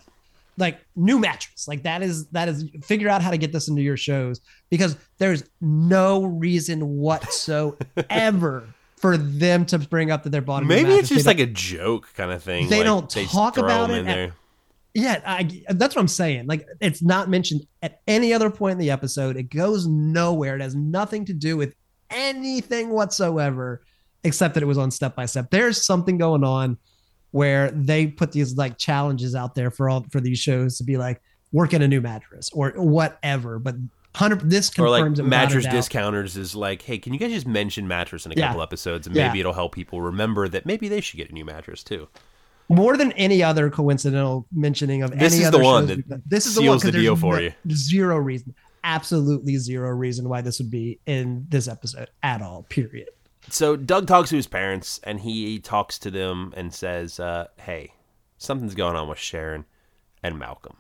like 0.58 0.80
new 0.96 1.20
mattress. 1.20 1.68
Like 1.68 1.84
that 1.84 2.02
is 2.02 2.28
that 2.28 2.50
is 2.50 2.66
figure 2.84 3.10
out 3.10 3.22
how 3.22 3.32
to 3.32 3.38
get 3.38 3.52
this 3.52 3.68
into 3.68 3.82
your 3.82 3.98
shows 3.98 4.42
because 4.70 4.98
there's 5.18 5.44
no 5.62 6.24
reason 6.26 6.98
whatsoever 6.98 8.68
for 8.98 9.18
them 9.18 9.66
to 9.68 9.80
bring 9.80 10.12
up 10.12 10.24
that 10.24 10.30
they're 10.30 10.42
bought 10.42 10.66
Maybe 10.66 10.90
mattress. 10.90 11.00
it's 11.00 11.10
just 11.10 11.26
like 11.26 11.40
a 11.40 11.46
joke 11.46 12.14
kind 12.16 12.32
of 12.32 12.44
thing. 12.44 12.68
They 12.68 12.78
like, 12.78 12.86
don't 12.86 13.10
just 13.10 13.32
talk 13.34 13.58
about 13.58 13.90
it 13.90 14.06
at-. 14.06 14.32
Yeah, 14.94 15.22
I, 15.26 15.64
that's 15.70 15.96
what 15.96 16.02
I'm 16.02 16.08
saying. 16.08 16.48
Like, 16.48 16.66
it's 16.82 17.02
not 17.04 17.30
mentioned 17.30 17.62
at 17.84 18.02
any 18.08 18.34
other 18.34 18.50
point 18.50 18.74
in 18.74 18.78
the 18.80 18.90
episode. 18.90 19.38
It 19.38 19.44
goes 19.52 19.86
nowhere. 19.86 20.56
It 20.56 20.62
has 20.62 20.76
nothing 20.76 21.26
to 21.26 21.34
do 21.34 21.56
with 21.58 21.76
anything 22.10 22.90
whatsoever, 22.90 23.84
except 24.24 24.56
that 24.56 24.64
it 24.64 24.66
was 24.66 24.78
on 24.78 24.90
step 24.92 25.16
by 25.16 25.26
step. 25.26 25.52
There's 25.52 25.86
something 25.86 26.18
going 26.18 26.44
on 26.44 26.78
where 27.32 27.70
they 27.72 28.08
put 28.08 28.32
these 28.32 28.56
like 28.58 28.78
challenges 28.80 29.36
out 29.36 29.54
there 29.54 29.70
for 29.70 29.90
all 29.90 30.06
for 30.12 30.20
these 30.20 30.40
shows 30.40 30.78
to 30.80 30.84
be 30.84 30.98
like 30.98 31.22
work 31.52 31.74
in 31.74 31.82
a 31.84 31.88
new 31.88 32.02
mattress 32.02 32.50
or 32.54 32.72
whatever. 32.72 33.60
But 33.60 33.76
hundred 34.16 34.50
this 34.50 34.72
or 34.80 34.90
like 34.90 35.02
confirms 35.02 35.20
it 35.20 35.24
mattress 35.24 35.68
discounters 35.68 36.36
is 36.36 36.56
like, 36.56 36.82
hey, 36.82 36.98
can 36.98 37.14
you 37.14 37.20
guys 37.20 37.32
just 37.32 37.46
mention 37.48 37.88
mattress 37.88 38.26
in 38.26 38.32
a 38.32 38.36
Yeah. 38.36 38.48
couple 38.48 38.64
episodes, 38.64 39.06
and 39.06 39.16
Yeah. 39.16 39.28
maybe 39.28 39.40
it'll 39.40 39.54
help 39.54 39.76
people 39.76 40.02
remember 40.02 40.48
that 40.50 40.66
maybe 40.66 40.88
they 40.88 41.00
should 41.02 41.18
get 41.18 41.30
a 41.30 41.34
new 41.34 41.46
mattress 41.46 41.84
too. 41.84 42.08
More 42.70 42.96
than 42.96 43.12
any 43.14 43.44
other 43.44 43.70
coincidental 43.70 44.46
mentioning 44.54 45.02
of 45.04 45.12
any 45.12 45.20
other 45.20 45.30
thing. 45.30 45.30
This 45.30 45.34
any 45.34 45.42
is 45.42 45.48
other 45.48 45.58
the 45.58 45.64
one 45.64 45.88
shows 45.88 45.98
that 45.98 46.10
done. 46.10 46.24
this 46.26 46.46
is 46.46 46.56
the 46.56 46.62
seals 46.62 46.84
the 46.84 46.92
deal 46.92 47.16
for 47.16 47.36
no- 47.36 47.42
you. 47.42 47.54
Zero 47.72 48.18
reason, 48.18 48.56
absolutely 48.84 49.58
zero 49.58 49.90
reason 49.90 50.30
why 50.30 50.42
this 50.42 50.60
would 50.60 50.72
be 50.72 51.00
in 51.06 51.46
this 51.50 51.68
episode 51.68 52.10
at 52.24 52.42
all. 52.42 52.64
Period. 52.70 53.10
So 53.50 53.76
Doug 53.76 54.06
talks 54.06 54.30
to 54.30 54.36
his 54.36 54.48
parents, 54.48 55.00
and 55.04 55.20
he 55.22 55.60
talks 55.60 55.98
to 56.00 56.12
them 56.12 56.54
and 56.56 56.74
says, 56.74 57.20
uh, 57.20 57.48
"Hey, 57.58 57.94
something's 58.38 58.76
going 58.76 58.96
on 58.96 59.08
with 59.10 59.18
Sharon 59.18 59.66
and 60.22 60.38
Malcolm." 60.38 60.76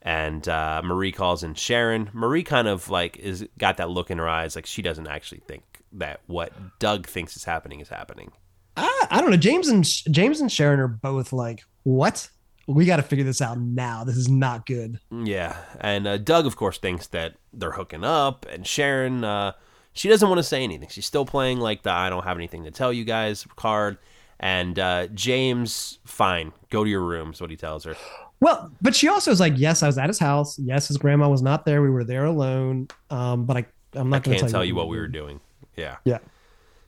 And 0.00 0.46
uh, 0.48 0.82
Marie 0.84 1.12
calls 1.12 1.42
in 1.42 1.54
Sharon. 1.54 2.10
Marie 2.12 2.42
kind 2.42 2.68
of 2.68 2.88
like 2.90 3.16
is 3.18 3.46
got 3.58 3.76
that 3.78 3.90
look 3.90 4.10
in 4.10 4.18
her 4.18 4.28
eyes, 4.28 4.56
like 4.56 4.66
she 4.66 4.82
doesn't 4.82 5.06
actually 5.06 5.40
think 5.46 5.62
that 5.92 6.20
what 6.26 6.52
Doug 6.78 7.06
thinks 7.06 7.36
is 7.36 7.44
happening 7.44 7.80
is 7.80 7.88
happening. 7.88 8.32
I, 8.76 9.06
I 9.10 9.20
don't 9.20 9.30
know. 9.30 9.36
James 9.36 9.68
and 9.68 9.84
James 9.84 10.40
and 10.40 10.50
Sharon 10.50 10.80
are 10.80 10.88
both 10.88 11.32
like, 11.32 11.64
what? 11.82 12.28
We 12.66 12.86
got 12.86 12.96
to 12.96 13.02
figure 13.02 13.24
this 13.24 13.42
out 13.42 13.58
now. 13.58 14.04
This 14.04 14.16
is 14.16 14.28
not 14.28 14.64
good. 14.64 14.98
Yeah, 15.10 15.56
and 15.80 16.06
uh, 16.06 16.16
Doug, 16.16 16.46
of 16.46 16.56
course, 16.56 16.78
thinks 16.78 17.08
that 17.08 17.34
they're 17.52 17.72
hooking 17.72 18.04
up, 18.04 18.46
and 18.50 18.66
Sharon, 18.66 19.22
uh, 19.22 19.52
she 19.92 20.08
doesn't 20.08 20.26
want 20.26 20.38
to 20.38 20.42
say 20.44 20.64
anything. 20.64 20.88
She's 20.88 21.04
still 21.04 21.26
playing 21.26 21.60
like 21.60 21.82
the 21.82 21.90
"I 21.90 22.08
don't 22.08 22.24
have 22.24 22.38
anything 22.38 22.64
to 22.64 22.70
tell 22.70 22.92
you 22.92 23.04
guys" 23.04 23.46
card. 23.56 23.98
And 24.40 24.78
uh, 24.78 25.06
James, 25.08 26.00
fine, 26.04 26.52
go 26.70 26.84
to 26.84 26.90
your 26.90 27.02
room. 27.02 27.32
Is 27.32 27.40
what 27.40 27.50
he 27.50 27.56
tells 27.56 27.84
her. 27.84 27.96
Well, 28.40 28.72
but 28.82 28.94
she 28.94 29.08
also 29.08 29.30
is 29.30 29.40
like, 29.40 29.54
yes, 29.56 29.82
I 29.82 29.86
was 29.86 29.96
at 29.96 30.08
his 30.08 30.18
house. 30.18 30.58
Yes, 30.58 30.88
his 30.88 30.98
grandma 30.98 31.28
was 31.28 31.40
not 31.40 31.64
there. 31.64 31.80
We 31.80 31.88
were 31.88 32.04
there 32.04 32.24
alone. 32.24 32.88
Um, 33.08 33.46
but 33.46 33.56
I, 33.56 33.66
I'm 33.94 34.10
not 34.10 34.22
going 34.22 34.36
to 34.36 34.40
can't 34.42 34.52
tell 34.52 34.64
you 34.64 34.74
what 34.74 34.88
we 34.88 34.98
were 34.98 35.08
doing. 35.08 35.40
Yeah. 35.76 35.96
Yeah. 36.04 36.18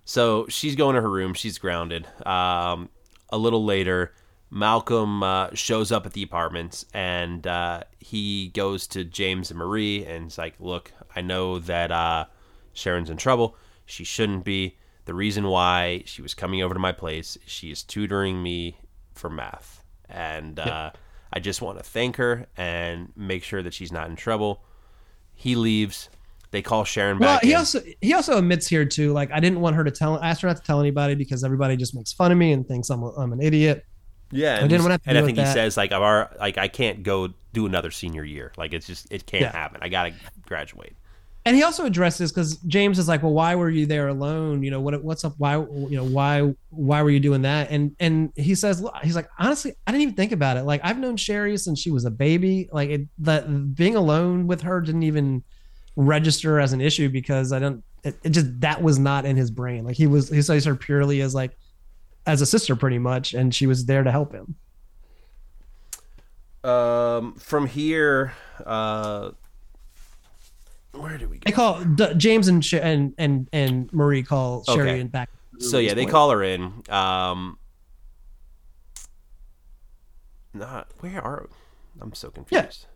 So 0.07 0.47
she's 0.49 0.77
going 0.77 0.95
to 0.95 1.03
her 1.03 1.11
room. 1.11 1.35
She's 1.35 1.59
grounded. 1.59 2.07
Um, 2.25 2.89
a 3.29 3.37
little 3.37 3.65
later, 3.65 4.15
Malcolm 4.51 5.23
uh, 5.25 5.49
shows 5.53 5.91
up 5.91 6.07
at 6.07 6.13
the 6.13 6.23
apartment 6.23 6.85
and 6.95 7.45
uh, 7.45 7.83
he 7.99 8.49
goes 8.55 8.87
to 8.89 9.03
James 9.05 9.51
and 9.51 9.59
Marie 9.59 10.07
and 10.07 10.29
is 10.29 10.39
like, 10.39 10.55
Look, 10.61 10.93
I 11.15 11.23
know 11.23 11.59
that 11.59 11.91
uh, 11.91 12.27
Sharon's 12.73 13.11
in 13.11 13.17
trouble. 13.17 13.57
She 13.85 14.05
shouldn't 14.05 14.45
be. 14.45 14.79
The 15.07 15.15
reason 15.15 15.47
why 15.47 16.03
she 16.07 16.23
was 16.23 16.35
coming 16.35 16.63
over 16.63 16.75
to 16.75 16.81
my 16.81 16.93
place, 16.93 17.37
she 17.47 17.71
is 17.71 17.83
tutoring 17.83 18.43
me 18.43 18.79
for 19.15 19.29
math. 19.29 19.85
And 20.09 20.59
uh, 20.59 20.91
I 21.33 21.41
just 21.41 21.63
want 21.63 21.79
to 21.79 21.85
thank 21.85 22.17
her 22.17 22.47
and 22.57 23.13
make 23.17 23.43
sure 23.45 23.63
that 23.63 23.75
she's 23.75 23.93
not 23.93 24.09
in 24.09 24.17
trouble. 24.17 24.65
He 25.35 25.55
leaves. 25.57 26.11
They 26.53 26.63
call 26.63 26.85
Sharon 26.85 27.19
Well, 27.19 27.37
back. 27.37 27.43
he 27.45 27.53
in. 27.53 27.57
also 27.59 27.81
he 28.01 28.15
also 28.15 28.39
admits 28.39 28.67
here 28.67 28.85
too. 28.85 29.13
Like, 29.13 29.31
I 29.33 29.41
didn't 29.41 29.61
want 29.61 29.77
her 29.77 29.85
to 29.85 29.91
tell. 29.91 30.19
I 30.19 30.31
asked 30.31 30.43
her 30.43 30.49
not 30.49 30.57
to 30.59 30.63
tell 30.63 30.81
anybody 30.81 31.15
because 31.15 31.45
everybody 31.45 31.77
just 31.77 31.95
makes 31.95 32.13
fun 32.13 32.33
of 32.33 32.39
me 32.39 32.53
and 32.53 32.67
thinks 32.67 32.89
I'm 32.91 33.03
a, 33.03 33.11
I'm 33.17 33.33
an 33.33 33.43
idiot. 33.43 33.85
Yeah, 34.33 34.55
I 34.55 34.59
and, 34.59 34.69
didn't 34.71 34.83
wanna 34.83 34.95
have 34.95 35.03
to 35.05 35.09
and 35.11 35.19
I 35.19 35.23
think 35.23 35.39
he 35.39 35.45
that. 35.45 35.55
says 35.55 35.77
like, 35.77 35.93
"I've 35.93 36.03
our, 36.03 36.35
like 36.41 36.59
I 36.59 36.69
can't 36.69 37.03
go 37.03 37.29
do 37.53 37.67
another 37.67 37.91
senior 37.91 38.25
year. 38.25 38.53
Like 38.57 38.73
it's 38.73 38.87
just 38.87 39.07
it 39.13 39.25
can't 39.27 39.43
Yeah. 39.43 39.53
happen. 39.53 39.79
I 39.83 39.89
gotta 39.89 40.15
graduate." 40.47 40.95
And 41.45 41.55
he 41.55 41.63
also 41.63 41.85
addresses 41.87 42.33
because 42.33 42.57
James 42.67 42.99
is 42.99 43.07
like, 43.07 43.23
well, 43.23 43.33
why 43.33 43.55
were 43.55 43.71
you 43.71 43.87
there 43.87 44.09
alone? 44.09 44.65
You 44.65 44.73
know, 44.73 44.81
what 44.81 45.01
what's 45.05 45.25
up? 45.25 45.35
Why 45.39 45.55
you 45.55 45.91
know 45.97 46.03
why 46.05 46.53
why 46.71 47.03
were 47.03 47.11
you 47.11 47.21
doing 47.21 47.43
that? 47.43 47.71
And 47.71 47.95
and 48.01 48.33
he 48.35 48.57
says, 48.57 48.85
he's 49.05 49.15
like, 49.15 49.29
honestly, 49.39 49.73
I 49.87 49.93
didn't 49.93 50.03
even 50.03 50.15
think 50.17 50.33
about 50.33 50.57
it. 50.57 50.65
Like 50.65 50.81
I've 50.83 50.99
known 50.99 51.17
Sherry 51.17 51.57
since 51.57 51.79
she 51.81 51.93
was 51.93 52.05
a 52.05 52.11
baby. 52.11 52.69
Like 52.73 52.91
it, 52.91 53.03
that 53.19 53.77
being 53.77 53.95
alone 53.95 54.49
with 54.49 54.63
her 54.63 54.81
didn't 54.81 55.05
even 55.05 55.45
register 55.97 56.61
as 56.61 56.73
an 56.73 56.81
issue 56.81 57.09
because 57.09 57.53
I 57.53 57.59
don't. 57.59 57.83
it, 58.05 58.17
it 58.23 58.31
just 58.31 58.61
that 58.61 58.83
was 58.83 58.99
not 58.99 59.25
in 59.25 59.37
his 59.37 59.51
brain. 59.51 59.85
Like 59.85 59.97
he 59.97 60.07
was 60.07 60.29
he 60.29 60.41
saw 60.43 60.59
her 60.61 60.77
purely 60.77 61.21
as 61.23 61.35
like 61.35 61.57
as 62.27 62.41
a 62.43 62.47
sister 62.47 62.77
pretty 62.77 62.99
much, 62.99 63.35
and 63.35 63.55
she 63.55 63.67
was 63.67 63.87
there 63.87 64.03
to 64.05 64.11
help 64.11 64.33
him. 64.33 64.55
Um, 66.69 67.35
from 67.35 67.67
here, 67.67 68.33
uh, 68.65 69.31
where 70.93 71.17
do 71.19 71.29
we 71.29 71.39
They 71.39 71.53
go? 71.53 71.57
call 71.57 71.85
D- 71.85 72.15
James 72.17 72.49
and 72.49 72.65
Sh- 72.65 72.75
and 72.75 73.15
and 73.19 73.49
and 73.53 73.93
Marie 73.93 74.23
call 74.25 74.65
Sherry 74.65 74.91
Okay. 74.91 75.01
and 75.01 75.13
back. 75.13 75.31
So 75.59 75.79
yeah, 75.79 75.95
they 75.95 76.07
call 76.07 76.31
her 76.31 76.43
in. 76.43 76.83
Um, 76.89 77.59
not 80.53 80.89
where 81.01 81.23
are? 81.23 81.49
I'm 82.01 82.13
so 82.15 82.31
confused. 82.31 82.87
Yeah, 82.87 82.89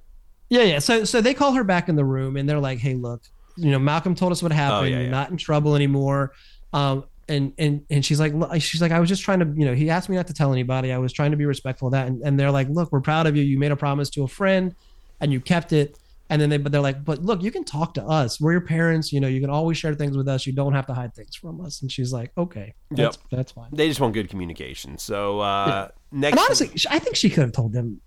yeah. 0.51 0.63
Yeah. 0.65 0.79
So 0.81 1.05
so 1.05 1.21
they 1.23 1.33
call 1.33 1.53
her 1.53 1.65
back 1.65 1.89
in 1.89 1.97
the 1.97 2.05
room 2.05 2.37
and 2.37 2.47
they're 2.49 2.61
like, 2.61 2.79
"Hey, 2.79 2.95
look, 2.95 3.23
you 3.57 3.71
know, 3.71 3.79
Malcolm 3.79 4.15
told 4.15 4.33
us 4.33 4.43
what 4.43 4.53
happened. 4.53 4.81
Oh, 4.81 4.89
yeah, 4.89 4.97
You're 4.97 5.05
yeah. 5.05 5.11
not 5.11 5.31
in 5.31 5.39
trouble 5.39 5.75
anymore." 5.75 6.33
Um 6.73 7.05
and 7.29 7.53
and 7.59 7.83
and 7.89 8.05
she's 8.05 8.19
like 8.21 8.33
she's 8.61 8.83
like 8.83 8.93
I 8.93 9.01
was 9.01 9.09
just 9.09 9.23
trying 9.23 9.39
to, 9.39 9.47
you 9.57 9.65
know, 9.65 9.75
he 9.75 9.89
asked 9.89 10.09
me 10.09 10.17
not 10.17 10.27
to 10.27 10.35
tell 10.35 10.53
anybody. 10.53 10.93
I 10.93 10.99
was 10.99 11.13
trying 11.13 11.31
to 11.31 11.37
be 11.37 11.47
respectful 11.47 11.89
of 11.89 11.93
that 11.93 12.09
and, 12.09 12.21
and 12.23 12.39
they're 12.39 12.51
like, 12.51 12.69
"Look, 12.69 12.91
we're 12.93 13.01
proud 13.01 13.27
of 13.27 13.37
you. 13.37 13.43
You 13.43 13.59
made 13.59 13.73
a 13.73 13.77
promise 13.77 14.11
to 14.11 14.25
a 14.25 14.29
friend 14.29 14.75
and 15.21 15.33
you 15.33 15.41
kept 15.41 15.73
it." 15.73 15.97
And 16.29 16.41
then 16.41 16.49
they 16.49 16.59
but 16.59 16.71
they're 16.73 16.81
like, 16.81 17.05
"But 17.05 17.25
look, 17.25 17.43
you 17.43 17.51
can 17.51 17.65
talk 17.65 17.95
to 17.95 18.05
us. 18.05 18.41
We're 18.41 18.53
your 18.53 18.61
parents, 18.61 19.13
you 19.13 19.21
know, 19.21 19.27
you 19.29 19.41
can 19.41 19.51
always 19.51 19.79
share 19.79 19.95
things 19.95 20.17
with 20.17 20.29
us. 20.29 20.47
You 20.47 20.53
don't 20.53 20.73
have 20.73 20.87
to 20.87 20.95
hide 20.95 21.15
things 21.15 21.35
from 21.37 21.61
us." 21.65 21.83
And 21.83 21.91
she's 21.91 22.13
like, 22.13 22.31
"Okay. 22.39 22.75
That's 22.91 23.19
that's 23.31 23.53
fine." 23.53 23.69
They 23.73 23.89
just 23.89 24.01
want 24.01 24.15
good 24.15 24.29
communication. 24.29 24.99
So 24.99 25.41
uh, 25.41 25.89
next, 26.13 26.33
And 26.33 26.41
honestly, 26.41 26.71
I 26.89 26.99
think 27.01 27.17
she 27.17 27.31
could 27.31 27.43
have 27.43 27.53
told 27.53 27.73
them 27.73 28.01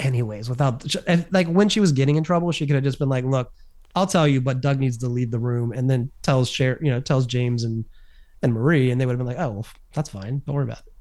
anyways 0.00 0.48
without 0.48 0.84
like 1.30 1.46
when 1.48 1.68
she 1.68 1.80
was 1.80 1.92
getting 1.92 2.16
in 2.16 2.24
trouble, 2.24 2.52
she 2.52 2.66
could 2.66 2.74
have 2.74 2.84
just 2.84 2.98
been 2.98 3.08
like, 3.08 3.24
"Look, 3.24 3.52
I'll 3.94 4.06
tell 4.06 4.26
you, 4.26 4.40
but 4.40 4.60
Doug 4.60 4.78
needs 4.78 4.98
to 4.98 5.08
leave 5.08 5.30
the 5.30 5.38
room," 5.38 5.72
and 5.72 5.88
then 5.88 6.10
tells 6.22 6.48
Cher, 6.48 6.78
you 6.82 6.90
know, 6.90 7.00
tells 7.00 7.26
James 7.26 7.64
and 7.64 7.84
and 8.42 8.52
Marie, 8.52 8.90
and 8.90 9.00
they 9.00 9.06
would 9.06 9.12
have 9.12 9.18
been 9.18 9.26
like, 9.26 9.38
"Oh, 9.38 9.50
well, 9.50 9.66
that's 9.94 10.10
fine. 10.10 10.42
Don't 10.46 10.54
worry 10.54 10.64
about 10.64 10.80
it." 10.86 10.94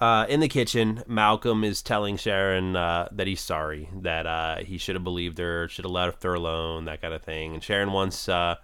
Uh, 0.00 0.26
in 0.28 0.40
the 0.40 0.48
kitchen, 0.48 1.02
Malcolm 1.06 1.62
is 1.64 1.80
telling 1.80 2.16
Sharon 2.16 2.74
uh, 2.76 3.08
that 3.12 3.26
he's 3.26 3.40
sorry, 3.40 3.88
that 4.02 4.26
uh, 4.26 4.56
he 4.58 4.76
should 4.76 4.96
have 4.96 5.04
believed 5.04 5.38
her, 5.38 5.68
should 5.68 5.84
have 5.84 5.92
left 5.92 6.22
her 6.24 6.34
alone, 6.34 6.86
that 6.86 7.00
kind 7.00 7.14
of 7.14 7.22
thing. 7.22 7.54
And 7.54 7.62
Sharon 7.62 7.92
wants 7.92 8.28
uh, 8.28 8.56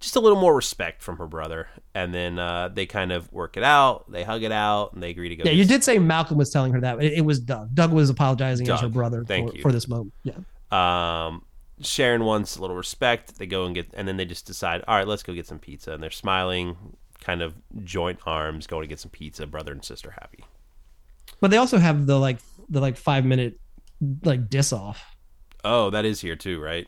just 0.00 0.16
a 0.16 0.20
little 0.20 0.38
more 0.38 0.54
respect 0.54 1.02
from 1.02 1.16
her 1.18 1.26
brother. 1.26 1.68
And 1.94 2.14
then 2.14 2.38
uh, 2.38 2.68
they 2.68 2.86
kind 2.86 3.12
of 3.12 3.32
work 3.32 3.56
it 3.56 3.62
out, 3.62 4.10
they 4.10 4.24
hug 4.24 4.42
it 4.42 4.52
out, 4.52 4.92
and 4.92 5.02
they 5.02 5.10
agree 5.10 5.28
to 5.28 5.36
go. 5.36 5.44
Yeah, 5.44 5.52
you 5.52 5.64
did 5.64 5.82
say 5.82 5.98
Malcolm 5.98 6.36
was 6.36 6.50
telling 6.50 6.72
her 6.72 6.80
that. 6.80 7.02
It, 7.02 7.14
it 7.14 7.24
was 7.24 7.40
Doug. 7.40 7.74
Doug 7.74 7.92
was 7.92 8.10
apologizing 8.10 8.68
as 8.68 8.80
her 8.80 8.88
brother 8.88 9.24
thank 9.24 9.50
for, 9.50 9.56
you. 9.56 9.62
for 9.62 9.72
this 9.72 9.88
moment. 9.88 10.12
Yeah. 10.22 10.36
Um, 10.70 11.44
Sharon 11.80 12.24
wants 12.24 12.56
a 12.56 12.60
little 12.60 12.76
respect. 12.76 13.38
They 13.38 13.46
go 13.46 13.66
and 13.66 13.74
get, 13.74 13.90
and 13.94 14.06
then 14.06 14.16
they 14.16 14.24
just 14.24 14.46
decide, 14.46 14.82
all 14.86 14.96
right, 14.96 15.06
let's 15.06 15.22
go 15.22 15.32
get 15.32 15.46
some 15.46 15.58
pizza. 15.58 15.92
And 15.92 16.02
they're 16.02 16.10
smiling, 16.10 16.76
kind 17.20 17.42
of 17.42 17.54
joint 17.84 18.18
arms, 18.26 18.66
going 18.66 18.82
to 18.82 18.88
get 18.88 19.00
some 19.00 19.10
pizza. 19.10 19.46
Brother 19.46 19.72
and 19.72 19.84
sister 19.84 20.10
happy. 20.10 20.44
But 21.40 21.50
they 21.50 21.58
also 21.58 21.78
have 21.78 22.06
the 22.06 22.18
like 22.18 22.38
the 22.68 22.80
like 22.80 22.96
five 22.96 23.24
minute 23.24 23.60
like 24.24 24.48
diss 24.48 24.72
off. 24.72 25.16
Oh, 25.64 25.90
that 25.90 26.04
is 26.04 26.20
here 26.20 26.36
too, 26.36 26.60
right? 26.60 26.86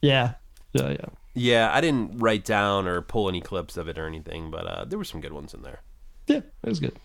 Yeah. 0.00 0.34
Yeah, 0.72 0.90
yeah. 0.90 1.06
Yeah, 1.34 1.70
I 1.72 1.80
didn't 1.80 2.18
write 2.18 2.44
down 2.44 2.88
or 2.88 3.02
pull 3.02 3.28
any 3.28 3.40
clips 3.40 3.76
of 3.76 3.88
it 3.88 3.98
or 3.98 4.06
anything, 4.06 4.50
but 4.50 4.66
uh, 4.66 4.84
there 4.84 4.98
were 4.98 5.04
some 5.04 5.20
good 5.20 5.32
ones 5.32 5.54
in 5.54 5.62
there. 5.62 5.82
Yeah, 6.26 6.38
it 6.62 6.68
was 6.68 6.80
good. 6.80 6.96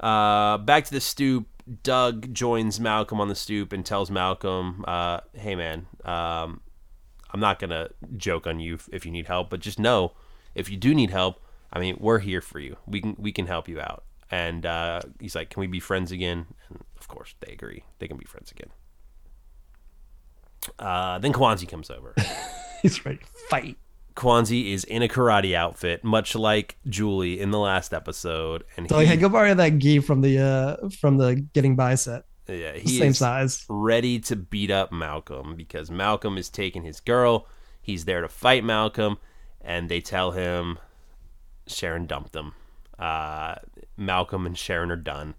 Uh, 0.00 0.58
back 0.58 0.84
to 0.84 0.92
the 0.92 1.00
stoop. 1.00 1.46
Doug 1.82 2.34
joins 2.34 2.78
Malcolm 2.78 3.20
on 3.20 3.28
the 3.28 3.34
stoop 3.34 3.72
and 3.72 3.86
tells 3.86 4.10
Malcolm, 4.10 4.84
uh, 4.86 5.20
"Hey, 5.32 5.54
man, 5.54 5.86
um, 6.04 6.60
I'm 7.30 7.40
not 7.40 7.58
gonna 7.58 7.88
joke 8.18 8.46
on 8.46 8.60
you 8.60 8.74
if, 8.74 8.88
if 8.92 9.06
you 9.06 9.12
need 9.12 9.26
help, 9.26 9.48
but 9.48 9.60
just 9.60 9.78
know 9.78 10.12
if 10.54 10.68
you 10.68 10.76
do 10.76 10.94
need 10.94 11.10
help, 11.10 11.42
I 11.72 11.80
mean, 11.80 11.96
we're 11.98 12.18
here 12.18 12.42
for 12.42 12.58
you. 12.58 12.76
We 12.86 13.00
can 13.00 13.16
we 13.18 13.32
can 13.32 13.46
help 13.46 13.66
you 13.66 13.80
out." 13.80 14.04
And 14.30 14.66
uh, 14.66 15.00
he's 15.20 15.34
like, 15.34 15.48
"Can 15.48 15.60
we 15.60 15.66
be 15.66 15.80
friends 15.80 16.12
again?" 16.12 16.46
And 16.68 16.84
of 16.98 17.08
course, 17.08 17.34
they 17.40 17.52
agree. 17.52 17.84
They 17.98 18.08
can 18.08 18.18
be 18.18 18.26
friends 18.26 18.50
again. 18.50 18.70
Uh, 20.78 21.18
then 21.18 21.32
Kwanzi 21.32 21.66
comes 21.68 21.90
over. 21.90 22.14
He's 22.84 23.04
ready 23.06 23.18
to 23.18 23.26
fight. 23.48 23.78
Kwanzi 24.14 24.72
is 24.72 24.84
in 24.84 25.02
a 25.02 25.08
karate 25.08 25.54
outfit, 25.54 26.04
much 26.04 26.34
like 26.36 26.76
Julie 26.86 27.40
in 27.40 27.50
the 27.50 27.58
last 27.58 27.94
episode, 27.94 28.62
and 28.76 28.88
So 28.88 28.96
like, 28.96 29.06
he, 29.06 29.14
hey, 29.14 29.20
go 29.20 29.28
borrow 29.30 29.54
that 29.54 29.78
gi 29.78 30.00
from 30.00 30.20
the 30.20 30.38
uh 30.38 30.88
from 30.90 31.16
the 31.16 31.34
getting 31.34 31.74
by 31.76 31.94
set. 31.96 32.26
yeah, 32.46 32.74
he 32.74 32.98
Same 32.98 33.14
size. 33.14 33.64
ready 33.68 34.20
to 34.20 34.36
beat 34.36 34.70
up 34.70 34.92
Malcolm 34.92 35.56
because 35.56 35.90
Malcolm 35.90 36.36
is 36.38 36.48
taking 36.50 36.84
his 36.84 37.00
girl. 37.00 37.48
He's 37.82 38.04
there 38.04 38.20
to 38.20 38.28
fight 38.28 38.62
Malcolm, 38.64 39.16
and 39.60 39.88
they 39.88 40.00
tell 40.00 40.30
him 40.30 40.78
Sharon 41.66 42.06
dumped 42.06 42.36
him. 42.36 42.52
Uh, 42.98 43.56
Malcolm 43.96 44.46
and 44.46 44.56
Sharon 44.56 44.90
are 44.92 44.96
done. 44.96 45.34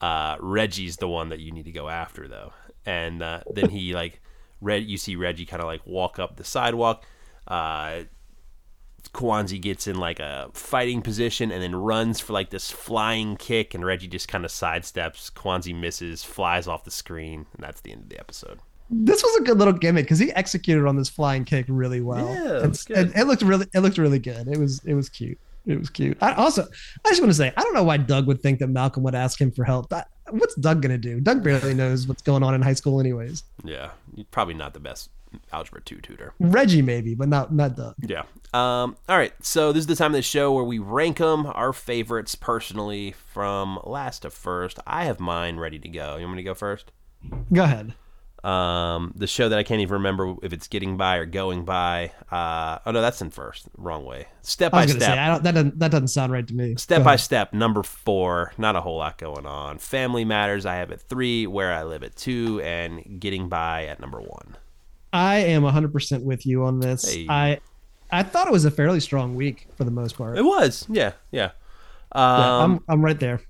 Uh, 0.00 0.36
Reggie's 0.38 0.98
the 0.98 1.08
one 1.08 1.30
that 1.30 1.40
you 1.40 1.50
need 1.50 1.64
to 1.64 1.72
go 1.72 1.88
after, 1.88 2.28
though. 2.28 2.52
And 2.86 3.22
uh, 3.22 3.40
then 3.52 3.70
he 3.70 3.92
like, 3.94 4.20
Red. 4.62 4.84
You 4.84 4.96
see 4.96 5.16
Reggie 5.16 5.44
kind 5.44 5.60
of 5.60 5.66
like 5.66 5.86
walk 5.86 6.18
up 6.18 6.36
the 6.36 6.44
sidewalk. 6.44 7.04
Uh, 7.46 8.04
Kwanzi 9.12 9.60
gets 9.60 9.86
in 9.86 9.96
like 9.96 10.20
a 10.20 10.48
fighting 10.54 11.02
position 11.02 11.50
and 11.50 11.62
then 11.62 11.74
runs 11.74 12.20
for 12.20 12.32
like 12.32 12.50
this 12.50 12.70
flying 12.70 13.36
kick, 13.36 13.74
and 13.74 13.84
Reggie 13.84 14.08
just 14.08 14.28
kind 14.28 14.44
of 14.44 14.50
sidesteps. 14.50 15.30
Kwanzi 15.30 15.78
misses, 15.78 16.24
flies 16.24 16.66
off 16.66 16.84
the 16.84 16.90
screen, 16.90 17.46
and 17.52 17.62
that's 17.62 17.82
the 17.82 17.92
end 17.92 18.04
of 18.04 18.08
the 18.08 18.18
episode. 18.18 18.60
This 18.88 19.22
was 19.22 19.36
a 19.36 19.42
good 19.42 19.58
little 19.58 19.72
gimmick 19.72 20.04
because 20.04 20.18
he 20.18 20.30
executed 20.32 20.86
on 20.86 20.96
this 20.96 21.08
flying 21.08 21.44
kick 21.44 21.66
really 21.68 22.00
well. 22.00 22.28
Yeah, 22.28 22.66
it. 22.66 22.90
It, 22.90 23.16
it 23.16 23.26
looked 23.26 23.42
really, 23.42 23.66
it 23.74 23.80
looked 23.80 23.98
really 23.98 24.18
good. 24.18 24.48
It 24.48 24.58
was, 24.58 24.80
it 24.84 24.94
was 24.94 25.08
cute. 25.08 25.38
It 25.66 25.78
was 25.78 25.90
cute. 25.90 26.18
I 26.20 26.32
also, 26.34 26.66
I 27.04 27.08
just 27.08 27.20
want 27.20 27.30
to 27.30 27.36
say, 27.36 27.52
I 27.56 27.62
don't 27.62 27.74
know 27.74 27.84
why 27.84 27.96
Doug 27.96 28.26
would 28.26 28.42
think 28.42 28.58
that 28.58 28.66
Malcolm 28.68 29.02
would 29.04 29.14
ask 29.14 29.40
him 29.40 29.50
for 29.50 29.64
help. 29.64 29.88
That, 29.90 30.08
what's 30.32 30.54
Doug 30.54 30.82
gonna 30.82 30.98
do? 30.98 31.20
Doug 31.20 31.42
barely 31.42 31.74
knows 31.74 32.06
what's 32.06 32.22
going 32.22 32.42
on 32.42 32.54
in 32.54 32.62
high 32.62 32.74
school, 32.74 33.00
anyways. 33.00 33.44
Yeah, 33.64 33.90
probably 34.30 34.54
not 34.54 34.74
the 34.74 34.80
best 34.80 35.10
algebra 35.52 35.80
two 35.82 36.00
tutor. 36.00 36.34
Reggie 36.40 36.82
maybe, 36.82 37.14
but 37.14 37.28
not 37.28 37.52
not 37.52 37.76
Doug. 37.76 37.94
Yeah. 38.00 38.22
Um, 38.52 38.96
all 39.08 39.16
right. 39.16 39.32
So 39.44 39.72
this 39.72 39.80
is 39.80 39.86
the 39.86 39.96
time 39.96 40.12
of 40.12 40.16
the 40.16 40.22
show 40.22 40.52
where 40.52 40.64
we 40.64 40.78
rank 40.78 41.18
them, 41.18 41.46
our 41.46 41.72
favorites 41.72 42.34
personally 42.34 43.12
from 43.12 43.78
last 43.84 44.20
to 44.20 44.30
first. 44.30 44.78
I 44.86 45.04
have 45.04 45.20
mine 45.20 45.56
ready 45.56 45.78
to 45.78 45.88
go. 45.88 46.16
You 46.16 46.24
want 46.24 46.36
me 46.36 46.42
to 46.42 46.48
go 46.48 46.54
first? 46.54 46.92
Go 47.52 47.62
ahead. 47.64 47.94
Um, 48.44 49.12
the 49.14 49.28
show 49.28 49.48
that 49.48 49.58
I 49.58 49.62
can't 49.62 49.80
even 49.80 49.94
remember 49.94 50.34
if 50.42 50.52
it's 50.52 50.66
getting 50.66 50.96
by 50.96 51.16
or 51.16 51.26
going 51.26 51.64
by. 51.64 52.12
Uh, 52.30 52.78
oh 52.84 52.90
no, 52.90 53.00
that's 53.00 53.22
in 53.22 53.30
first. 53.30 53.68
Wrong 53.76 54.04
way. 54.04 54.26
Step 54.42 54.72
by 54.72 54.86
step. 54.86 55.00
say 55.00 55.18
I 55.18 55.28
don't, 55.28 55.44
that 55.44 55.54
doesn't 55.54 55.78
that 55.78 55.90
doesn't 55.92 56.08
sound 56.08 56.32
right 56.32 56.46
to 56.46 56.54
me. 56.54 56.74
Step 56.76 57.04
by 57.04 57.16
step, 57.16 57.52
number 57.52 57.84
four. 57.84 58.52
Not 58.58 58.74
a 58.74 58.80
whole 58.80 58.96
lot 58.98 59.16
going 59.18 59.46
on. 59.46 59.78
Family 59.78 60.24
Matters, 60.24 60.66
I 60.66 60.76
have 60.76 60.90
at 60.90 61.00
three. 61.02 61.46
Where 61.46 61.72
I 61.72 61.84
Live 61.84 62.02
at 62.02 62.16
two, 62.16 62.60
and 62.64 63.20
Getting 63.20 63.48
By 63.48 63.86
at 63.86 64.00
number 64.00 64.20
one. 64.20 64.56
I 65.12 65.36
am 65.36 65.62
100 65.62 65.92
percent 65.92 66.24
with 66.24 66.44
you 66.44 66.64
on 66.64 66.80
this. 66.80 67.12
Hey. 67.12 67.26
I 67.28 67.60
I 68.10 68.24
thought 68.24 68.48
it 68.48 68.52
was 68.52 68.64
a 68.64 68.70
fairly 68.70 69.00
strong 69.00 69.36
week 69.36 69.68
for 69.76 69.84
the 69.84 69.90
most 69.90 70.16
part. 70.16 70.36
It 70.36 70.44
was, 70.44 70.86
yeah, 70.90 71.12
yeah. 71.30 71.52
Um, 72.10 72.40
yeah, 72.40 72.56
I'm 72.64 72.84
I'm 72.88 73.04
right 73.04 73.18
there. 73.20 73.40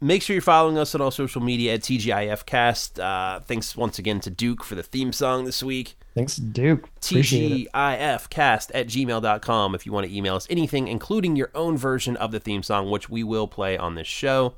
Make 0.00 0.22
sure 0.22 0.34
you're 0.34 0.42
following 0.42 0.78
us 0.78 0.94
on 0.94 1.00
all 1.00 1.10
social 1.10 1.42
media 1.42 1.74
at 1.74 1.80
TGIFcast. 1.80 2.98
Uh, 2.98 3.40
thanks 3.40 3.76
once 3.76 3.98
again 3.98 4.20
to 4.20 4.30
Duke 4.30 4.64
for 4.64 4.74
the 4.74 4.82
theme 4.82 5.12
song 5.12 5.44
this 5.44 5.62
week. 5.62 5.96
Thanks, 6.14 6.36
Duke. 6.36 6.88
TGIFcast 7.00 8.70
at 8.74 8.86
gmail.com 8.88 9.74
if 9.74 9.86
you 9.86 9.92
want 9.92 10.06
to 10.06 10.14
email 10.14 10.34
us 10.34 10.46
anything, 10.50 10.88
including 10.88 11.36
your 11.36 11.50
own 11.54 11.76
version 11.76 12.16
of 12.16 12.32
the 12.32 12.40
theme 12.40 12.62
song, 12.62 12.90
which 12.90 13.08
we 13.08 13.22
will 13.22 13.46
play 13.46 13.76
on 13.76 13.94
this 13.94 14.08
show. 14.08 14.54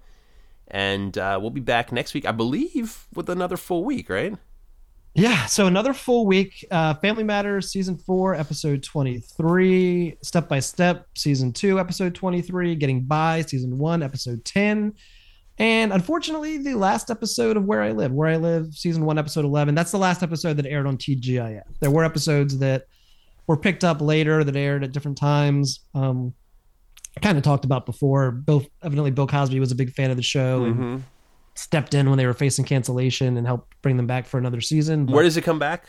And 0.68 1.18
uh, 1.18 1.38
we'll 1.40 1.50
be 1.50 1.60
back 1.60 1.92
next 1.92 2.14
week, 2.14 2.24
I 2.24 2.32
believe, 2.32 3.06
with 3.14 3.28
another 3.28 3.56
full 3.56 3.84
week, 3.84 4.08
right? 4.08 4.34
Yeah, 5.14 5.44
so 5.44 5.66
another 5.66 5.92
full 5.92 6.24
week. 6.24 6.64
Uh, 6.70 6.94
Family 6.94 7.22
Matters 7.22 7.70
season 7.70 7.98
four, 7.98 8.34
episode 8.34 8.82
23. 8.82 10.16
Step 10.22 10.48
by 10.48 10.58
Step, 10.58 11.06
season 11.14 11.52
two, 11.52 11.78
episode 11.78 12.14
23. 12.14 12.74
Getting 12.76 13.02
By, 13.02 13.42
season 13.42 13.76
one, 13.76 14.02
episode 14.02 14.42
10. 14.46 14.94
And 15.58 15.92
unfortunately, 15.92 16.58
the 16.58 16.74
last 16.74 17.10
episode 17.10 17.56
of 17.56 17.64
Where 17.64 17.82
I 17.82 17.92
Live, 17.92 18.10
Where 18.12 18.28
I 18.28 18.36
Live, 18.36 18.74
season 18.74 19.04
one, 19.04 19.18
episode 19.18 19.44
11. 19.44 19.74
That's 19.74 19.90
the 19.90 19.98
last 19.98 20.22
episode 20.22 20.56
that 20.56 20.66
aired 20.66 20.86
on 20.86 20.96
TGIF. 20.96 21.62
There 21.80 21.90
were 21.90 22.04
episodes 22.04 22.58
that 22.58 22.86
were 23.46 23.56
picked 23.56 23.84
up 23.84 24.00
later 24.00 24.44
that 24.44 24.56
aired 24.56 24.82
at 24.82 24.92
different 24.92 25.18
times. 25.18 25.80
Um, 25.94 26.32
kind 27.20 27.36
of 27.36 27.44
talked 27.44 27.64
about 27.66 27.84
before. 27.86 28.30
Bill, 28.30 28.64
evidently, 28.82 29.10
Bill 29.10 29.26
Cosby 29.26 29.60
was 29.60 29.70
a 29.70 29.74
big 29.74 29.92
fan 29.92 30.10
of 30.10 30.16
the 30.16 30.22
show 30.22 30.64
and 30.64 30.74
Mm-hmm. 30.74 30.96
stepped 31.54 31.92
in 31.92 32.08
when 32.08 32.16
they 32.16 32.26
were 32.26 32.32
facing 32.32 32.64
cancellation 32.64 33.36
and 33.36 33.46
helped 33.46 33.74
bring 33.82 33.98
them 33.98 34.06
back 34.06 34.26
for 34.26 34.38
another 34.38 34.62
season. 34.62 35.04
But- 35.06 35.14
Where 35.14 35.24
does 35.24 35.36
it 35.36 35.42
come 35.42 35.58
back? 35.58 35.84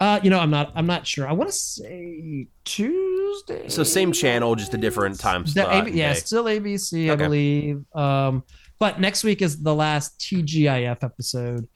uh, 0.00 0.18
you 0.22 0.30
know, 0.30 0.38
I'm 0.38 0.48
not. 0.50 0.72
I'm 0.74 0.86
not 0.86 1.06
sure. 1.06 1.28
I 1.28 1.32
want 1.32 1.50
to 1.50 1.54
say 1.54 2.46
Tuesday. 2.64 3.68
So 3.68 3.82
same 3.82 4.12
channel, 4.12 4.54
just 4.54 4.72
a 4.72 4.78
different 4.78 5.20
time 5.20 5.42
The 5.44 5.50
slot. 5.50 5.88
AB 5.88 5.90
yeah, 5.90 6.14
still 6.14 6.44
ABC, 6.44 7.12
I 7.12 7.16
believe. 7.16 7.84
Um, 7.94 8.42
but 8.80 8.98
next 9.00 9.22
week 9.22 9.40
is 9.42 9.62
the 9.62 9.74
last 9.74 10.18
TGIF 10.18 11.04
episode 11.04 11.68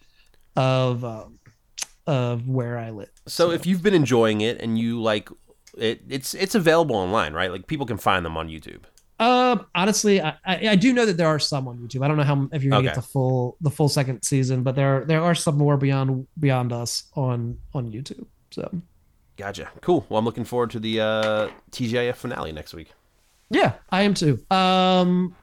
of 0.57 1.05
um, 1.05 1.39
of 2.07 2.49
Where 2.49 2.77
I 2.79 2.91
Live. 2.91 3.11
So 3.27 3.51
if 3.53 3.65
you've 3.67 3.83
been 3.83 3.95
enjoying 3.95 4.41
it 4.41 4.61
and 4.61 4.79
you 4.79 5.01
like 5.01 5.29
It, 5.79 6.03
it's 6.09 6.35
it's 6.35 6.55
available 6.55 6.97
online, 6.97 7.33
right? 7.33 7.51
Like 7.53 7.67
people 7.67 7.87
can 7.87 7.97
find 7.99 8.25
them 8.27 8.37
on 8.37 8.49
YouTube. 8.49 8.83
Um, 9.21 9.67
honestly, 9.77 10.21
I, 10.21 10.35
I, 10.45 10.69
I 10.71 10.77
do 10.77 10.93
know 10.93 11.07
that 11.07 11.17
there 11.17 11.29
are 11.29 11.39
some 11.39 11.69
on 11.69 11.79
YouTube. 11.79 12.05
I 12.05 12.09
don't 12.09 12.17
know 12.17 12.25
how 12.25 12.49
if 12.53 12.63
you're 12.63 12.71
gonna 12.71 12.81
Okay. 12.81 12.95
get 12.95 12.97
the 12.97 13.03
full 13.03 13.57
the 13.61 13.71
full 13.71 13.89
second 13.89 14.23
season, 14.25 14.63
but 14.63 14.75
there 14.75 15.05
there 15.05 15.23
are 15.23 15.35
some 15.35 15.57
more 15.57 15.77
beyond 15.77 16.27
beyond 16.39 16.73
us 16.73 17.05
on 17.15 17.59
on 17.75 17.91
YouTube. 17.93 18.27
So 18.51 18.71
Gotcha. 19.37 19.69
Cool. 19.81 20.05
Well, 20.09 20.19
I'm 20.19 20.25
looking 20.25 20.45
forward 20.45 20.71
to 20.71 20.79
the 20.79 21.01
uh, 21.01 21.49
TGIF 21.73 22.15
finale 22.17 22.53
next 22.53 22.73
week. 22.75 22.93
yeah, 23.51 23.73
I 23.91 24.03
am 24.03 24.15
too. 24.15 24.39
Um, 24.51 25.35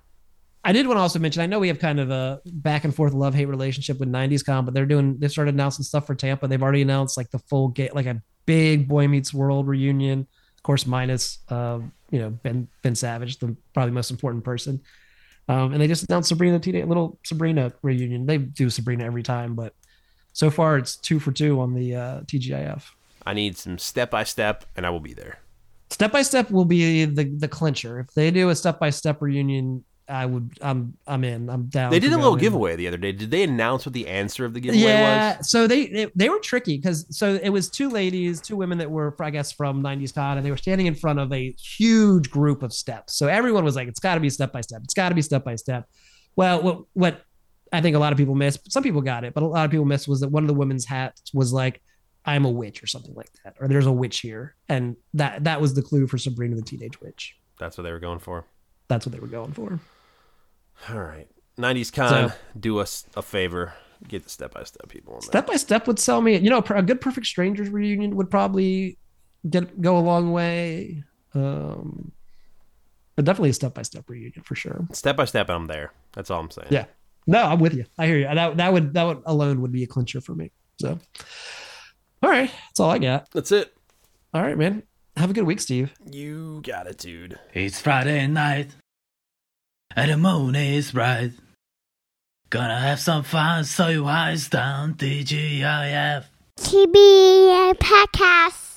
I 0.63 0.73
did 0.73 0.85
want 0.87 0.97
to 0.97 1.01
also 1.01 1.19
mention. 1.19 1.41
I 1.41 1.47
know 1.47 1.59
we 1.59 1.69
have 1.69 1.79
kind 1.79 1.99
of 1.99 2.11
a 2.11 2.39
back 2.45 2.83
and 2.83 2.93
forth 2.93 3.13
love 3.13 3.33
hate 3.33 3.45
relationship 3.45 3.99
with 3.99 4.11
'90s 4.11 4.45
Con, 4.45 4.63
but 4.65 4.73
they're 4.73 4.85
doing 4.85 5.17
they 5.17 5.27
started 5.27 5.55
announcing 5.55 5.83
stuff 5.83 6.05
for 6.05 6.13
Tampa. 6.13 6.47
They've 6.47 6.61
already 6.61 6.83
announced 6.83 7.17
like 7.17 7.31
the 7.31 7.39
full 7.39 7.69
gate, 7.69 7.95
like 7.95 8.05
a 8.05 8.21
big 8.45 8.87
Boy 8.87 9.07
Meets 9.07 9.33
World 9.33 9.67
reunion. 9.67 10.27
Of 10.57 10.63
course, 10.63 10.85
minus 10.85 11.39
uh, 11.49 11.79
you 12.11 12.19
know 12.19 12.29
Ben 12.29 12.67
Ben 12.83 12.93
Savage, 12.93 13.39
the 13.39 13.55
probably 13.73 13.91
most 13.91 14.11
important 14.11 14.43
person. 14.43 14.81
Um, 15.49 15.73
and 15.73 15.81
they 15.81 15.87
just 15.87 16.07
announced 16.07 16.29
Sabrina 16.29 16.59
Teenage 16.59 16.85
little 16.85 17.19
Sabrina 17.23 17.73
reunion. 17.81 18.27
They 18.27 18.37
do 18.37 18.69
Sabrina 18.69 19.03
every 19.03 19.23
time, 19.23 19.55
but 19.55 19.73
so 20.33 20.51
far 20.51 20.77
it's 20.77 20.95
two 20.95 21.19
for 21.19 21.31
two 21.31 21.59
on 21.59 21.73
the 21.73 21.95
uh, 21.95 22.21
TGIF. 22.21 22.83
I 23.25 23.33
need 23.33 23.57
some 23.57 23.77
step 23.77 24.11
by 24.11 24.23
step, 24.23 24.65
and 24.75 24.85
I 24.85 24.91
will 24.91 24.99
be 24.99 25.13
there. 25.13 25.39
Step 25.89 26.11
by 26.11 26.21
step 26.21 26.51
will 26.51 26.65
be 26.65 27.05
the 27.05 27.23
the 27.23 27.47
clincher. 27.47 27.99
If 27.99 28.13
they 28.13 28.29
do 28.29 28.49
a 28.49 28.55
step 28.55 28.79
by 28.79 28.91
step 28.91 29.21
reunion, 29.21 29.83
I 30.11 30.25
would 30.25 30.57
I'm 30.61 30.97
I'm 31.07 31.23
in. 31.23 31.49
I'm 31.49 31.67
down. 31.67 31.91
They 31.91 31.99
did 31.99 32.11
a 32.11 32.17
little 32.17 32.33
in. 32.33 32.39
giveaway 32.39 32.75
the 32.75 32.87
other 32.87 32.97
day. 32.97 33.11
Did 33.11 33.31
they 33.31 33.43
announce 33.43 33.85
what 33.85 33.93
the 33.93 34.07
answer 34.07 34.45
of 34.45 34.53
the 34.53 34.59
giveaway 34.59 34.83
was? 34.83 34.89
Yeah, 34.89 35.37
was? 35.37 35.49
so 35.49 35.67
they, 35.67 35.87
they 35.87 36.11
they 36.15 36.29
were 36.29 36.39
tricky 36.39 36.77
because 36.77 37.05
so 37.15 37.39
it 37.41 37.49
was 37.49 37.69
two 37.69 37.89
ladies, 37.89 38.41
two 38.41 38.55
women 38.57 38.77
that 38.79 38.91
were 38.91 39.15
I 39.19 39.29
guess 39.29 39.51
from 39.51 39.81
'90s 39.81 40.13
Con, 40.13 40.37
and 40.37 40.45
they 40.45 40.51
were 40.51 40.57
standing 40.57 40.87
in 40.87 40.95
front 40.95 41.19
of 41.19 41.31
a 41.31 41.53
huge 41.53 42.29
group 42.29 42.61
of 42.61 42.73
steps. 42.73 43.15
So 43.15 43.27
everyone 43.27 43.63
was 43.63 43.75
like, 43.75 43.87
"It's 43.87 43.99
got 43.99 44.15
to 44.15 44.21
be 44.21 44.29
step 44.29 44.51
by 44.51 44.61
step. 44.61 44.81
It's 44.83 44.93
got 44.93 45.09
to 45.09 45.15
be 45.15 45.21
step 45.21 45.43
by 45.45 45.55
step." 45.55 45.87
Well, 46.35 46.61
what 46.61 46.79
what 46.93 47.21
I 47.71 47.81
think 47.81 47.95
a 47.95 47.99
lot 47.99 48.11
of 48.11 48.17
people 48.17 48.35
missed, 48.35 48.71
some 48.71 48.83
people 48.83 49.01
got 49.01 49.23
it, 49.23 49.33
but 49.33 49.43
a 49.43 49.47
lot 49.47 49.63
of 49.63 49.71
people 49.71 49.85
missed 49.85 50.07
was 50.07 50.19
that 50.19 50.29
one 50.29 50.43
of 50.43 50.47
the 50.47 50.53
women's 50.53 50.85
hats 50.85 51.31
was 51.33 51.53
like, 51.53 51.81
"I'm 52.25 52.43
a 52.43 52.51
witch" 52.51 52.83
or 52.83 52.87
something 52.87 53.13
like 53.15 53.31
that, 53.43 53.55
or 53.61 53.67
"There's 53.69 53.85
a 53.85 53.91
witch 53.91 54.19
here," 54.19 54.55
and 54.67 54.97
that 55.13 55.45
that 55.45 55.61
was 55.61 55.73
the 55.73 55.81
clue 55.81 56.07
for 56.07 56.17
Sabrina 56.17 56.55
the 56.55 56.61
Teenage 56.61 56.99
Witch. 56.99 57.37
That's 57.59 57.77
what 57.77 57.83
they 57.83 57.91
were 57.91 57.99
going 57.99 58.19
for. 58.19 58.45
That's 58.87 59.05
what 59.05 59.13
they 59.13 59.19
were 59.19 59.27
going 59.27 59.53
for. 59.53 59.79
All 60.89 61.01
right. 61.01 61.27
90s 61.57 61.91
Con, 61.93 62.09
So- 62.09 62.35
do 62.59 62.79
us 62.79 63.05
a 63.15 63.21
favor. 63.21 63.73
Get 64.07 64.23
the 64.23 64.29
step 64.29 64.53
by 64.55 64.63
step 64.63 64.89
people. 64.89 65.21
Step 65.21 65.45
by 65.45 65.57
step 65.57 65.85
would 65.85 65.99
sell 65.99 66.21
me. 66.21 66.35
You 66.37 66.49
know, 66.49 66.57
a 66.67 66.81
good 66.81 67.01
Perfect 67.01 67.27
Strangers 67.27 67.69
reunion 67.69 68.15
would 68.15 68.31
probably 68.31 68.97
get 69.47 69.79
go 69.79 69.97
a 69.97 70.01
long 70.01 70.31
way. 70.31 71.03
Um, 71.35 72.11
but 73.15 73.25
definitely 73.25 73.51
a 73.51 73.53
step 73.53 73.75
by 73.75 73.83
step 73.83 74.05
reunion 74.09 74.41
for 74.43 74.55
sure. 74.55 74.87
Step 74.91 75.15
by 75.17 75.25
step, 75.25 75.49
I'm 75.49 75.67
there. 75.67 75.91
That's 76.13 76.31
all 76.31 76.39
I'm 76.39 76.49
saying. 76.49 76.69
Yeah. 76.71 76.85
No, 77.27 77.43
I'm 77.43 77.59
with 77.59 77.75
you. 77.75 77.85
I 77.99 78.07
hear 78.07 78.17
you. 78.17 78.23
That 78.25 78.57
that 78.57 78.73
would 78.73 78.93
that 78.95 79.03
would 79.03 79.21
alone 79.27 79.61
would 79.61 79.71
be 79.71 79.83
a 79.83 79.87
clincher 79.87 80.19
for 80.19 80.33
me. 80.33 80.51
So, 80.79 80.97
all 82.23 82.29
right, 82.29 82.49
that's 82.49 82.79
all 82.79 82.89
I 82.89 82.97
got. 82.97 83.29
That's 83.31 83.51
it. 83.51 83.71
All 84.33 84.41
right, 84.41 84.57
man. 84.57 84.81
Have 85.17 85.29
a 85.29 85.33
good 85.33 85.43
week, 85.43 85.59
Steve. 85.59 85.93
You 86.09 86.61
got 86.63 86.87
it, 86.87 86.97
dude. 86.97 87.37
It's 87.53 87.79
Friday 87.79 88.25
night, 88.25 88.71
and 89.95 90.11
the 90.11 90.17
moon 90.17 90.55
is 90.55 90.91
bright. 90.91 91.31
Gonna 92.49 92.79
have 92.79 92.99
some 92.99 93.23
fun, 93.23 93.63
so 93.63 93.87
you 93.87 94.05
eyes 94.07 94.49
down, 94.49 94.95
TGIF. 94.95 96.25
TBA 96.59 97.73
podcast. 97.77 98.70